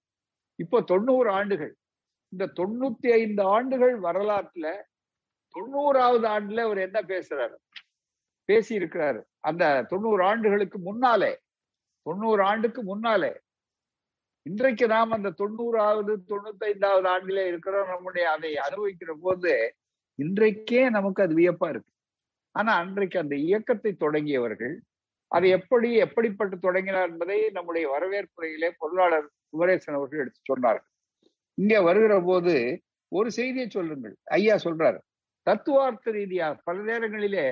இப்போ 0.56 0.82
தொண்ணூறு 0.82 1.30
ஆண்டுகள். 1.30 1.74
இந்த 2.30 2.46
தொண்ணூத்தி 2.60 3.12
ஐந்து 3.12 3.44
ஆண்டுகள் 3.44 4.00
வரலாற்றுல 4.00 4.68
தொண்ணூறாவது 5.56 6.28
ஆண்டுல 6.36 6.60
அவர் 6.68 6.78
என்ன 6.78 7.00
பேசுறாரு? 7.02 7.56
பேசி 8.46 8.80
இருக்கிறாரு 8.80 9.22
அந்த 9.40 9.84
தொண்ணூறு 9.84 10.24
ஆண்டுகளுக்கு 10.24 10.80
முன்னாலே 10.80 11.34
தொண்ணூறு 12.06 12.42
ஆண்டுக்கு 12.44 12.84
முன்னாலே 12.84 13.32
இன்றைக்கு 14.48 14.86
நாம் 14.88 15.16
அந்த 15.18 15.30
தொண்ணூறாவது 15.42 16.14
தொண்ணூத்தி 16.32 16.66
ஐந்தாவது 16.72 17.08
ஆண்டிலே 17.14 17.44
இருக்கிறோம். 17.52 17.88
நம்முடைய 17.88 18.26
அதை 18.32 18.52
அனுபவிக்கிற 18.68 19.14
போது 19.22 19.54
இன்றைக்கே 20.20 20.82
நமக்கு 20.90 21.24
அது 21.24 21.34
வியப்பா 21.36 21.68
இருக்கு. 21.70 21.92
ஆனா 22.56 22.72
அன்றைக்கு 22.76 23.18
அந்த 23.20 23.36
இயக்கத்தை 23.48 23.92
தொடங்கியவர்கள் 24.00 24.76
அதை 25.32 25.48
எப்படி 25.50 25.90
எப்படிப்பட்டு 26.06 26.56
தொடங்கினார் 26.60 27.10
என்பதை 27.10 27.40
நம்முடைய 27.50 27.86
வரவேற்புரையிலே 27.94 28.70
பொருளாளர் 28.78 29.28
குமரேசன் 29.50 29.98
அவர்கள் 29.98 30.22
எடுத்து 30.24 30.42
சொன்னார்கள். 30.50 30.88
இங்க 31.58 31.76
வருகிற 31.82 32.16
போது 32.22 32.56
ஒரு 33.12 33.30
செய்தியை 33.32 33.68
சொல்லுங்கள். 33.70 34.16
ஐயா 34.38 34.56
சொல்றாரு 34.64 35.00
தத்துவார்த்த 35.48 36.12
ரீதியா 36.12 36.48
பல 36.64 36.78
நேரங்களிலே 36.90 37.46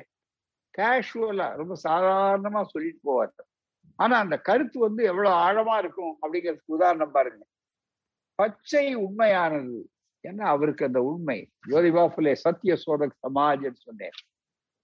கேஷுவலா 0.78 1.50
ரொம்ப 1.62 1.74
சாதாரணமா 1.88 2.62
சொல்லிட்டு 2.74 3.04
போவார்கள். 3.08 3.50
ஆனா 3.96 4.20
அந்த 4.20 4.38
கருத்து 4.38 4.80
வந்து 4.80 5.04
எவ்வளவு 5.04 5.36
ஆழமா 5.36 5.78
இருக்கும் 5.78 6.18
அப்படிங்கிறதுக்கு 6.22 6.66
உதாரணம் 6.66 7.12
பாருங்க. 7.12 7.46
பச்சை 8.36 8.94
உண்மையானது. 8.94 9.90
என்ன 10.20 10.46
அவருக்கு 10.46 10.86
அந்த 10.86 11.02
உண்மை. 11.02 11.52
ஜோதிபா 11.68 12.10
புலே 12.18 12.34
சத்திய 12.34 12.76
சோதக் 12.76 13.18
சமாஜ்னு 13.28 13.72
சொன்னேன். 13.74 14.10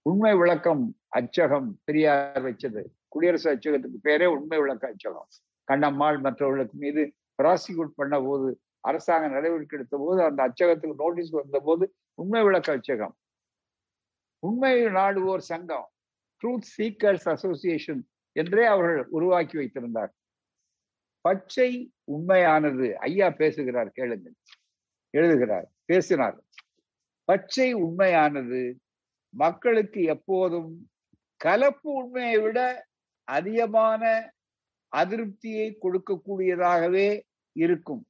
உண்மை 0.02 0.34
விளக்கம் 0.34 0.96
அச்சகம் 1.16 1.80
பெரியார் 1.84 2.42
வச்சது. 2.42 2.84
குடியரசு 3.08 3.54
அச்சகத்துக்கு 3.54 3.98
பேரே 4.04 4.26
உண்மை 4.26 4.58
விளக்க 4.58 4.86
அச்சகம். 4.86 5.28
கண்ணம்மாள் 5.72 6.20
மற்றவர்களுக்கு 6.20 6.76
மீது 6.78 7.14
ப்ராசிக்யூட் 7.42 7.90
பண்ண 7.94 8.20
போது 8.20 8.60
அரசாங்கம் 8.80 9.32
நடவடிக்கை 9.32 9.78
எடுத்த 9.78 9.96
போது 9.98 10.22
அந்த 10.22 10.48
அச்சகத்துக்கு 10.48 10.94
நோட்டீஸ் 10.94 11.30
வந்த 11.30 11.60
போது 11.60 11.94
உண்மை 12.14 12.42
விளக்க 12.42 12.72
அச்சகம். 12.72 13.16
உண்மை 14.38 14.84
நாடுவோர் 14.84 15.38
சங்கம். 15.38 15.90
ட்ரூத் 16.42 16.70
சீக்கர்ஸ் 16.78 17.28
அசோசியேஷன் 17.28 18.06
என்றே 18.32 18.64
அவர்கள் 18.66 19.06
உருவாக்கி 19.06 19.56
வைத்திருந்தார். 19.56 20.12
பச்சை 21.20 21.92
உண்மையானது 22.04 22.98
ஐயா 22.98 23.30
பேசுகிறார் 23.30 23.90
கேளுங்கள். 23.92 24.36
எழுதுகிறார் 25.10 25.68
பேசினார். 25.84 26.38
பச்சை 27.24 27.72
உண்மையானது 27.72 28.80
மக்களுக்கு 29.34 30.02
எப்போதும் 30.02 30.90
கலப்பு 31.36 31.92
உண்மையை 31.92 32.38
விட 32.38 32.88
அதிகமான 33.24 34.32
அதிருப்தியை 34.92 35.78
கொடுக்கக்கூடியதாகவே 35.82 37.20
இருக்கும். 37.52 38.02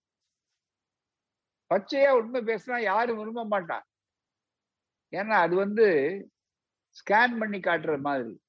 பச்சையா 1.70 2.10
உண்மை 2.10 2.40
பேசினா 2.40 2.78
யாரும் 2.80 3.18
விரும்ப 3.18 3.44
மாட்டான் 3.44 3.84
ஏன்னா 5.12 5.36
அது 5.44 5.54
வந்து 5.56 5.86
ஸ்கேன் 6.96 7.38
பண்ணி 7.38 7.58
காட்டுற 7.58 8.00
மாதிரி. 8.00 8.41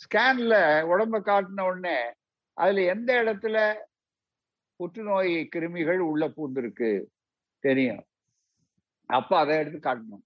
ஸ்கேன்ல 0.00 0.54
உடம்ப 0.92 1.20
காட்டின 1.20 1.60
உடனே 1.60 2.12
அதுல 2.52 2.82
எந்த 2.82 3.22
இடத்துல 3.22 3.74
புற்றுநோய் 4.76 5.48
கிருமிகள் 5.56 5.98
உள்ள 5.98 6.28
பூந்திருக்கு 6.28 7.04
தெரியும். 7.58 8.04
அப்ப 9.06 9.38
அதை 9.38 9.56
எடுத்து 9.56 9.78
காட்டணும். 9.78 10.24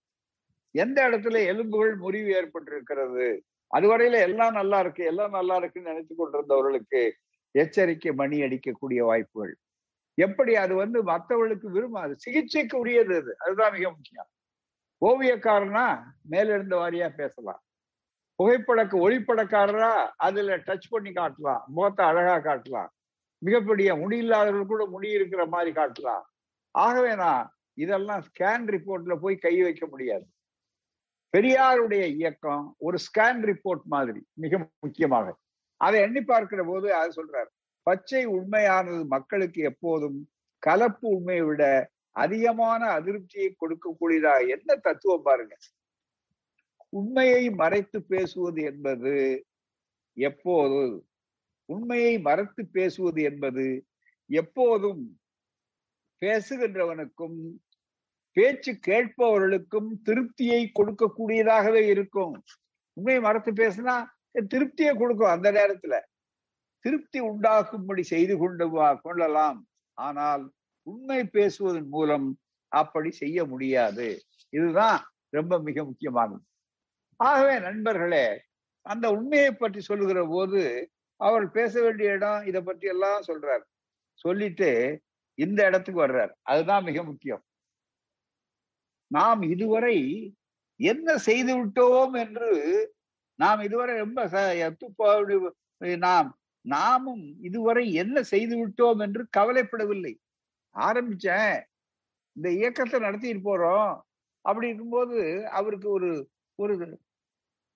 எந்த 0.70 1.08
இடத்துல 1.08 1.46
எலும்புகள் 1.46 1.96
முறிவு 1.96 2.28
ஏற்பட்டிருக்கிறது? 2.28 3.40
அதுவரையில 3.74 4.12
எல்லாம் 4.12 4.52
நல்லா 4.52 4.80
இருக்கு 4.80 5.04
எல்லாம் 5.04 5.30
நல்லா 5.30 5.56
இருக்குன்னு 5.56 5.90
நினைச்சு 5.90 6.12
கொண்டிருந்தவர்களுக்கு 6.18 7.10
எச்சரிக்கை 7.50 8.12
மணி 8.12 8.40
அடிக்கக்கூடிய 8.40 8.98
வாய்ப்புகள். 8.98 9.56
எப்படி 10.14 10.56
அது 10.56 10.74
வந்து 10.74 11.02
மற்றவர்களுக்கு 11.02 11.70
விரும்பாது 11.70 12.18
சிகிச்சைக்கு 12.18 12.78
உரியது 12.78 13.16
அது. 13.16 13.36
அதுதான் 13.38 13.72
மிக 13.72 13.90
முக்கியம். 13.90 14.30
ஓவியக்காரனா 15.00 16.02
மேலிருந்த 16.22 16.76
வாரியா 16.76 17.08
பேசலாம். 17.16 17.63
புகைப்படக்கு 18.38 18.96
ஒளிப்படக்காரரா 19.04 19.92
அதுல 20.16 20.56
டச் 20.56 20.90
பண்ணி 20.90 21.10
காட்டலாம். 21.10 21.62
முகத்தை 21.66 22.06
அழகா 22.06 22.36
காட்டலாம். 22.38 22.90
மிகப்பெரிய 23.42 23.94
முடி 23.94 24.16
இல்லாதவர்கள் 24.16 24.66
கூட 24.66 24.86
முடி 24.86 25.08
இருக்கிற 25.10 25.46
மாதிரி 25.46 25.70
காட்டலாம். 25.72 26.24
ஆகவே 26.74 27.14
நான் 27.14 27.42
இதெல்லாம் 27.74 28.22
ஸ்கேன் 28.28 28.66
ரிப்போர்ட்ல 28.74 29.14
போய் 29.20 29.36
கை 29.36 29.54
வைக்க 29.62 29.86
முடியாது. 29.86 30.26
பெரியாருடைய 31.36 32.04
இயக்கம் 32.18 32.64
ஒரு 32.78 32.98
ஸ்கேன் 33.06 33.42
ரிப்போர்ட் 33.50 33.84
மாதிரி 33.84 34.20
மிக 34.34 34.58
முக்கியமாக. 34.80 35.26
அதை 35.80 36.00
எண்ணி 36.00 36.22
பார்க்கிற 36.22 36.64
போது 36.64 36.94
அது 36.94 37.10
சொல்றாரு 37.18 37.50
பச்சை 37.86 38.24
உண்மையானது 38.24 39.06
மக்களுக்கு 39.06 39.62
எப்போதும் 39.62 40.18
கலப்பு 40.58 41.06
உண்மையை 41.08 41.44
விட 41.44 41.62
அதிகமான 42.16 42.82
அதிருப்தியை 42.98 43.48
கொடுக்கக்கூடியதா? 43.54 44.34
என்ன 44.48 44.76
தத்துவம் 44.76 45.22
பாருங்க. 45.22 45.54
உண்மையை 46.98 47.42
மறைத்து 47.60 47.98
பேசுவது 48.12 48.60
என்பது 48.70 49.14
எப்போது 50.16 50.80
உண்மையை 51.68 52.14
மறைத்து 52.18 52.62
பேசுவது 52.76 53.20
என்பது 53.22 53.66
எப்போதும் 54.30 55.02
பேசுகின்றவனுக்கும் 56.22 57.38
பேச்சு 58.36 58.72
கேட்பவர்களுக்கும் 58.86 59.88
திருப்தியை 60.06 60.60
கொடுக்கக்கூடியதாகவே 60.78 61.82
இருக்கும். 61.94 62.34
உண்மையை 62.96 63.20
மறைத்து 63.22 63.52
பேசினா 63.52 63.96
திருப்தியை 64.54 64.92
கொடுக்கும் 64.96 65.34
அந்த 65.34 65.48
நேரத்துல. 65.58 65.94
திருப்தி 66.84 67.18
உண்டாக்கும்படி 67.30 68.02
செய்து 68.12 68.34
கொண்டு 68.38 68.64
கொள்ளலாம். 69.04 69.60
ஆனால் 69.98 70.44
உண்மை 70.86 71.20
பேசுவதன் 71.36 71.88
மூலம் 71.88 72.26
அப்படி 72.72 73.10
செய்ய 73.22 73.38
முடியாது. 73.52 74.08
இதுதான் 74.56 74.98
ரொம்ப 75.36 75.54
மிக 75.68 75.84
முக்கியமானது. 75.84 76.44
ஆகவே 77.16 77.58
நண்பர்களே 77.58 78.42
அந்த 78.82 79.10
உண்மையை 79.10 79.52
பற்றி 79.52 79.80
சொல்லுகிற 79.80 80.26
போது 80.26 80.90
அவர் 81.16 81.50
பேச 81.50 81.80
வேண்டிய 81.80 82.10
இடம் 82.10 82.46
இதை 82.46 82.60
பற்றி 82.60 82.88
எல்லாம் 82.88 83.22
சொல்றார். 83.26 83.62
சொல்லிட்டு 84.12 85.00
இந்த 85.34 85.66
இடத்துக்கு 85.66 86.06
வர்றார். 86.06 86.32
அதுதான் 86.42 86.84
மிக 86.84 87.02
முக்கியம். 87.02 87.44
நாம் 89.06 89.42
இதுவரை 89.42 90.32
என்ன 90.76 91.16
செய்து 91.16 91.66
விட்டோம் 91.66 92.12
என்று 92.12 92.94
நாம் 93.34 93.60
இதுவரை 93.60 93.96
ரொம்ப 93.96 94.26
ச- 94.26 95.96
நாம் 95.96 96.38
நாமும் 96.60 97.36
இதுவரை 97.42 97.92
என்ன 97.92 98.22
செய்து 98.22 98.68
விட்டோம் 98.68 99.00
என்று 99.00 99.28
கவலைப்படவில்லை. 99.36 100.16
ஆரம்பிச்சேன். 100.74 101.64
இந்த 102.32 102.50
இயக்கத்தை 102.50 103.00
நடத்திட்டு 103.00 103.58
போறோம். 103.58 104.00
அப்படி 104.40 104.66
இருக்கும்போது 104.66 105.48
அவருக்கு 105.48 105.90
ஒரு 105.90 106.32
ஒரு 106.58 106.74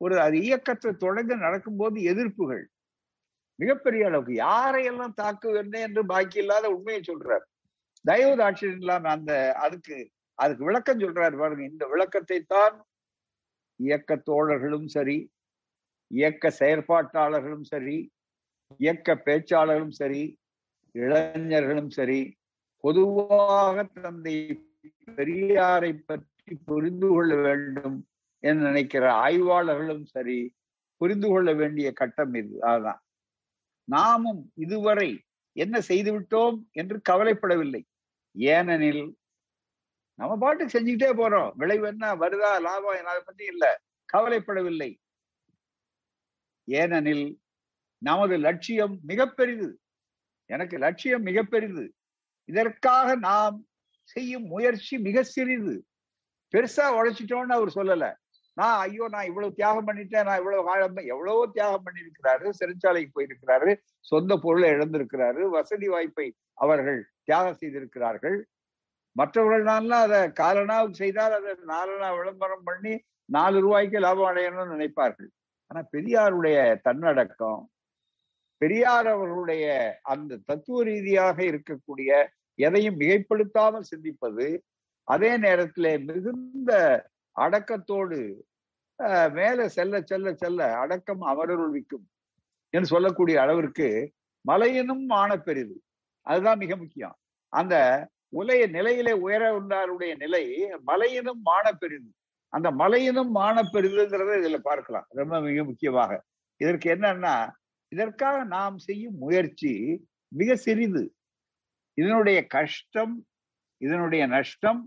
ஒரு 0.01 0.16
அது 0.24 0.37
இயக்கத்தை 0.47 0.91
தொடர்ந்து 1.05 1.35
நடக்கும்போது 1.45 1.99
எதிர்ப்புகள். 2.11 2.64
மிகப்பெரிய 3.59 4.03
அளவுக்கு. 4.09 4.35
யாரையெல்லாம் 4.49 5.14
தாக்குவேன் 5.22 5.72
என்று 5.87 6.03
பாக்கி 6.12 6.39
இல்லாத 6.43 6.66
உண்மையை 6.74 7.01
சொல்றார். 7.03 7.45
தயவு 8.05 8.35
தாட்சியம் 8.41 8.79
இல்லாம 8.83 9.11
அந்த 9.16 9.33
அதுக்கு 9.64 9.97
அதுக்கு 10.39 10.62
விளக்கம் 10.68 11.03
சொல்றாரு 11.05 11.37
பாருங்க. 11.41 11.64
இந்த 11.72 11.85
விளக்கத்தை 11.93 12.39
தான் 12.55 12.76
இயக்க 13.81 14.11
தோழர்களும் 14.29 14.89
சரி 14.97 15.18
இயக்க 16.11 16.51
செயற்பாட்டாளர்களும் 16.61 17.66
சரி 17.72 17.97
இயக்க 18.81 19.14
பேச்சாளர்களும் 19.26 19.97
சரி 20.01 20.22
இளைஞர்களும் 20.95 21.91
சரி 21.99 22.20
பொதுவாக 22.85 23.76
தந்தை 23.97 24.37
பெரியாரை 25.18 25.93
பற்றி 26.09 26.55
புரிந்து 26.68 27.09
கொள்ள 27.09 27.33
வேண்டும். 27.47 27.99
என்று 28.39 28.62
நினைக்கிற 28.62 29.12
ஆய்வாளர்களும் 29.12 30.05
சரி 30.05 30.55
புரிந்து 30.97 31.28
கொள்ள 31.28 31.53
வேண்டிய 31.53 31.93
கட்டம் 31.93 32.34
இது 32.34 32.62
அதுதான் 32.62 33.03
நாமும் 33.84 34.53
இதுவரை 34.55 35.22
என்ன 35.53 35.80
செய்து 35.80 36.20
விட்டோம் 36.20 36.62
என்று 36.70 37.01
கவலைப்படவில்லை. 37.11 37.82
ஏனெனில் 38.32 39.16
நம்ம 40.14 40.36
பாட்டுக்கு 40.36 40.80
செஞ்சுக்கிட்டே 40.80 41.11
போறோம். 41.16 41.53
விளைவு 41.55 41.86
என்ன 41.86 42.14
வருதா 42.14 42.61
லாபம் 42.61 42.97
என்ன 42.97 43.09
அதை 43.09 43.22
பத்தி 43.24 43.45
இல்ல. 43.45 43.82
கவலைப்படவில்லை. 44.12 44.97
ஏனெனில் 46.64 47.41
நமது 47.99 48.36
லட்சியம் 48.36 48.99
மிக 49.03 49.26
பெரிது. 49.26 49.80
எனக்கு 50.47 50.78
லட்சியம் 50.78 51.22
மிக 51.22 51.43
பெரிது. 51.43 51.95
இதற்காக 52.45 53.16
நாம் 53.16 53.66
செய்யும் 54.03 54.45
முயற்சி 54.45 54.99
மிக 54.99 55.22
சிறிது. 55.22 55.86
பெருசா 56.53 56.86
உழைச்சிட்டோம்னு 56.93 57.53
அவர் 57.53 57.72
சொல்லல. 57.74 58.14
நான் 58.59 58.76
ஐயோ 58.84 59.04
நான் 59.14 59.28
இவ்வளவு 59.30 59.56
தியாகம் 59.59 59.88
பண்ணிட்டேன் 59.88 60.26
நான் 60.28 60.40
இவ்வளவு 60.40 60.66
காலம் 60.68 61.00
எவ்வளவோ 61.14 61.42
தியாகம் 61.56 61.84
பண்ணியிருக்கிறாரு 61.86 62.46
சிறைச்சாலைக்கு 62.59 63.12
போயிருக்கிறாரு 63.16 63.70
சொந்த 64.11 64.32
பொருளை 64.44 64.68
இழந்திருக்கிறாரு 64.76 65.42
வசதி 65.56 65.88
வாய்ப்பை 65.94 66.26
அவர்கள் 66.64 67.00
தியாகம் 67.28 67.59
செய்திருக்கிறார்கள். 67.61 68.38
மற்றவர்கள்னால 69.16 69.96
அதை 70.06 70.20
காலனாவுக்கு 70.40 71.02
செய்தால் 71.04 71.36
அதை 71.38 71.52
நாலனா 71.72 72.09
விளம்பரம் 72.18 72.66
பண்ணி 72.68 72.94
நாலு 73.28 73.59
ரூபாய்க்கு 73.64 73.98
லாபம் 74.04 74.28
அடையணும்னு 74.30 74.74
நினைப்பார்கள். 74.76 75.30
ஆனா 75.70 75.80
பெரியாருடைய 75.94 76.59
தன்னடக்கம் 76.86 77.62
பெரியார் 78.61 79.09
அவர்களுடைய 79.14 79.64
அந்த 80.12 80.38
தத்துவ 80.48 80.78
ரீதியாக 80.88 81.38
இருக்கக்கூடிய 81.50 82.11
எதையும் 82.59 82.98
மிகைப்படுத்தாமல் 83.00 83.88
சிந்திப்பது 83.90 84.46
அதே 85.09 85.30
நேரத்திலே 85.44 85.92
மிகுந்த 86.09 86.72
அடக்கத்தோடு 87.36 88.18
மேல 89.30 89.68
செல்ல 89.68 90.03
செல்ல 90.03 90.34
செல்ல 90.34 90.78
அடக்கம் 90.78 91.22
அமரருள்விக்கும் 91.22 92.05
என்று 92.74 92.86
சொல்லக்கூடிய 92.86 93.36
அளவிற்கு 93.40 93.88
மலையினும் 94.44 95.05
மானப்பெரிது 95.11 95.44
பெரிது 95.44 95.76
அதுதான் 96.26 96.59
மிக 96.59 96.76
முக்கியம். 96.76 97.16
அந்த 97.53 97.74
உலைய 98.28 98.66
நிலையிலே 98.66 99.12
உயர 99.12 99.42
உண்டாருடைய 99.61 100.12
நிலை 100.16 100.42
மலையினும் 100.86 101.40
மான 101.40 101.72
பெரிது 101.72 102.11
அந்த 102.53 102.68
மலையினும் 102.70 103.30
மான 103.30 103.57
பெரிதுங்கிறத 103.72 104.36
இதுல 104.42 104.59
பார்க்கலாம். 104.59 105.07
ரொம்ப 105.11 105.40
மிக 105.40 105.64
முக்கியமாக. 105.64 106.12
இதற்கு 106.61 106.86
என்னன்னா 106.94 107.34
இதற்காக 107.92 108.44
நாம் 108.44 108.78
செய்யும் 108.78 109.16
முயற்சி 109.18 109.72
மிக 110.32 110.57
சிறிது. 110.57 111.03
இதனுடைய 111.99 112.46
கஷ்டம் 112.46 113.14
இதனுடைய 113.80 114.26
நஷ்டம் 114.26 114.80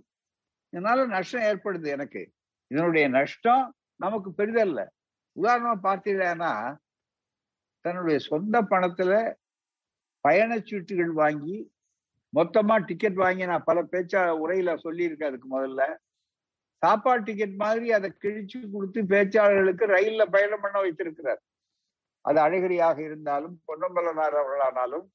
இதனால 0.73 1.05
நஷ்டம் 1.07 1.41
ஏற்படுது 1.41 1.87
எனக்கு. 1.87 2.21
இதனுடைய 2.71 3.05
நஷ்டம் 3.09 3.63
நமக்கு 4.03 4.29
பெரிதல்ல 4.37 4.81
உதாரணமா 5.35 5.75
பார்த்தீங்கன்னா 5.87 6.53
தன்னுடைய 7.85 8.17
சொந்த 8.29 8.55
பணத்துல 8.71 9.13
பயணச்சீட்டுகள் 10.23 11.13
வாங்கி 11.21 11.57
மொத்தமா 12.33 12.75
டிக்கெட் 12.85 13.17
வாங்கி 13.23 13.45
நான் 13.45 13.67
பல 13.69 13.79
பேச்சா 13.93 14.21
உரையில 14.43 14.73
சொல்லியிருக்கேன் 14.83 15.29
அதுக்கு 15.29 15.47
முதல்ல. 15.55 15.83
சாப்பாடு 16.83 17.21
டிக்கெட் 17.23 17.55
மாதிரி 17.63 17.87
அதை 17.91 18.09
கிழிச்சு 18.23 18.59
கொடுத்து 18.73 18.99
பேச்சாளர்களுக்கு 19.13 19.85
ரயில்ல 19.95 20.23
பயணம் 20.35 20.63
பண்ண 20.63 20.77
வைத்திருக்கிறார். 20.79 21.41
அது 22.25 22.39
அழகிரியாக 22.39 22.97
இருந்தாலும் 23.07 23.55
பொன்னம்பலனார் 23.67 24.37
அவர்களானாலும் 24.41 25.05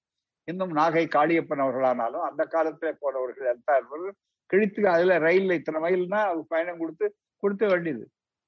இன்னும் 0.48 0.74
நாகை 0.76 1.04
காளியப்பன் 1.16 1.62
அவர்களானாலும் 1.64 2.26
அந்த 2.28 2.42
காலத்துல 2.54 2.90
போனவர்கள் 3.04 3.50
எந்த 3.54 3.78
கிழித்து 4.50 4.82
அதுல 4.94 5.14
ரயில்ல 5.26 5.58
இத்தனை 5.58 5.80
மைல்னா 5.84 6.20
அது 6.32 6.42
பயணம் 6.46 6.80
கொடுத்து 6.82 7.06
கொடுத்த 7.42 7.64
வேண்டியது. 7.66 8.04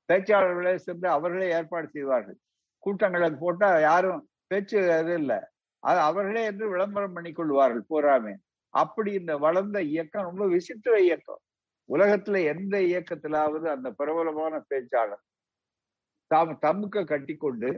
பேச்சாளர்களே 0.09 0.74
சென்று 0.86 1.09
அவர்களே 1.09 1.48
ஏற்பாடு 1.50 1.88
செய்வார்கள். 1.88 2.38
கூட்டங்கள் 2.78 3.22
அது 3.22 3.36
போட்டா 3.38 3.68
யாரும் 3.80 4.20
பேச்சு 4.50 4.78
அது 4.92 5.14
இல்லை. 5.14 5.38
அது 5.82 5.98
அவர்களே 5.98 6.42
என்று 6.44 6.66
விளம்பரம் 6.68 7.12
பண்ணி 7.12 7.32
கொள்வார்கள் 7.32 7.88
பூராமே. 7.90 8.34
அப்படி 8.74 9.11
இந்த 9.12 9.34
வளர்ந்த 9.36 9.78
இயக்கம் 9.82 10.28
ரொம்ப 10.30 10.46
விசித்திர 10.46 10.94
இயக்கம். 11.00 11.42
உலகத்துல 11.88 12.40
எந்த 12.44 12.74
இயக்கத்திலாவது 12.90 13.66
அந்த 13.74 13.88
பிரபலமான 13.90 14.54
பேச்சாளர் 14.70 15.22
தாம் 16.30 16.59
தமுக்க 16.62 17.04
கட்டிக்கொண்டு 17.04 17.68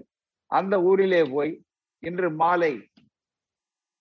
அந்த 0.51 0.75
ஊரிலே 0.83 1.23
போய் 1.35 1.53
இன்று 2.03 2.29
மாலை 2.31 2.73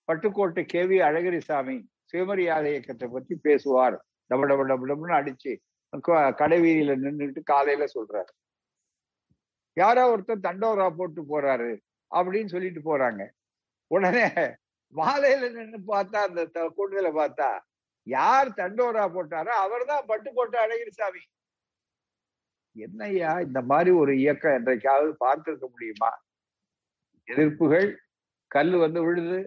பட்டுக்கோட்டை 0.07 0.63
கே 0.65 0.81
வி 0.89 0.97
அழகிரிசாமி 1.07 1.75
சுயமரியாதை 2.11 2.69
இயக்கத்தை 2.71 3.07
பத்தி 3.07 3.33
பேசுவார். 3.41 3.97
டப 4.31 4.41
டப 4.51 4.63
டப 4.69 4.87
டபுன்னு 4.91 5.15
அடிச்சு 5.19 5.51
க- 5.97 6.33
கடை 6.33 6.59
வீதியில 6.59 6.95
நின்றுட்டு 7.03 7.43
காலையில 7.43 7.85
சொல்றாரு. 7.93 8.31
யாரோ 9.77 10.17
ஒருத்தர் 10.17 10.45
தண்டோரா 10.47 10.95
போட்டு 10.95 11.21
போறாரு 11.23 11.71
அப்படின்னு 12.11 12.45
சொல்லிட்டு 12.45 12.81
போறாங்க. 12.81 13.21
உடனே 13.91 14.25
மாலையில 14.95 15.51
நின்னு 15.51 15.77
பார்த்தா 15.87 16.19
அந்த 16.21 16.45
த- 16.45 16.73
கூட்டத்துல 16.77 17.09
பார்த்தா 17.19 17.49
யார் 18.07 18.47
தண்டோரா 18.49 19.03
போட்டாரோ 19.09 19.53
அவர்தான் 19.57 20.07
பட்டுக்கோட்டை 20.07 20.57
அழகிரிசாமி 20.59 21.23
என்னய்யா 22.75 23.41
இந்த 23.41 23.61
மாதிரி 23.61 23.89
ஒரு 23.95 24.17
இயக்கம் 24.17 24.53
என்றைக்காவது 24.53 25.17
பார்த்திருக்க 25.19 25.69
முடியுமா? 25.69 26.11
எதிர்ப்புகள் 27.27 27.87
கல் 28.51 28.75
வந்து 28.75 29.03
விழுது 29.03 29.39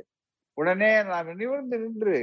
உடனே 0.59 1.03
நான் 1.03 1.37
நிமிர்ந்து 1.37 1.79
நின்று 1.79 2.19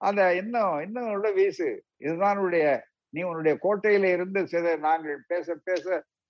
அந்த 0.00 0.34
இன்னும் 0.36 0.80
இன்னும் 0.80 1.10
உள்ள 1.10 1.30
வீசு 1.30 1.68
இதுதான் 1.96 2.38
உடைய 2.38 2.66
நீ 3.14 3.20
உன்னுடைய 3.22 3.54
கோட்டையில 3.62 4.10
இருந்து 4.12 4.40
சில 4.52 4.74
நாங்கள் 4.86 5.18
பேச 5.26 5.54
பேச 5.64 5.84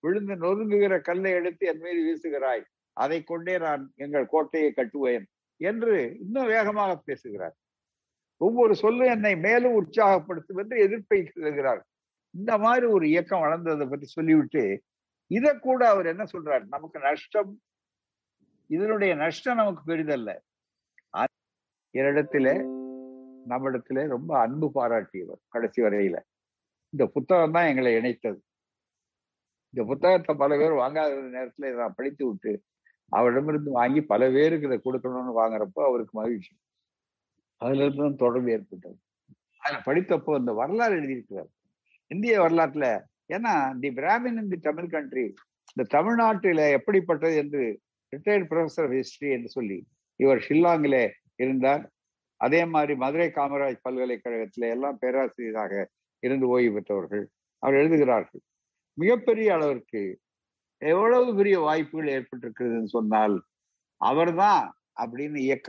விழுந்து 0.04 0.34
நொறுங்குகிற 0.34 0.94
கல்லை 1.00 1.32
எடுத்து 1.32 1.66
என் 1.66 1.82
மீது 1.84 2.00
வீசுகிறாய். 2.06 2.62
அதை 2.96 3.18
கொண்டே 3.22 3.54
நான் 3.58 3.82
எங்கள் 3.96 4.26
கோட்டையை 4.26 4.70
கட்டுவேன் 4.76 5.24
என்று 5.60 5.94
இன்னும் 6.20 6.50
வேகமாக 6.54 6.92
பேசுகிறார். 7.04 7.54
ஒவ்வொரு 8.40 8.74
சொல்லும் 8.74 9.12
என்னை 9.14 9.34
மேலும் 9.36 9.76
உற்சாகப்படுத்தும் 9.80 10.60
என்று 10.62 10.76
எதிர்ப்பை 10.78 11.18
செல்கிறார் 11.34 11.82
இந்த 12.34 12.52
மாதிரி 12.58 12.86
ஒரு 12.86 13.04
இயக்கம் 13.08 13.44
வளர்ந்ததை 13.44 13.86
பற்றி 13.88 14.06
சொல்லிவிட்டு 14.06 14.64
இதை 15.30 15.52
கூட 15.58 15.80
அவர் 15.88 16.06
என்ன 16.06 16.24
சொல்றார்? 16.32 16.64
நமக்கு 16.68 16.98
நஷ்டம் 17.00 17.52
இதனுடைய 18.70 19.12
நஷ்டம் 19.14 19.60
நமக்கு 19.60 19.82
பெரிதல்ல. 19.92 20.30
என்னிடத்துல 21.94 22.48
நம்மிடத்துல 23.50 24.04
ரொம்ப 24.08 24.32
அன்பு 24.40 24.68
பாராட்டியவர் 24.74 25.40
கடைசி 25.48 25.80
வரையில. 25.82 26.18
இந்த 26.92 27.04
புத்தகம் 27.14 27.54
தான் 27.56 27.68
எங்களை 27.70 27.90
இணைத்தது. 27.98 28.38
இந்த 29.74 29.82
புத்தகத்தை 29.90 30.32
பல 30.42 30.56
பேர் 30.60 30.80
வாங்காத 30.82 31.20
நேரத்துல 31.36 31.68
இதை 31.70 31.78
நான் 31.82 31.98
படித்து 31.98 32.22
விட்டு 32.28 32.52
அவரிடமிருந்து 33.12 33.70
வாங்கி 33.78 34.00
பல 34.12 34.28
பேருக்கு 34.34 34.68
இதை 34.68 34.78
கொடுக்கணும்னு 34.80 35.32
வாங்குறப்போ 35.40 35.80
அவருக்கு 35.88 36.14
மகிழ்ச்சி. 36.20 36.52
அதுல 37.60 37.84
இருந்து 37.84 38.02
தான் 38.02 38.20
தொடர்பு 38.24 38.50
ஏற்பட்டது. 38.56 38.96
அதுல 39.62 39.80
படித்தப்போ 39.88 40.32
இந்த 40.40 40.52
வரலாறு 40.60 40.94
எழுதியிருக்கிறார். 40.98 41.50
இந்திய 42.10 42.34
வரலாற்றுல 42.44 42.86
ஏன்னா 43.34 43.52
the 43.82 43.90
Brahmin 43.98 44.38
in 44.40 44.52
the 44.52 44.58
Tamil 44.68 44.92
country 44.94 45.24
இந்த 45.76 45.84
தமிழ்நாட்டில 45.96 46.62
எப்படிப்பட்டது 46.78 47.36
என்று 47.42 47.62
ரிட்டையர்ட் 48.12 48.48
ப்ரொஃபஸர் 48.50 48.86
ஆஃப் 48.88 48.96
ஹிஸ்டரி 48.98 49.30
என்று 49.36 49.50
சொல்லி 49.56 49.78
இவர் 50.20 50.44
ஷில்லாங்கிலே 50.48 51.04
இருந்தார். 51.42 51.84
அதே 52.40 52.60
மாதிரி 52.74 52.94
மதுரை 53.02 53.28
காமராஜ் 53.38 53.84
பல்கலைக்கழகத்தில் 53.86 54.66
எல்லாம் 54.74 54.98
பேராசிரியராக 55.02 55.74
இருந்து 56.22 56.46
ஓய்வு 56.46 56.72
பெற்றவர்கள் 56.74 57.24
அவர் 57.62 57.74
எழுதுகிறார்கள் 57.74 58.42
மிகப்பெரிய 58.98 59.48
அளவிற்கு 59.54 60.02
எவ்வளவு 60.82 61.34
பெரிய 61.34 61.56
வாய்ப்புகள் 61.60 62.12
ஏற்பட்டிருக்கிறதுன்னு 62.12 62.90
சொன்னால் 62.90 63.36
அவர்தான் 64.00 64.64
அப்படின்னு 65.00 65.38
இயக்க 65.38 65.68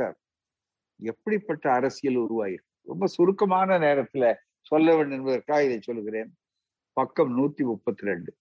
எப்படிப்பட்ட 1.00 1.66
அரசியல் 1.74 2.20
உருவாயிருக்கு 2.24 2.72
ரொம்ப 2.88 3.06
சுருக்கமான 3.08 3.78
நேரத்துல 3.78 4.26
சொல்ல 4.72 4.88
வேண்டும் 4.96 5.18
என்பதற்காக 5.18 5.64
இதை 5.64 5.80
சொல்கிறேன் 5.82 6.30
பக்கம் 6.98 7.32
நூத்தி 7.38 7.64
முப்பத்தி 7.64 8.04
ரெண்டு 8.06 8.32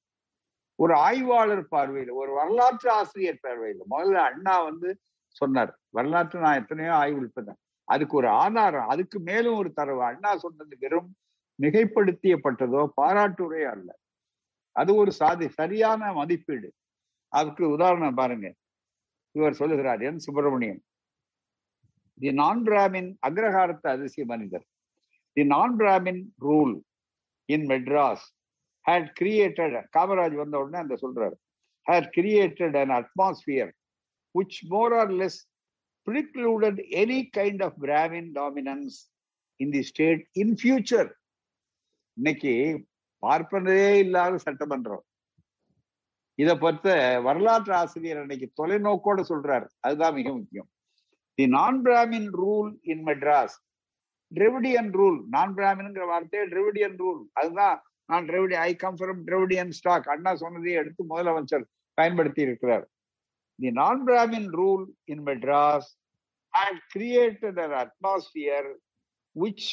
ஒரு 0.79 0.95
ஆய்வாளர் 0.99 1.65
பார்வையில் 1.69 2.13
ஒரு 2.13 2.31
வரலாற்று 2.33 2.89
ஆசிரியர் 2.91 3.43
பார்வையில் 3.43 3.83
முதல்ல 3.91 4.23
அண்ணா 4.29 4.55
வந்து 4.63 4.89
சொன்னார் 5.37 5.73
வரலாற்று 5.89 6.41
நான் 6.41 6.61
எத்தனையோ 6.63 6.93
ஆய்வு 6.95 7.29
பண்ணேன் 7.37 7.59
அதுக்கு 7.89 8.15
ஒரு 8.17 8.29
ஆதாரம் 8.43 8.89
அதுக்கு 8.89 9.19
மேலும் 9.21 9.57
ஒரு 9.57 9.71
தரவு. 9.73 10.03
அண்ணா 10.05 10.31
சொன்னது 10.37 10.77
வெறும் 10.81 11.11
மிகைப்படுத்தியப்பட்டதோ 11.63 12.89
பாராட்டுரை 12.97 13.63
அல்ல. 13.65 13.99
அது 14.73 14.95
ஒரு 14.95 15.13
சாதி 15.13 15.49
சரியான 15.49 16.13
மதிப்பீடு. 16.13 16.73
அதுக்கு 17.29 17.69
உதாரணம் 17.69 18.15
பாருங்க. 18.15 18.55
இவர் 19.31 19.53
சொல்லுகிறார் 19.53 20.01
என் 20.01 20.19
சுப்பிரமணியன். 20.19 20.83
தி 22.19 22.33
நான் 22.33 22.63
பிராமின் 22.63 23.17
அக்ரஹாரத்து 23.27 23.89
அதிசய 23.89 24.27
மனிதர். 24.27 24.65
The 25.33 25.45
non 25.45 25.77
Brahmin 25.77 26.25
rule 26.41 26.81
in 27.45 27.67
Madras 27.67 28.27
had 28.91 29.13
created 29.21 29.87
Kamaraj 29.99 30.35
வந்த 30.35 30.59
உடனே 30.59 30.79
அந்த 30.79 30.97
சொல்றாரு. 31.03 31.37
Had 31.91 32.11
created 32.17 32.77
an 32.81 32.95
atmosphere 32.99 33.73
which 34.39 34.57
more 34.71 34.93
or 34.99 35.09
less 35.21 35.35
precluded 36.07 36.77
any 36.93 37.31
kind 37.37 37.63
of 37.63 37.73
Brahmin 37.81 38.33
dominance 38.35 38.95
in 39.63 39.73
the 39.73 39.81
state 39.81 40.27
in 40.41 40.57
future. 40.63 41.22
இன்னைக்கு 42.15 42.85
பார்ப்பனரே 43.27 43.99
இல்லாத 43.99 44.39
சட்டமன்றம். 44.39 45.05
இத 46.35 46.57
பொறுத்த 46.57 47.21
வரலாற்று 47.21 47.75
ஆசிரியர் 47.75 48.19
அன்னைக்கு 48.19 48.53
தொலைநோக்கோட 48.63 49.25
சொல்றாரு. 49.29 49.69
அதுதான் 49.81 50.15
மிக 50.15 50.33
முக்கியம். 50.33 50.69
The 51.35 51.47
non 51.47 51.83
Brahmin 51.83 52.29
rule 52.33 52.79
in 52.83 53.05
Madras. 53.05 53.57
Dravidian 54.35 54.91
rule. 54.91 55.23
Non 55.29 55.55
பிராமின்ங்கிற 55.55 56.07
வார்த்தையே 56.07 56.47
டிரெவிடியன் 56.47 56.97
ரூல். 56.99 57.23
அதுதான் 57.33 57.83
நான் 58.07 58.25
Dravidian 58.25 58.55
I 58.55 58.77
come 58.77 58.97
from 58.97 59.21
Dravidian 59.27 59.69
stock. 59.69 60.09
Anna 60.09 60.35
சொன்னதையே 60.35 60.77
எடுத்து 60.77 61.05
முதலமைச்சர் 61.09 61.65
பயன்படுத்தி 61.95 62.43
இருக்கிறார். 62.43 62.89
The 63.57 63.71
non 63.71 64.05
Brahmin 64.05 64.49
rule 64.53 64.87
in 65.05 65.23
Madras 65.23 65.89
had 66.59 66.83
created 66.95 67.69
an 67.69 67.77
atmosphere 67.85 68.75
which 69.41 69.71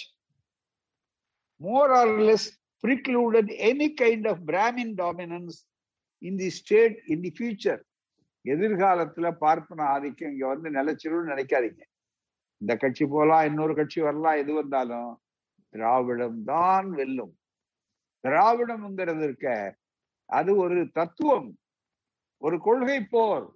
more 1.59 1.89
or 1.99 2.07
less 2.27 2.45
precluded 2.83 3.47
any 3.69 3.87
kind 4.01 4.25
of 4.31 4.37
Brahmin 4.49 4.95
dominance 4.95 5.57
in 6.21 6.37
the 6.39 6.49
state 6.49 6.97
in 7.07 7.23
the 7.23 7.31
future. 7.39 7.79
எதிர்காலத்துல 8.53 9.27
பார்ப்பன 9.43 9.83
ஆதிக்கம் 9.93 10.31
இங்க 10.31 10.45
வந்து 10.47 10.69
நிலைச்சிரும்னு 10.77 11.31
நினைக்காதீங்க. 11.31 11.83
இந்த 12.61 12.73
கட்சி 12.75 13.05
போலாம் 13.05 13.45
இன்னொரு 13.45 13.73
கட்சி 13.75 13.99
வரலாம் 14.01 14.39
எது 14.41 14.53
வந்தாலும் 14.53 15.11
திராவிடம் 15.69 16.43
தான் 16.43 16.89
வெல்லும். 16.99 17.33
திராவிடம்ங்கிறது 18.23 19.23
இருக்க 19.23 19.47
அது 20.25 20.51
ஒரு 20.63 20.79
தத்துவம் 20.97 21.49
ஒரு 22.45 22.59
கொள்கை 22.59 22.99
போர். 23.13 23.47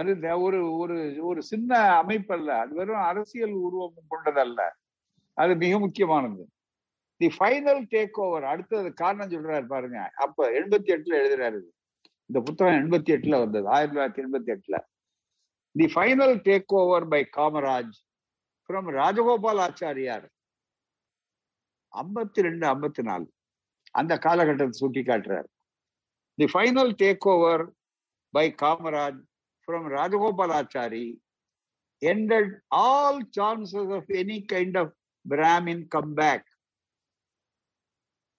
அது 0.00 0.40
ஒரு 0.40 0.58
ஒரு 0.82 0.96
ஒரு 1.30 1.40
சின்ன 1.42 1.80
அமைப்பு 2.02 2.34
அல்ல 2.34 2.58
அது 2.58 2.72
வெறும் 2.74 3.08
அரசியல் 3.10 3.54
உருவம் 3.66 4.10
கொண்டதல்ல. 4.10 4.60
அது 5.42 5.52
மிக 5.64 5.78
முக்கியமானது. 5.78 6.44
தி 7.22 7.28
ஃபைனல் 7.38 7.82
டேக் 7.94 8.20
ஓவர் 8.24 8.46
அடுத்தது 8.52 8.92
காரணம் 9.00 9.32
சொல்றாரு 9.32 9.66
பாருங்க. 9.72 10.00
அப்ப 10.26 10.50
எண்பத்தி 10.60 10.90
எட்டுல 10.94 11.16
எழுதுறாரு 11.22 11.60
இந்த 12.26 12.40
புத்தகம் 12.46 12.78
எண்பத்தி 12.78 13.14
எட்டுல 13.16 13.38
வந்தது 13.44 13.68
ஆயிரத்தி 13.76 13.96
தொள்ளாயிரத்தி 13.96 14.24
எண்பத்தி 14.26 14.52
எட்டுல. 14.54 14.78
The 15.80 15.86
final 15.94 16.36
take 16.48 16.76
over 16.82 17.08
by 17.14 17.22
Kamaraj 17.36 17.98
from 18.64 18.88
Rajagopal 19.00 19.62
Achariyar. 19.66 20.26
ஐம்பத்தி 21.92 22.46
ரெண்டு 22.48 22.66
ஐம்பத்தி 22.74 23.02
நாலு. 23.10 23.28
அந்த 24.00 24.18
காலகட்டத்தை 24.28 24.78
சுட்டி 24.82 25.02
காட்டுறாரு 25.10 25.50
the 26.40 26.48
final 26.54 26.94
take 27.04 27.28
over 27.34 27.66
by 28.30 28.48
Kamaraj 28.62 29.20
from 29.66 29.84
Rajagopalachari 29.94 31.04
ended 32.02 32.46
all 32.76 33.16
chances 33.36 33.84
of 33.96 34.02
any 34.20 34.38
kind 34.52 34.74
of 34.80 34.88
Brahmin 35.32 35.80
comeback. 35.94 36.40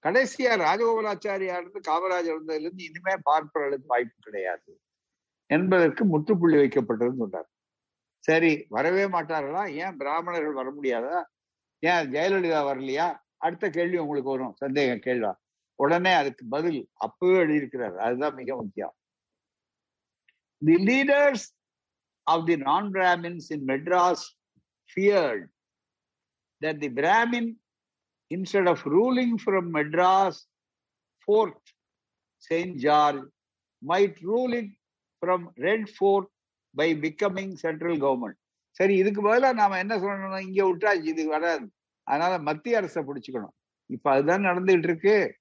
கடைசியா 0.04 0.58
ராஜகோபாலாச்சாரியாருந்து 0.60 1.80
காமராஜர் 1.88 2.38
வந்ததுல 2.40 2.60
இருந்து 2.60 2.84
இனிமே 2.84 3.14
பார்ப்பவர்களுக்கு 3.24 3.88
வாய்ப்பு 3.88 4.14
கிடையாது. 4.20 4.82
என்பதற்கு 5.46 6.06
முற்றுப்புள்ளி 6.06 6.58
வைக்கப்பட்டதுன்னு 6.58 7.18
சொன்னார் 7.18 7.50
சரி 8.20 8.66
வரவே 8.70 9.04
மாட்டார்களா? 9.04 9.74
ஏன் 9.74 9.98
பிராமணர்கள் 9.98 10.54
வர 10.54 10.74
முடியாதா? 10.82 11.24
ஏன் 11.80 12.12
ஜெயலலிதா 12.12 12.64
வரலையா? 12.64 13.18
அடுத்த 13.38 13.70
கேள்வி 13.70 13.98
உங்களுக்கு 13.98 14.30
வரும். 14.30 14.56
சந்தேகம் 14.56 15.00
கேள்வா? 15.00 15.36
உடனே 15.76 16.14
அதுக்கு 16.14 16.46
பதில் 16.50 16.90
அப்பவே 16.94 17.38
எழுதியிருக்கிறார். 17.38 17.96
அதுதான் 17.96 18.34
மிக 18.34 18.56
முக்கியம். 18.56 18.96
தி 20.58 20.74
leaders 20.74 21.58
of 22.24 22.46
the 22.46 22.58
non 22.58 22.92
Brahmins 22.92 23.42
in 23.48 23.66
Madras 23.66 24.26
feared 24.96 25.52
that 26.62 26.82
the 26.82 26.88
Brahmin, 26.88 27.63
instead 28.34 28.68
of 28.68 28.80
ruling 28.80 29.36
from 29.46 29.74
Madras 29.74 30.34
Fort, 31.26 31.62
St. 32.38 32.76
George, 32.76 33.28
might 33.88 34.16
rule 34.22 34.62
it 34.62 34.70
from 35.26 35.48
Red 35.56 35.84
Fort 36.00 36.26
by 36.78 36.94
becoming 37.02 37.54
central 37.62 37.98
government. 37.98 38.42
சரி 38.70 38.96
இதுக்கு 38.96 39.22
பதிலாக 39.22 39.54
நாம 39.54 39.78
என்ன 39.78 39.98
சொல்லணும் 39.98 40.42
இங்க 40.42 40.64
விட்டா 40.66 41.04
இது 41.06 41.28
வராது. 41.28 41.72
அதனால 42.04 42.40
மத்திய 42.40 42.78
அரசை 42.78 43.04
பிடிச்சுக்கணும். 43.04 43.56
இப்ப 43.86 44.12
அதுதான் 44.12 44.44
நடந்துகிட்டு 44.44 44.84
இருக்கு. 44.84 45.38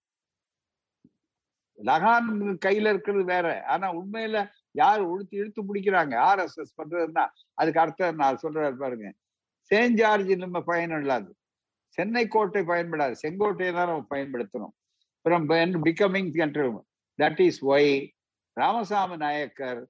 லகான் 1.77 2.57
கையில 2.65 2.89
இருக்கிறது 2.89 3.25
வேற. 3.25 3.65
ஆனா 3.67 3.95
உண்மையில 3.95 4.51
யார் 4.71 5.09
உழுத்து 5.09 5.27
இழுத்து 5.31 5.75
பிடிக்கிறாங்க 5.75 6.15
ஆர்எஸ்எஸ் 6.31 6.81
பண்றதுன்னா 6.83 7.29
அதுக்கு 7.55 7.81
அர்த்தம் 7.81 8.15
நான் 8.15 8.39
சொல்றாரு 8.43 8.77
பாருங்க. 8.77 9.15
சேஞ்ச் 9.75 9.95
ஜார்ஜ் 9.95 10.37
நம்ம 10.37 10.63
பயன் 10.63 11.01
இல்லாது. 11.01 11.37
சென்னை 11.97 12.25
கோட்டை 12.35 12.63
பயன்படாது. 12.73 13.15
செங்கோட்டையை 13.23 13.73
தான் 13.79 13.91
நம்ம 13.91 14.07
பயன்படுத்தணும். 14.15 14.75
From 15.25 15.47
becoming 15.89 16.31
that 17.23 17.41
is 17.47 17.63
why 17.73 17.93
Ramasamy 18.57 19.17
Naicker 19.25 19.81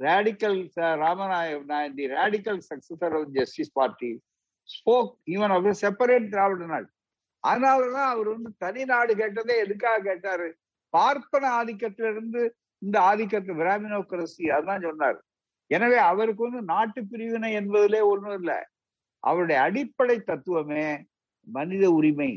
radical 0.00 0.58
ராமநாய 1.02 1.88
the 1.96 2.04
radical 2.16 2.60
successor 2.68 3.14
of 3.18 3.32
Justice 3.38 3.72
Party 3.78 4.10
spoke 4.68 5.10
even 5.34 5.52
of 5.56 5.68
separate 5.82 6.30
Dravida 6.34 6.66
Nadu. 6.72 6.88
அதனாலதான் 7.44 8.10
அவர் 8.14 8.28
வந்து 8.34 8.50
தனி 8.62 8.82
நாடு 8.92 9.12
கேட்டதே 9.20 9.54
எதுக்காக 9.64 10.02
கேட்டாரு? 10.08 10.48
பார்ப்பன 10.94 11.50
ஆதிக்கத்திலிருந்து 11.60 12.42
இந்த 12.82 12.96
ஆதிக்கத்தை 13.10 13.52
பிராமினோக்ரசி 13.56 14.44
அதான் 14.56 14.84
சொன்னார். 14.88 15.18
எனவே 15.70 15.98
அவருக்கு 16.10 16.42
வந்து 16.48 16.62
நாட்டு 16.72 17.00
பிரிவினை 17.10 17.50
என்பதிலே 17.60 18.00
ஒண்ணும் 18.12 18.36
இல்லை. 18.40 18.58
அவருடைய 19.24 19.58
அடிப்படை 19.66 20.16
தத்துவமே 20.30 20.84
மனித 21.50 21.84
உரிமை 21.90 22.30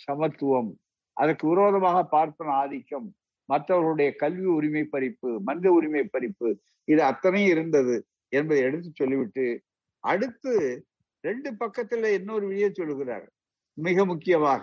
சமத்துவம் 0.00 0.70
அதற்கு 1.16 1.44
விரோதமாக 1.48 1.98
பார்ப்பன 2.04 2.52
ஆதிக்கம் 2.52 3.08
மற்றவர்களுடைய 3.48 4.10
கல்வி 4.16 4.48
உரிமை 4.58 4.82
பறிப்பு 4.92 5.30
மனித 5.40 5.68
உரிமை 5.70 6.02
பறிப்பு 6.12 6.48
இது 6.88 7.00
அத்தனையும் 7.04 7.52
இருந்தது 7.54 7.96
என்பதை 8.32 8.60
எடுத்து 8.62 8.90
சொல்லிவிட்டு 8.94 9.46
அடுத்து 10.04 10.52
ரெண்டு 11.24 11.50
பக்கத்துல 11.52 12.10
இன்னொரு 12.18 12.44
விழிய 12.46 12.66
சொல்லுகிறார். 12.70 13.26
மிக 13.78 14.04
முக்கியமாக 14.04 14.62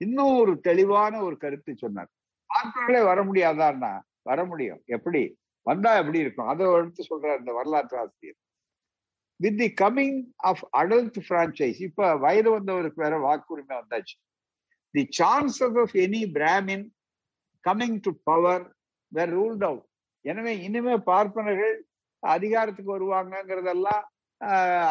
இன்னும் 0.00 0.34
ஒரு 0.38 0.52
தெளிவான 0.60 1.14
ஒரு 1.22 1.36
கருத்து 1.36 1.72
சொன்னார். 1.76 2.10
பார்ப்பவர்களே 2.50 3.00
வர 3.04 3.18
முடியாதான்னா 3.24 3.92
வர 4.22 4.40
முடியும். 4.44 4.80
எப்படி? 4.86 5.22
வந்தா 5.66 5.90
எப்படி 5.96 6.18
இருக்கும்? 6.18 6.50
அதை 6.52 6.66
எடுத்து 6.78 7.02
சொல்றார் 7.10 7.40
இந்த 7.42 7.52
வரலாற்று 7.52 7.96
ஆசிரியர். 7.98 8.38
With 9.44 9.58
the 9.62 9.68
coming 9.82 10.18
of 10.50 10.62
adult 10.80 11.18
franchise 11.28 11.80
இப்ப 11.88 12.08
வயது 12.24 12.50
வந்தவருக்கு 12.56 13.04
வேற 13.04 13.16
வாக்குரிமை 13.28 13.74
வந்தாச்சு. 13.80 14.16
The 14.94 15.04
chances 15.20 15.78
of 15.84 15.94
any 16.04 16.22
Brahmin 16.36 16.86
coming 17.64 17.98
to 18.06 18.12
power 18.30 18.64
were 19.12 19.32
ruled 19.38 19.64
out 19.68 19.86
எனவே 20.24 20.52
இனிமே 20.66 20.96
பார்ப்பனர்கள் 21.10 21.76
அதிகாரத்துக்கு 22.22 22.90
வருவாங்கங்கிறதெல்லாம் 22.96 24.02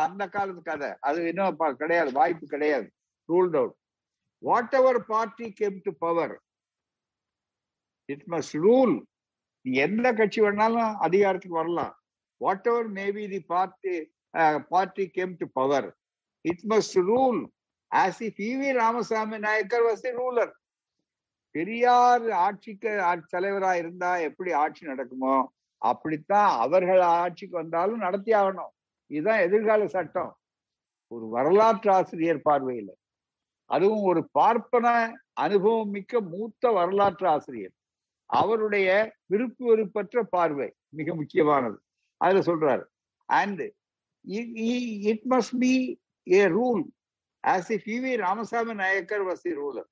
அந்த 0.05 0.23
காலத்து 0.33 0.61
கதை. 0.69 0.89
அது 1.07 1.19
இன்னும் 1.29 1.77
கிடையாது 1.81 2.09
வாய்ப்பு 2.19 2.45
கிடையாது. 2.53 2.87
Ruled 3.29 3.57
out 3.59 3.75
whatever 4.79 4.99
party 5.11 5.47
came 5.59 5.77
to 5.87 5.91
power 6.05 6.33
it 8.09 8.25
must 8.33 8.55
rule 8.67 8.95
எந்த 9.85 10.07
கட்சி 10.19 10.39
வேணாலும் 10.45 10.93
அதிகாரத்துக்கு 11.07 11.61
வரலாம். 11.61 11.93
Whatever 12.71 12.89
maybe 12.99 13.23
the 13.33 13.41
party 13.53 13.93
party 14.69 15.09
came 15.09 15.35
to 15.37 15.45
power 15.53 15.87
it 16.45 16.63
must 16.69 16.97
rule 17.11 17.41
as 17.91 18.19
if 18.19 18.39
E 18.49 18.51
V 18.61 18.69
Ramasamy 18.73 19.37
Naicker 19.37 19.85
was 19.85 20.05
ruler 20.19 20.51
Periyar 21.55 22.29
ஆட்சிக்கு 22.29 22.91
தலைவரா 23.33 23.71
இருந்தா 23.73 24.17
எப்படி 24.17 24.51
ஆட்சி 24.53 24.85
நடக்குமோ 24.85 25.35
அப்படித்தான் 25.81 26.59
அவர்கள் 26.59 26.99
ஆட்சிக்கு 26.99 27.55
வந்தாலும் 27.57 27.97
நடத்தி 27.97 28.31
ஆகணும். 28.31 28.71
இதுதான் 29.11 29.39
எதிர்கால 29.39 29.87
சட்டம். 29.87 30.31
ஒரு 31.07 31.25
வரலாற்று 31.29 31.89
ஆசிரியர் 31.91 32.41
பார்வையில். 32.41 32.93
அதுவும் 33.65 34.03
ஒரு 34.03 34.21
பார்ப்பன 34.31 34.87
அனுபவம் 35.33 35.89
மிக்க 35.89 36.21
மூத்த 36.21 36.71
வரலாற்று 36.71 37.27
ஆசிரியர். 37.27 37.73
அவருடைய 38.25 38.89
விருப்பு 39.25 39.63
வெறுப்பற்ற 39.65 40.23
பார்வை 40.23 40.69
மிக 40.89 41.15
முக்கியமானது. 41.15 41.77
அதுல 42.21 42.41
சொல்றாரு. 42.49 42.85
And 43.29 43.63
it 44.25 45.25
must 45.25 45.55
be 45.57 45.73
a 46.27 46.41
rule 46.51 46.83
as 47.43 47.71
if 47.71 47.87
V 48.03 48.13
Ramasamy 48.17 48.73
Naicker 48.75 49.25
was 49.27 49.43
the 49.43 49.53
ruler 49.53 49.89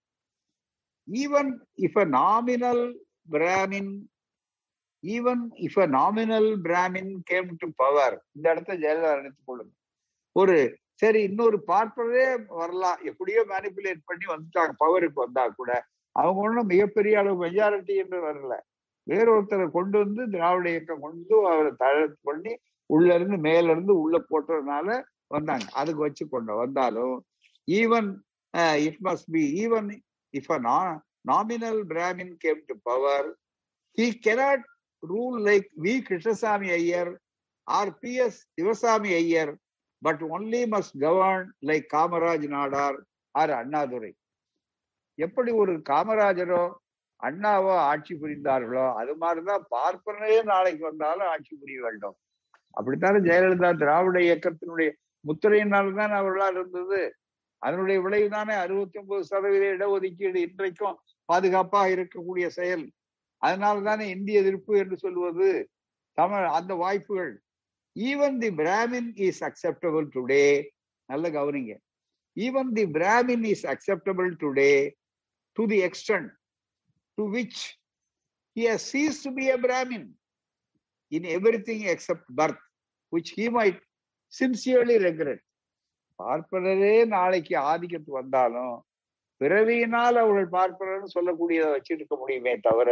even 1.07 1.51
if 1.79 1.99
a 1.99 2.07
nominal 2.19 2.85
Brahmin 3.29 3.93
even 5.03 5.43
if 5.65 5.79
a 5.79 5.87
nominal 5.97 6.49
Brahmin 6.65 7.13
came 7.23 7.49
to 7.57 7.67
power 7.75 8.17
இந்த 8.35 8.45
இடத்த 8.51 8.73
ஜெயலலிதா 8.75 9.15
நினைத்துக் 9.15 9.49
கொள்ளுங்க 9.49 9.73
ஒரு 10.35 10.57
சரி 11.01 11.19
இன்னொரு 11.23 11.57
பார்ப்பதே 11.65 12.25
வரலாம். 12.51 12.99
எப்படியோ 13.05 13.41
மேனிப்புலேட் 13.51 14.01
பண்ணி 14.05 14.25
வந்துட்டாங்க 14.25 14.73
பவருக்கு 14.81 15.19
வந்தா 15.23 15.43
கூட. 15.49 15.71
அவங்க 16.15 16.39
ஒன்றும் 16.45 16.71
மிகப்பெரிய 16.73 17.19
அளவு 17.21 17.43
மெஜாரிட்டி 17.45 17.93
என்று 17.95 18.19
வரல. 18.25 18.53
வேறொருத்தரை 19.07 19.65
கொண்டு 19.69 19.97
வந்து 19.97 20.23
திராவிட 20.33 20.67
இயக்கம் 20.69 21.03
கொண்டு 21.05 21.35
அவரை 21.51 21.71
தழ 21.83 21.93
பண்ணி 22.27 22.51
உள்ள 22.89 23.07
இருந்து 23.15 23.37
மேல 23.37 23.71
இருந்து 23.71 23.93
உள்ள 24.01 24.17
போட்டதுனால 24.29 24.87
வந்தாங்க. 25.27 25.65
அதுக்கு 25.73 26.01
வச்சு 26.01 26.23
கொண்டு 26.29 26.53
வந்தாலும் 26.55 27.15
even 27.67 28.09
it 28.85 28.99
must 29.03 29.29
be 29.31 29.43
even 29.63 29.89
if 30.33 30.51
a 30.51 30.59
nominal 31.27 31.81
Brahmin 31.91 32.35
came 32.37 32.61
to 32.65 32.75
power 32.83 33.27
he 33.97 34.07
cannot 34.25 34.65
rule 35.03 35.37
like 35.47 35.67
V 35.81 35.93
Krishnaswamy 36.01 36.69
Iyer 36.71 37.11
or 37.67 37.91
P 37.99 38.13
S 38.25 38.39
Sivaswamy 38.51 39.11
Iyer 39.13 39.53
but 40.01 40.21
only 40.29 40.61
must 40.73 40.97
govern 40.99 41.47
like 41.65 41.87
Kamaraj 41.93 42.47
Nadar 42.55 42.97
or 43.35 43.51
Annadurai 43.51 44.11
எப்படி 45.17 45.51
ஒரு 45.53 45.73
காமராஜரோ 45.89 46.63
அண்ணாவோ 47.19 47.73
ஆட்சி 47.91 48.13
புரிந்தார்களோ 48.15 48.85
அது 48.93 49.13
மாதிரிதான் 49.15 49.65
பார்ப்பனே 49.71 50.43
நாளைக்கு 50.43 50.83
வந்தாலும் 50.85 51.27
ஆட்சி 51.27 51.53
புரிய 51.55 51.79
வேண்டும். 51.81 52.15
அப்படித்தானே 52.69 53.17
ஜெயலலிதா 53.17 53.77
திராவிட 53.77 54.19
இயக்கத்தினுடைய 54.19 54.91
முத்திரையினால்தான் 55.27 56.13
அவர்களால் 56.19 56.53
இருந்தது. 56.53 57.15
அதனுடைய 57.57 58.01
விளைவு 58.01 58.29
தானே 58.29 58.53
அறுபத்தி 58.53 58.99
ஒன்பது 58.99 59.25
சதவீத 59.25 59.65
இடஒதுக்கீடு 59.65 60.35
இன்றைக்கும் 60.35 60.99
பாதுகாப்பாக 61.25 61.89
இருக்கக்கூடிய 61.89 62.47
செயல். 62.47 62.91
அதனால 63.37 63.81
தானே 63.81 64.09
இந்திய 64.09 64.39
எதிர்ப்பு 64.39 64.77
என்று 64.77 64.97
சொல்வது 64.97 65.69
தமிழ் 66.13 66.45
அந்த 66.45 66.73
வாய்ப்புகள். 66.73 67.41
Even 67.99 68.37
the 68.37 68.49
Brahmin 68.49 69.11
is 69.15 69.43
acceptable 69.43 70.07
today 70.15 70.67
நல்ல 71.05 71.29
கவனிங்க. 71.29 71.77
Even 72.35 72.71
the 72.73 72.85
Brahmin 72.85 73.43
is 73.43 73.67
acceptable 73.67 74.31
today 74.43 74.91
to 75.51 75.65
the 75.65 75.89
extent 75.89 76.29
to 77.13 77.33
which 77.33 77.59
he 78.55 78.63
has 78.71 78.87
ceased 78.91 79.23
to 79.23 79.33
be 79.33 79.51
a 79.51 79.57
Brahmin 79.57 80.18
in 81.11 81.23
everything 81.37 81.81
except 81.93 82.25
birth, 82.39 82.61
which 83.13 83.29
he 83.37 83.45
might 83.49 83.79
sincerely 84.33 84.97
regret. 85.07 85.41
பார்ப்பனரே 86.19 86.95
நாளைக்கு 87.13 87.53
ஆதிக்கத்து 87.71 88.11
வந்தாலும் 88.19 88.77
பிறவியினால் 89.41 90.17
அவர்கள் 90.21 90.49
பார்ப்பனர்னு 90.55 91.13
சொல்லக்கூடியதை 91.15 91.69
வச்சிருக்க 91.75 92.13
முடியுமே 92.21 92.53
தவிர 92.67 92.89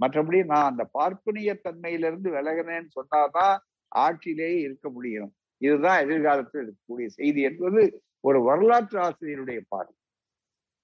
மற்றபடி 0.00 0.40
நான் 0.50 0.68
அந்த 0.70 0.84
பார்ப்பனிய 0.98 1.52
தன்மையிலிருந்து 1.66 2.28
விலகினேன்னு 2.36 2.90
சொன்னாதான் 2.98 3.56
ஆட்சியிலேயே 3.92 4.58
இருக்க 4.66 4.86
முடியும். 4.96 5.30
இதுதான் 5.66 6.02
எதிர்காலத்தில் 6.04 6.62
இருக்கக்கூடிய 6.64 7.06
செய்தி 7.18 7.40
என்பது 7.50 7.82
ஒரு 8.28 8.38
வரலாற்று 8.48 8.98
ஆசிரியருடைய 9.06 9.60
பார்வை 9.72 9.96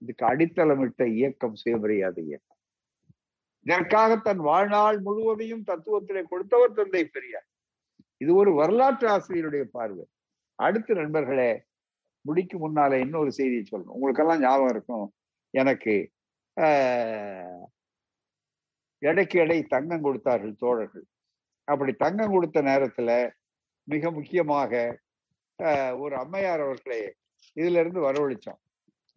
இதுக்கு 0.02 0.24
அடித்தளமிட்ட 0.30 1.02
இயக்கம் 1.18 1.58
சுயமரியாதை 1.62 2.22
இயக்கம். 2.30 2.53
இதற்காக 3.66 4.16
தன் 4.26 4.42
வாழ்நாள் 4.48 4.98
முழுவதையும் 5.06 5.66
தத்துவத்திலே 5.68 6.22
கொடுத்தவர் 6.32 6.78
தந்தை 6.78 7.02
பெரியார். 7.14 7.46
இது 8.22 8.32
ஒரு 8.40 8.50
வரலாற்று 8.60 9.06
ஆசிரியருடைய 9.14 9.64
பார்வை. 9.76 10.04
அடுத்து 10.58 10.92
நண்பர்களே 11.00 11.52
முடிக்கு 12.24 12.56
முன்னால 12.64 12.98
இன்னொரு 13.04 13.30
செய்தியை 13.38 13.64
சொல்லணும். 13.64 13.96
உங்களுக்கெல்லாம் 13.96 14.42
ஞாபகம் 14.44 14.72
இருக்கும். 14.74 15.06
எனக்கு 15.54 15.94
எடைக்கு 19.02 19.36
எடை 19.44 19.58
தங்கம் 19.74 20.04
கொடுத்தார்கள் 20.06 20.60
தோழர்கள். 20.62 21.06
அப்படி 21.68 21.92
தங்கம் 22.04 22.34
கொடுத்த 22.34 22.58
நேரத்துல 22.70 23.10
மிக 23.88 24.10
முக்கியமாக 24.18 24.72
ஒரு 26.02 26.14
அம்மையார் 26.22 26.62
அவர்களை 26.66 27.00
இதுல 27.56 27.82
இருந்து 27.82 28.00
வரவழைச்சோம். 28.06 28.60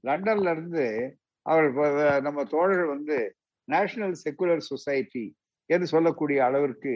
லண்டன்ல 0.03 0.51
இருந்து 0.55 0.85
அவர் 1.45 1.67
நம்ம 2.27 2.43
தோழர்கள் 2.53 2.93
வந்து 2.95 3.17
நேஷனல் 3.73 4.15
செக்குலர் 4.23 4.69
சொசைட்டி 4.71 5.25
என்று 5.69 5.87
சொல்லக்கூடிய 5.93 6.39
அளவிற்கு 6.47 6.93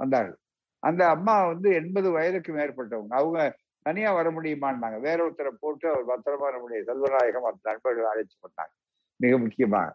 வந்தார்கள். 0.00 0.38
அந்த 0.82 1.02
அம்மா 1.14 1.34
வந்து 1.50 1.68
எண்பது 1.80 2.08
வயதுக்கு 2.16 2.50
மேற்பட்டவங்க. 2.58 3.12
அவங்க 3.20 3.40
தனியா 3.86 4.10
வர 4.18 4.28
முடியுமான்னாங்க. 4.36 4.98
வேற 5.08 5.18
ஒருத்தரை 5.26 5.52
போட்டு 5.62 5.86
அவர் 5.92 6.08
பத்திரமா 6.10 6.46
வர 6.48 6.56
முடியும் 6.62 6.88
செல்வநாயகம் 6.90 7.48
அந்த 7.50 7.60
நண்பர்கள் 7.70 8.10
அழைச்சி 8.12 8.36
பண்ணாங்க 8.44 8.72
மிக 9.20 9.38
முக்கியமாக. 9.44 9.90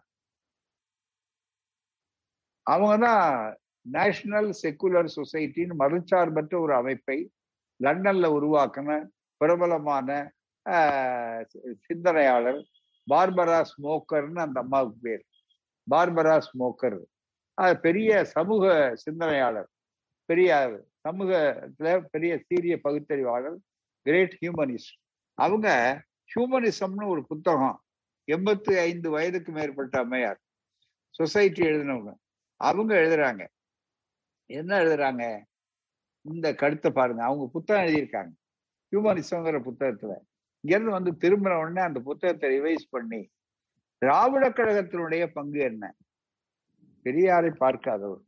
அவங்க 2.66 2.94
தான் 3.06 3.24
நேஷனல் 3.86 4.50
செக்குலர் 4.62 5.14
சொசைட்டின்னு 5.18 5.74
மறுசார்பற்ற 5.82 6.54
ஒரு 6.64 6.74
அமைப்பை 6.80 7.18
லண்டன்ல 7.80 8.26
உருவாக்கின 8.38 8.98
பிரபலமான 9.40 10.08
சிந்தனையாளர் 11.84 12.60
பார்பரா 13.06 13.60
ஸ்மோக்கர்னு 13.70 14.40
அந்த 14.46 14.58
அம்மாவுக்கு 14.64 14.98
பேர். 15.06 15.22
Barbara 15.90 16.36
Smoker. 16.48 16.98
பெரிய 17.80 18.24
சமூக 18.24 18.92
சிந்தனையாளர். 18.94 19.68
பெரிய 20.24 20.48
சமூகத்துல 21.08 22.04
பெரிய 22.10 22.32
சீரிய 22.46 22.78
பகுத்தறிவாளர் 22.84 23.56
கிரேட் 24.02 24.36
ஹியூமனிஸ்ட். 24.40 24.94
அவங்க 25.34 25.68
ஹியூமனிசம்னு 26.30 27.06
ஒரு 27.06 27.26
புத்தகம் 27.26 27.82
எண்பத்தி 28.32 28.78
ஐந்து 28.78 29.10
வயதுக்கு 29.10 29.52
மேற்பட்ட 29.52 29.98
அம்மையார் 29.98 30.40
சொசைட்டி 31.10 31.62
எழுதினவங்க 31.62 32.12
அவங்க 32.56 32.94
எழுதுறாங்க. 32.94 33.42
என்ன 34.46 34.78
எழுதுறாங்க? 34.82 35.42
இந்த 36.20 36.54
கருத்தை 36.54 36.90
பாருங்க. 36.90 37.22
அவங்க 37.24 37.48
புத்தகம் 37.52 37.84
எழுதியிருக்காங்க. 37.84 38.32
ஹியூமனிசம்ங்கிற 38.92 39.58
புத்தகத்துல. 39.68 40.12
இங்கிருந்து 40.60 40.90
வந்து 40.90 41.12
திரும்பின 41.22 41.60
உடனே 41.60 41.80
அந்த 41.80 42.00
புத்தகத்தை 42.00 42.60
ரிவைஸ் 42.60 42.86
பண்ணி 42.90 43.20
திராவிட 44.02 44.44
கழகத்தினுடைய 44.48 45.26
பங்கு 45.26 45.58
என்ன? 45.60 45.94
பெரியாரை 47.04 47.50
பார்க்காதவர். 47.54 48.22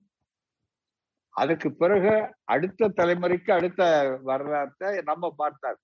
அதுக்கு 1.29 1.69
பிறகு 1.73 2.35
அடுத்த 2.45 2.89
தலைமுறைக்கு 2.89 3.51
அடுத்த 3.53 3.83
வரலாற்றை 4.23 5.01
நம்ம 5.05 5.31
பார்த்தார். 5.37 5.79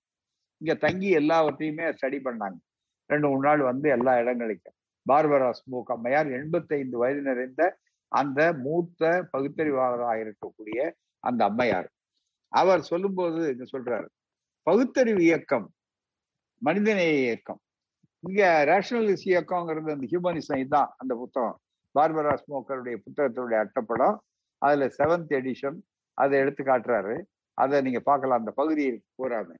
இங்க 0.61 0.73
தங்கி 0.75 1.09
எல்லாவற்றையுமே 1.09 1.83
ஸ்டடி 1.83 2.19
பண்ணாங்க. 2.27 2.59
ரெண்டு 3.05 3.27
மூணு 3.27 3.39
நாள் 3.39 3.61
வந்து 3.69 3.89
எல்லா 3.89 4.13
இடங்களுக்கும் 4.19 4.77
பார்பரா 5.09 5.51
ஸ்மோக் 5.59 5.91
அம்மையார் 5.95 6.29
எண்பத்தைந்து 6.31 6.97
வயது 6.97 7.21
நிறைந்த 7.21 7.61
அந்த 8.07 8.53
மூத்த 8.53 9.29
பகுத்தறிவாளராக 9.37 10.17
இருக்கக்கூடிய 10.25 10.91
அந்த 11.19 11.41
அம்மையார். 11.45 11.89
அவர் 12.51 12.81
சொல்லும்போது 12.81 13.39
இங்க 13.51 13.65
சொல்றாரு 13.73 14.07
பகுத்தறிவு 14.61 15.21
இயக்கம் 15.23 15.67
மனிதநேய 16.59 17.13
இயக்கம். 17.25 17.61
இங்க 18.27 18.63
ரேஷனலிஸ்ட் 18.65 19.29
இயக்கம்ங்கிறது 19.31 19.91
அந்த 19.91 20.07
ஹியூமனிசம் 20.11 20.57
இதுதான் 20.57 20.93
அந்த 20.97 21.15
புத்தகம். 21.15 21.59
பார்பரா 21.99 22.37
ஸ்மோக்கருடைய 22.41 22.97
புத்தகத்தினுடைய 23.05 23.65
அட்டப்படம். 23.65 24.17
அதுல 24.57 24.87
செவன்த் 24.97 25.33
எடிஷன் 25.39 25.77
அதை 26.13 26.39
எடுத்து 26.39 26.63
காட்டுறாரு. 26.63 27.21
அதை 27.53 27.81
நீங்க 27.81 27.99
பார்க்கலாம். 27.99 28.37
அந்த 28.37 28.51
பகுதியை 28.51 29.01
போறாங்க 29.23 29.51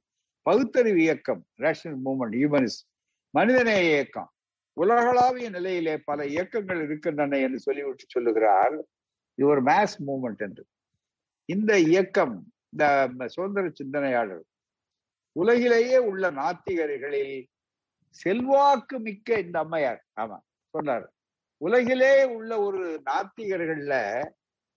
பகுத்தறிவு 0.42 1.00
இயக்கம் 1.00 1.44
ரேஷனல் 1.60 2.00
மூமெண்ட் 2.04 2.36
ஹியூமனிஸ்ட் 2.38 2.84
மனிதநேய 3.30 3.90
இயக்கம். 3.90 4.30
உலகளாவிய 4.72 5.50
நிலையிலே 5.50 5.98
பல 5.98 6.26
இயக்கங்கள் 6.26 6.82
இருக்கின்றன 6.82 7.38
என்று 7.38 7.58
சொல்லிவிட்டு 7.58 8.04
சொல்லுகிறார். 8.08 8.76
இது 9.34 9.48
ஒரு 9.48 9.62
மேஸ் 9.62 9.96
மூமெண்ட் 10.06 10.36
என்று. 10.36 10.64
இந்த 11.44 11.78
இயக்கம் 11.78 12.52
இந்த 12.68 13.10
சுதந்திர 13.26 13.70
சிந்தனையாளர். 13.72 14.44
உலகிலேயே 15.32 15.98
உள்ள 15.98 16.30
நாத்திகர்களில் 16.30 17.46
செல்வாக்கு 18.10 18.98
மிக்க 18.98 19.38
இந்த 19.38 19.58
அம்மையார். 19.58 20.06
ஆமா 20.16 20.38
சொன்னார். 20.68 21.12
உலகிலே 21.56 22.24
உள்ள 22.24 22.60
ஒரு 22.60 23.02
நாத்திகர்கள்ல 23.04 24.22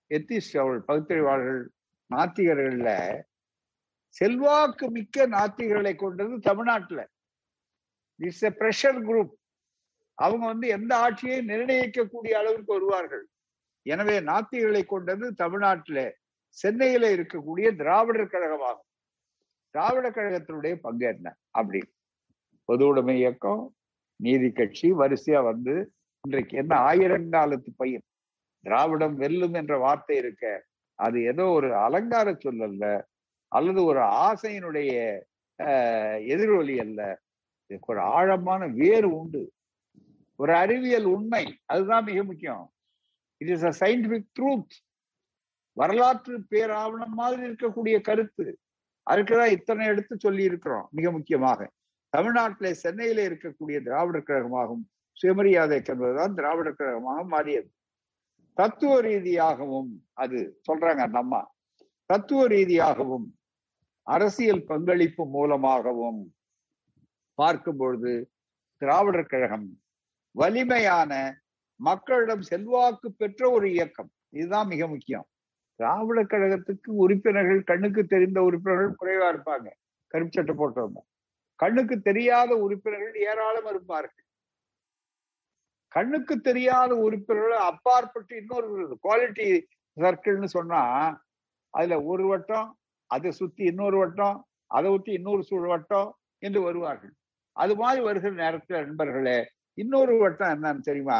எத்திஸ்ட் 0.10 0.58
அவர்கள் 0.58 0.84
பகுத்தறிவாளர்கள் 0.88 1.68
நாத்திகர்கள்ல 2.16 3.22
செல்வாக்கு 4.08 4.90
மிக்க 4.92 5.28
நாத்திகர்களை 5.28 5.96
கொண்டது 5.96 6.40
தமிழ்நாட்டுல. 6.40 7.08
இட்ஸ் 8.16 8.44
எ 8.44 8.50
ப்ரெஷர் 8.50 9.00
குரூப் 9.08 9.32
அவங்க 10.16 10.46
வந்து 10.46 10.68
எந்த 10.68 10.98
ஆட்சியை 10.98 11.46
நிர்ணயிக்கக்கூடிய 11.46 12.32
அளவிற்கு 12.32 12.74
வருவார்கள்? 12.74 13.28
எனவே 13.84 14.20
நாத்திகளை 14.20 14.86
கொண்டது 14.86 15.34
தமிழ்நாட்டில் 15.34 16.16
சென்னையில 16.48 17.16
இருக்கக்கூடிய 17.16 17.76
திராவிடர் 17.76 18.28
கழகமாகும். 18.28 18.90
திராவிட 19.70 20.10
கழகத்தினுடைய 20.10 20.76
பங்கு 20.76 21.06
என்ன? 21.06 21.36
அப்படி. 21.52 21.93
பொது 22.70 22.84
உடைமை 22.88 23.16
இயக்கம் 23.18 23.64
நீதி 24.20 24.49
கட்சி 24.51 24.88
வரிசையா 24.91 25.39
வந்து 25.43 25.74
இன்றைக்கு 26.24 26.57
என்ன 26.57 26.74
ஆயிரங்காலத்து 26.89 27.70
பயிர் 27.76 28.05
திராவிடம் 28.66 29.16
வெல்லும் 29.16 29.53
என்ற 29.53 29.74
வார்த்தை 29.78 30.16
இருக்க 30.18 30.43
அது 30.99 31.18
ஏதோ 31.24 31.45
ஒரு 31.49 31.70
அலங்கார 31.76 32.28
சொல் 32.39 32.61
அல்ல 32.61 32.84
அல்லது 33.51 33.82
ஒரு 33.84 34.01
ஆசையினுடைய 34.28 34.91
எதிரொலி 36.34 36.76
அல்ல. 36.80 36.99
இதுக்கு 37.70 37.91
ஒரு 37.93 38.01
ஆழமான 38.16 38.61
வேறு 38.80 39.09
உண்டு. 39.20 39.41
ஒரு 40.39 40.53
அறிவியல் 40.55 41.07
உண்மை 41.16 41.43
அதுதான் 41.66 42.03
மிக 42.03 42.24
முக்கியம். 42.24 42.64
It 43.41 43.51
is 43.55 43.68
a 43.72 43.74
scientific 43.82 44.28
truth 44.39 44.76
வரலாற்று 45.78 46.36
பேராவணம் 46.51 47.16
மாதிரி 47.22 47.41
இருக்கக்கூடிய 47.49 47.95
கருத்து. 48.01 48.47
அதுக்குதான் 49.07 49.53
இத்தனை 49.57 49.86
எடுத்து 49.88 50.16
சொல்லி 50.20 50.43
இருக்கிறோம் 50.43 50.88
மிக 50.91 51.07
முக்கியமாக. 51.11 51.59
தமிழ்நாட்டிலே 52.18 52.72
சென்னையில 52.72 53.28
இருக்கக்கூடிய 53.28 53.84
திராவிடர் 53.84 54.24
கழகமாகவும் 54.24 54.86
சுயமரியாதை 55.14 55.82
என்பதுதான் 55.86 56.34
திராவிடர் 56.34 56.74
கழகமாக 56.74 57.24
மாறியது. 57.24 57.72
தத்துவ 58.53 59.01
ரீதியாகவும் 59.01 60.05
அது 60.14 60.61
சொல்றாங்க 60.72 60.95
அந்த 60.95 61.18
அம்மா. 61.18 61.55
தத்துவ 62.05 62.47
ரீதியாகவும் 62.47 63.38
அரசியல் 64.01 64.64
பங்களிப்பு 64.64 65.26
மூலமாகவும் 65.28 66.36
பார்க்கும் 67.34 67.78
பொழுது 67.78 68.32
திராவிடர் 68.78 69.26
கழகம் 69.26 69.82
வலிமையான 70.32 71.41
மக்களிடம் 71.76 72.41
செல்வாக்கு 72.41 73.11
பெற்ற 73.11 73.49
ஒரு 73.49 73.72
இயக்கம். 73.72 74.11
இதுதான் 74.30 74.68
மிக 74.68 74.88
முக்கியம். 74.88 75.28
திராவிடர் 75.76 76.26
கழகத்துக்கு 76.26 76.88
உறுப்பினர்கள் 76.88 77.64
கண்ணுக்கு 77.64 78.05
தெரிந்த 78.05 78.41
உறுப்பினர்கள் 78.41 78.95
குறைவா 79.01 79.36
இருப்பாங்க. 79.36 79.68
கருப்பு 80.07 80.32
சட்டை 80.32 80.55
போட்டவங்க. 80.55 80.99
கண்ணுக்கு 81.64 81.95
தெரியாத 82.01 82.51
உறுப்பினர்கள் 82.66 83.18
ஏராளம் 83.32 83.70
இருப்பார்கள். 83.74 84.24
கண்ணுக்கு 85.95 86.36
தெரியாத 86.41 86.91
உறுப்பினர்கள் 87.05 87.57
அப்பாற்பட்டு 87.72 88.34
இன்னொரு 88.41 88.97
குவாலிட்டி 89.05 89.47
சர்க்கிள்னு 89.97 90.49
சொன்னா 90.57 90.82
அதுல 91.74 91.97
ஒரு 92.11 92.24
வட்டம் 92.28 92.70
அதை 93.11 93.32
சுத்தி 93.39 93.64
இன்னொரு 93.72 93.97
வட்டம் 93.97 94.38
அதை 94.68 94.89
ஊற்றி 94.91 95.11
இன்னொரு 95.14 95.43
சூழ் 95.43 95.68
வட்டம் 95.68 96.09
என்று 96.43 96.59
வருவார்கள். 96.61 97.14
அது 97.55 97.74
மாதிரி 97.76 98.01
வருகிற 98.05 98.32
நேரத்தில் 98.43 98.84
நண்பர்களே 98.86 99.38
இன்னொரு 99.78 100.14
வட்டம் 100.18 100.53
என்னன்னு 100.55 100.88
தெரியுமா? 100.89 101.20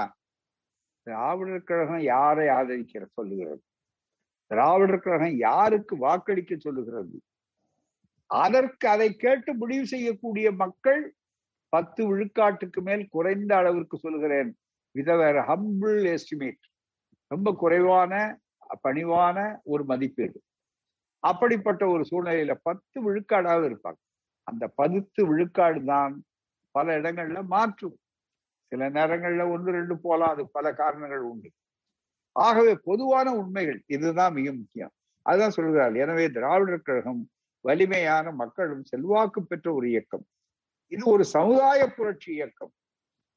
திராவிடர் 1.08 1.68
கழகம் 1.70 2.04
யாரை 2.14 2.48
ஆதரிக்கிற 2.58 3.04
சொல்லுகிறது? 3.18 3.64
திராவிடர் 4.52 5.04
கழகம் 5.06 5.38
யாருக்கு 5.48 5.94
வாக்களிக்க 5.98 6.54
சொல்லுகிறது? 6.58 7.16
அதற்கு 8.42 8.86
அதை 8.88 9.16
கேட்டு 9.16 9.54
முடிவு 9.54 9.86
செய்யக்கூடிய 9.86 10.52
மக்கள் 10.52 11.02
பத்து 11.70 12.02
விழுக்காட்டுக்கு 12.10 12.82
மேல் 12.82 13.04
குறைந்த 13.10 13.56
அளவிற்கு 13.56 13.98
சொல்லுகிறேன். 13.98 14.50
விதவர் 14.92 15.36
ஹம்பிள் 15.36 16.00
எஸ்டிமேட் 16.14 16.64
ரொம்ப 17.32 17.54
குறைவான 17.54 18.14
பணிவான 18.84 19.38
ஒரு 19.64 19.84
மதிப்பீடு. 19.86 20.38
அப்படிப்பட்ட 21.24 21.84
ஒரு 21.88 22.04
சூழ்நிலையில 22.12 22.54
பத்து 22.62 22.98
விழுக்காடாவது 23.06 23.68
இருப்பாங்க. 23.70 24.00
அந்த 24.48 24.68
பத்து 24.68 25.22
விழுக்காடு 25.28 25.82
தான் 25.84 26.14
பல 26.72 27.00
இடங்கள்ல 27.00 27.46
மாற்றும். 27.46 27.96
சில 28.72 28.90
நேரங்கள்ல 28.90 29.44
ஒன்று 29.52 29.72
ரெண்டு 29.72 29.96
போலாம். 30.00 30.30
அது 30.30 30.44
பல 30.50 30.74
காரணங்கள் 30.74 31.24
உண்டு. 31.32 31.50
ஆகவே 32.36 32.74
பொதுவான 32.84 33.28
உண்மைகள் 33.36 33.80
இதுதான் 33.88 34.34
மிக 34.34 34.54
முக்கியம். 34.54 34.94
அதுதான் 35.26 35.56
சொல்கிறார். 35.58 35.94
எனவே 35.96 36.26
திராவிடர் 36.30 36.88
கழகம் 36.90 37.22
வலிமையான 37.66 38.32
மக்களும் 38.32 38.84
செல்வாக்கு 38.84 39.46
பெற்ற 39.46 39.74
ஒரு 39.74 39.90
இயக்கம். 39.90 40.26
இது 40.88 41.12
ஒரு 41.12 41.26
சமுதாய 41.26 41.88
புரட்சி 41.88 42.34
இயக்கம். 42.34 42.74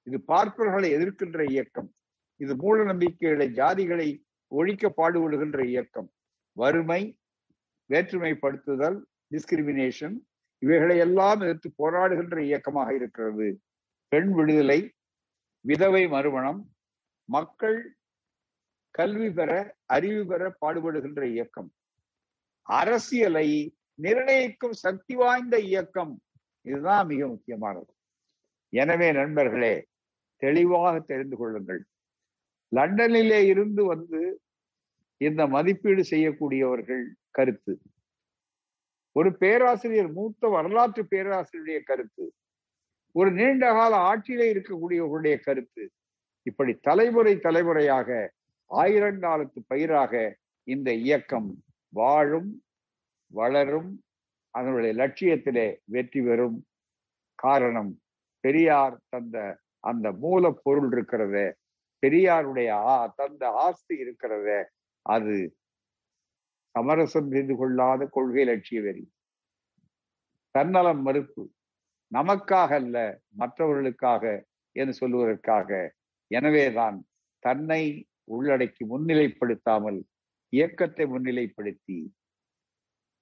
இது 0.02 0.24
பார்ப்பவர்களை 0.28 0.88
எதிர்க்கின்ற 0.96 1.50
இயக்கம். 1.50 1.94
இது 2.36 2.56
மூட 2.56 2.84
நம்பிக்கைகளை 2.84 3.46
ஜாதிகளை 3.52 4.24
ஒழிக்க 4.46 4.92
பாடுபடுகின்ற 4.96 5.64
இயக்கம். 5.64 6.10
வறுமை 6.52 7.18
வேற்றுமைப்படுத்துதல் 7.88 9.02
டிஸ்கிரிமினேஷன் 9.30 10.16
இவைகளை 10.58 10.98
எல்லாம் 10.98 11.40
எதிர்த்து 11.40 11.74
போராடுகின்ற 11.78 12.38
இயக்கமாக 12.40 12.94
இருக்கிறது. 12.94 13.60
பெண் 14.08 14.30
விடுதலை 14.30 14.92
விதவை 15.60 16.08
மறுமணம் 16.08 16.70
மக்கள் 17.24 17.96
கல்வி 18.90 19.30
பெற 19.30 19.76
அறிவு 19.84 20.26
பெற 20.26 20.56
பாடுபடுகின்ற 20.60 21.22
இயக்கம். 21.24 21.72
அரசியலை 22.62 23.75
நிர்ணயிக்கும் 24.02 24.72
சக்தி 24.72 25.14
வாய்ந்த 25.14 25.58
இயக்கம். 25.58 26.20
இதுதான் 26.62 27.06
மிக 27.06 27.26
முக்கியமானது. 27.26 27.94
எனவே 28.68 29.12
நண்பர்களே 29.12 29.86
தெளிவாக 30.36 31.00
தெரிந்து 31.00 31.36
கொள்ளுங்கள். 31.36 31.86
லண்டனிலே 32.74 33.44
இருந்து 33.44 33.84
வந்து 33.84 34.40
இந்த 35.16 35.46
மதிப்பீடு 35.46 36.02
செய்யக்கூடியவர்கள் 36.10 37.04
கருத்து. 37.30 37.78
ஒரு 39.12 39.36
பேராசிரியர் 39.36 40.12
மூத்த 40.12 40.48
வரலாற்று 40.48 41.06
பேராசிரியருடைய 41.10 41.80
கருத்து. 41.82 42.34
ஒரு 43.12 43.30
நீண்ட 43.30 43.72
கால 43.72 43.96
ஆட்சியிலே 43.96 44.54
இருக்கக்கூடியவர்களுடைய 44.54 45.40
கருத்து. 45.40 45.90
இப்படி 46.42 46.74
தலைமுறை 46.74 47.38
தலைமுறையாக 47.38 48.32
ஆயிரங்காலத்து 48.70 49.60
பயிராக 49.66 50.36
இந்த 50.62 50.92
இயக்கம் 50.92 51.62
வாழும் 51.88 52.65
வளரும் 53.32 53.90
அதனுடைய 54.54 54.92
லட்சியத்திலே 54.94 55.66
வெற்றி 55.84 56.20
பெறும் 56.20 56.58
காரணம் 57.38 57.92
பெரியார் 58.44 58.96
தந்த 59.08 59.36
அந்த 59.84 60.06
மூலப்பொருள் 60.22 60.88
இருக்கிறத 60.92 61.36
பெரியாருடைய 62.02 62.70
தந்த 63.16 63.42
ஆஸ்தி 63.66 63.94
இருக்கிறத 64.04 64.48
அது 65.06 65.36
சமரசம் 66.74 67.30
செய்து 67.30 67.54
கொள்ளாத 67.56 68.02
கொள்கை 68.06 68.44
லட்சிய 68.44 68.80
வெறி. 68.82 69.04
தன்னலம் 70.54 71.02
மறுப்பு. 71.02 71.44
நமக்காக 72.12 72.70
அல்ல 72.80 72.96
மற்றவர்களுக்காக 73.30 74.24
என்று 74.76 74.94
சொல்லுவதற்காக. 75.00 75.70
எனவேதான் 76.30 76.98
தன்னை 77.42 77.82
உள்ளடக்கி 78.30 78.84
முன்னிலைப்படுத்தாமல் 78.92 79.98
இயக்கத்தை 80.52 81.04
முன்னிலைப்படுத்தி 81.06 81.98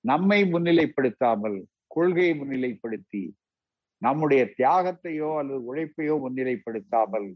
நம்மை 0.05 0.39
முன்னிலைப்படுத்தாமல் 0.45 1.59
கொள்கையை 1.95 2.33
முன்னிலைப்படுத்தி 2.41 3.23
நம்முடைய 4.03 4.43
தியாகத்தையோ 4.59 5.31
அல்லது 5.41 5.61
உழைப்பையோ 5.69 6.15
முன்னிலைப்படுத்தாமல் 6.25 7.29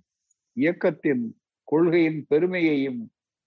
இயக்கத்தின் 0.56 1.24
கொள்கையின் 1.68 2.20
பெருமையையும் 2.28 3.00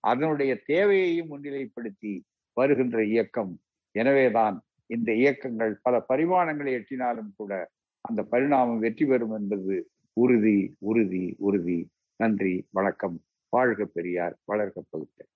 அதனுடைய 0.04 0.52
தேவையையும் 0.66 1.32
முன்னிலைப்படுத்தி 1.32 2.14
வருகின்ற 2.58 2.98
இயக்கம். 3.14 3.54
எனவேதான் 3.96 4.56
இந்த 4.90 5.10
இயக்கங்கள் 5.14 5.74
பல 5.86 5.96
பரிமாணங்களை 6.10 6.72
எட்டினாலும் 6.80 7.32
கூட 7.36 7.52
அந்த 8.06 8.22
பரிணாமம் 8.32 8.82
வெற்றி 8.86 9.06
பெறும் 9.06 9.36
என்பது 9.40 9.76
உறுதி 10.18 10.58
உறுதி 10.90 11.26
உறுதி. 11.48 11.80
நன்றி 12.20 12.56
வணக்கம். 12.72 13.18
வாழ்க 13.54 13.86
பெரியார் 13.98 14.36
வளர்க்க 14.52 14.84
பகுத்தல் 14.90 15.31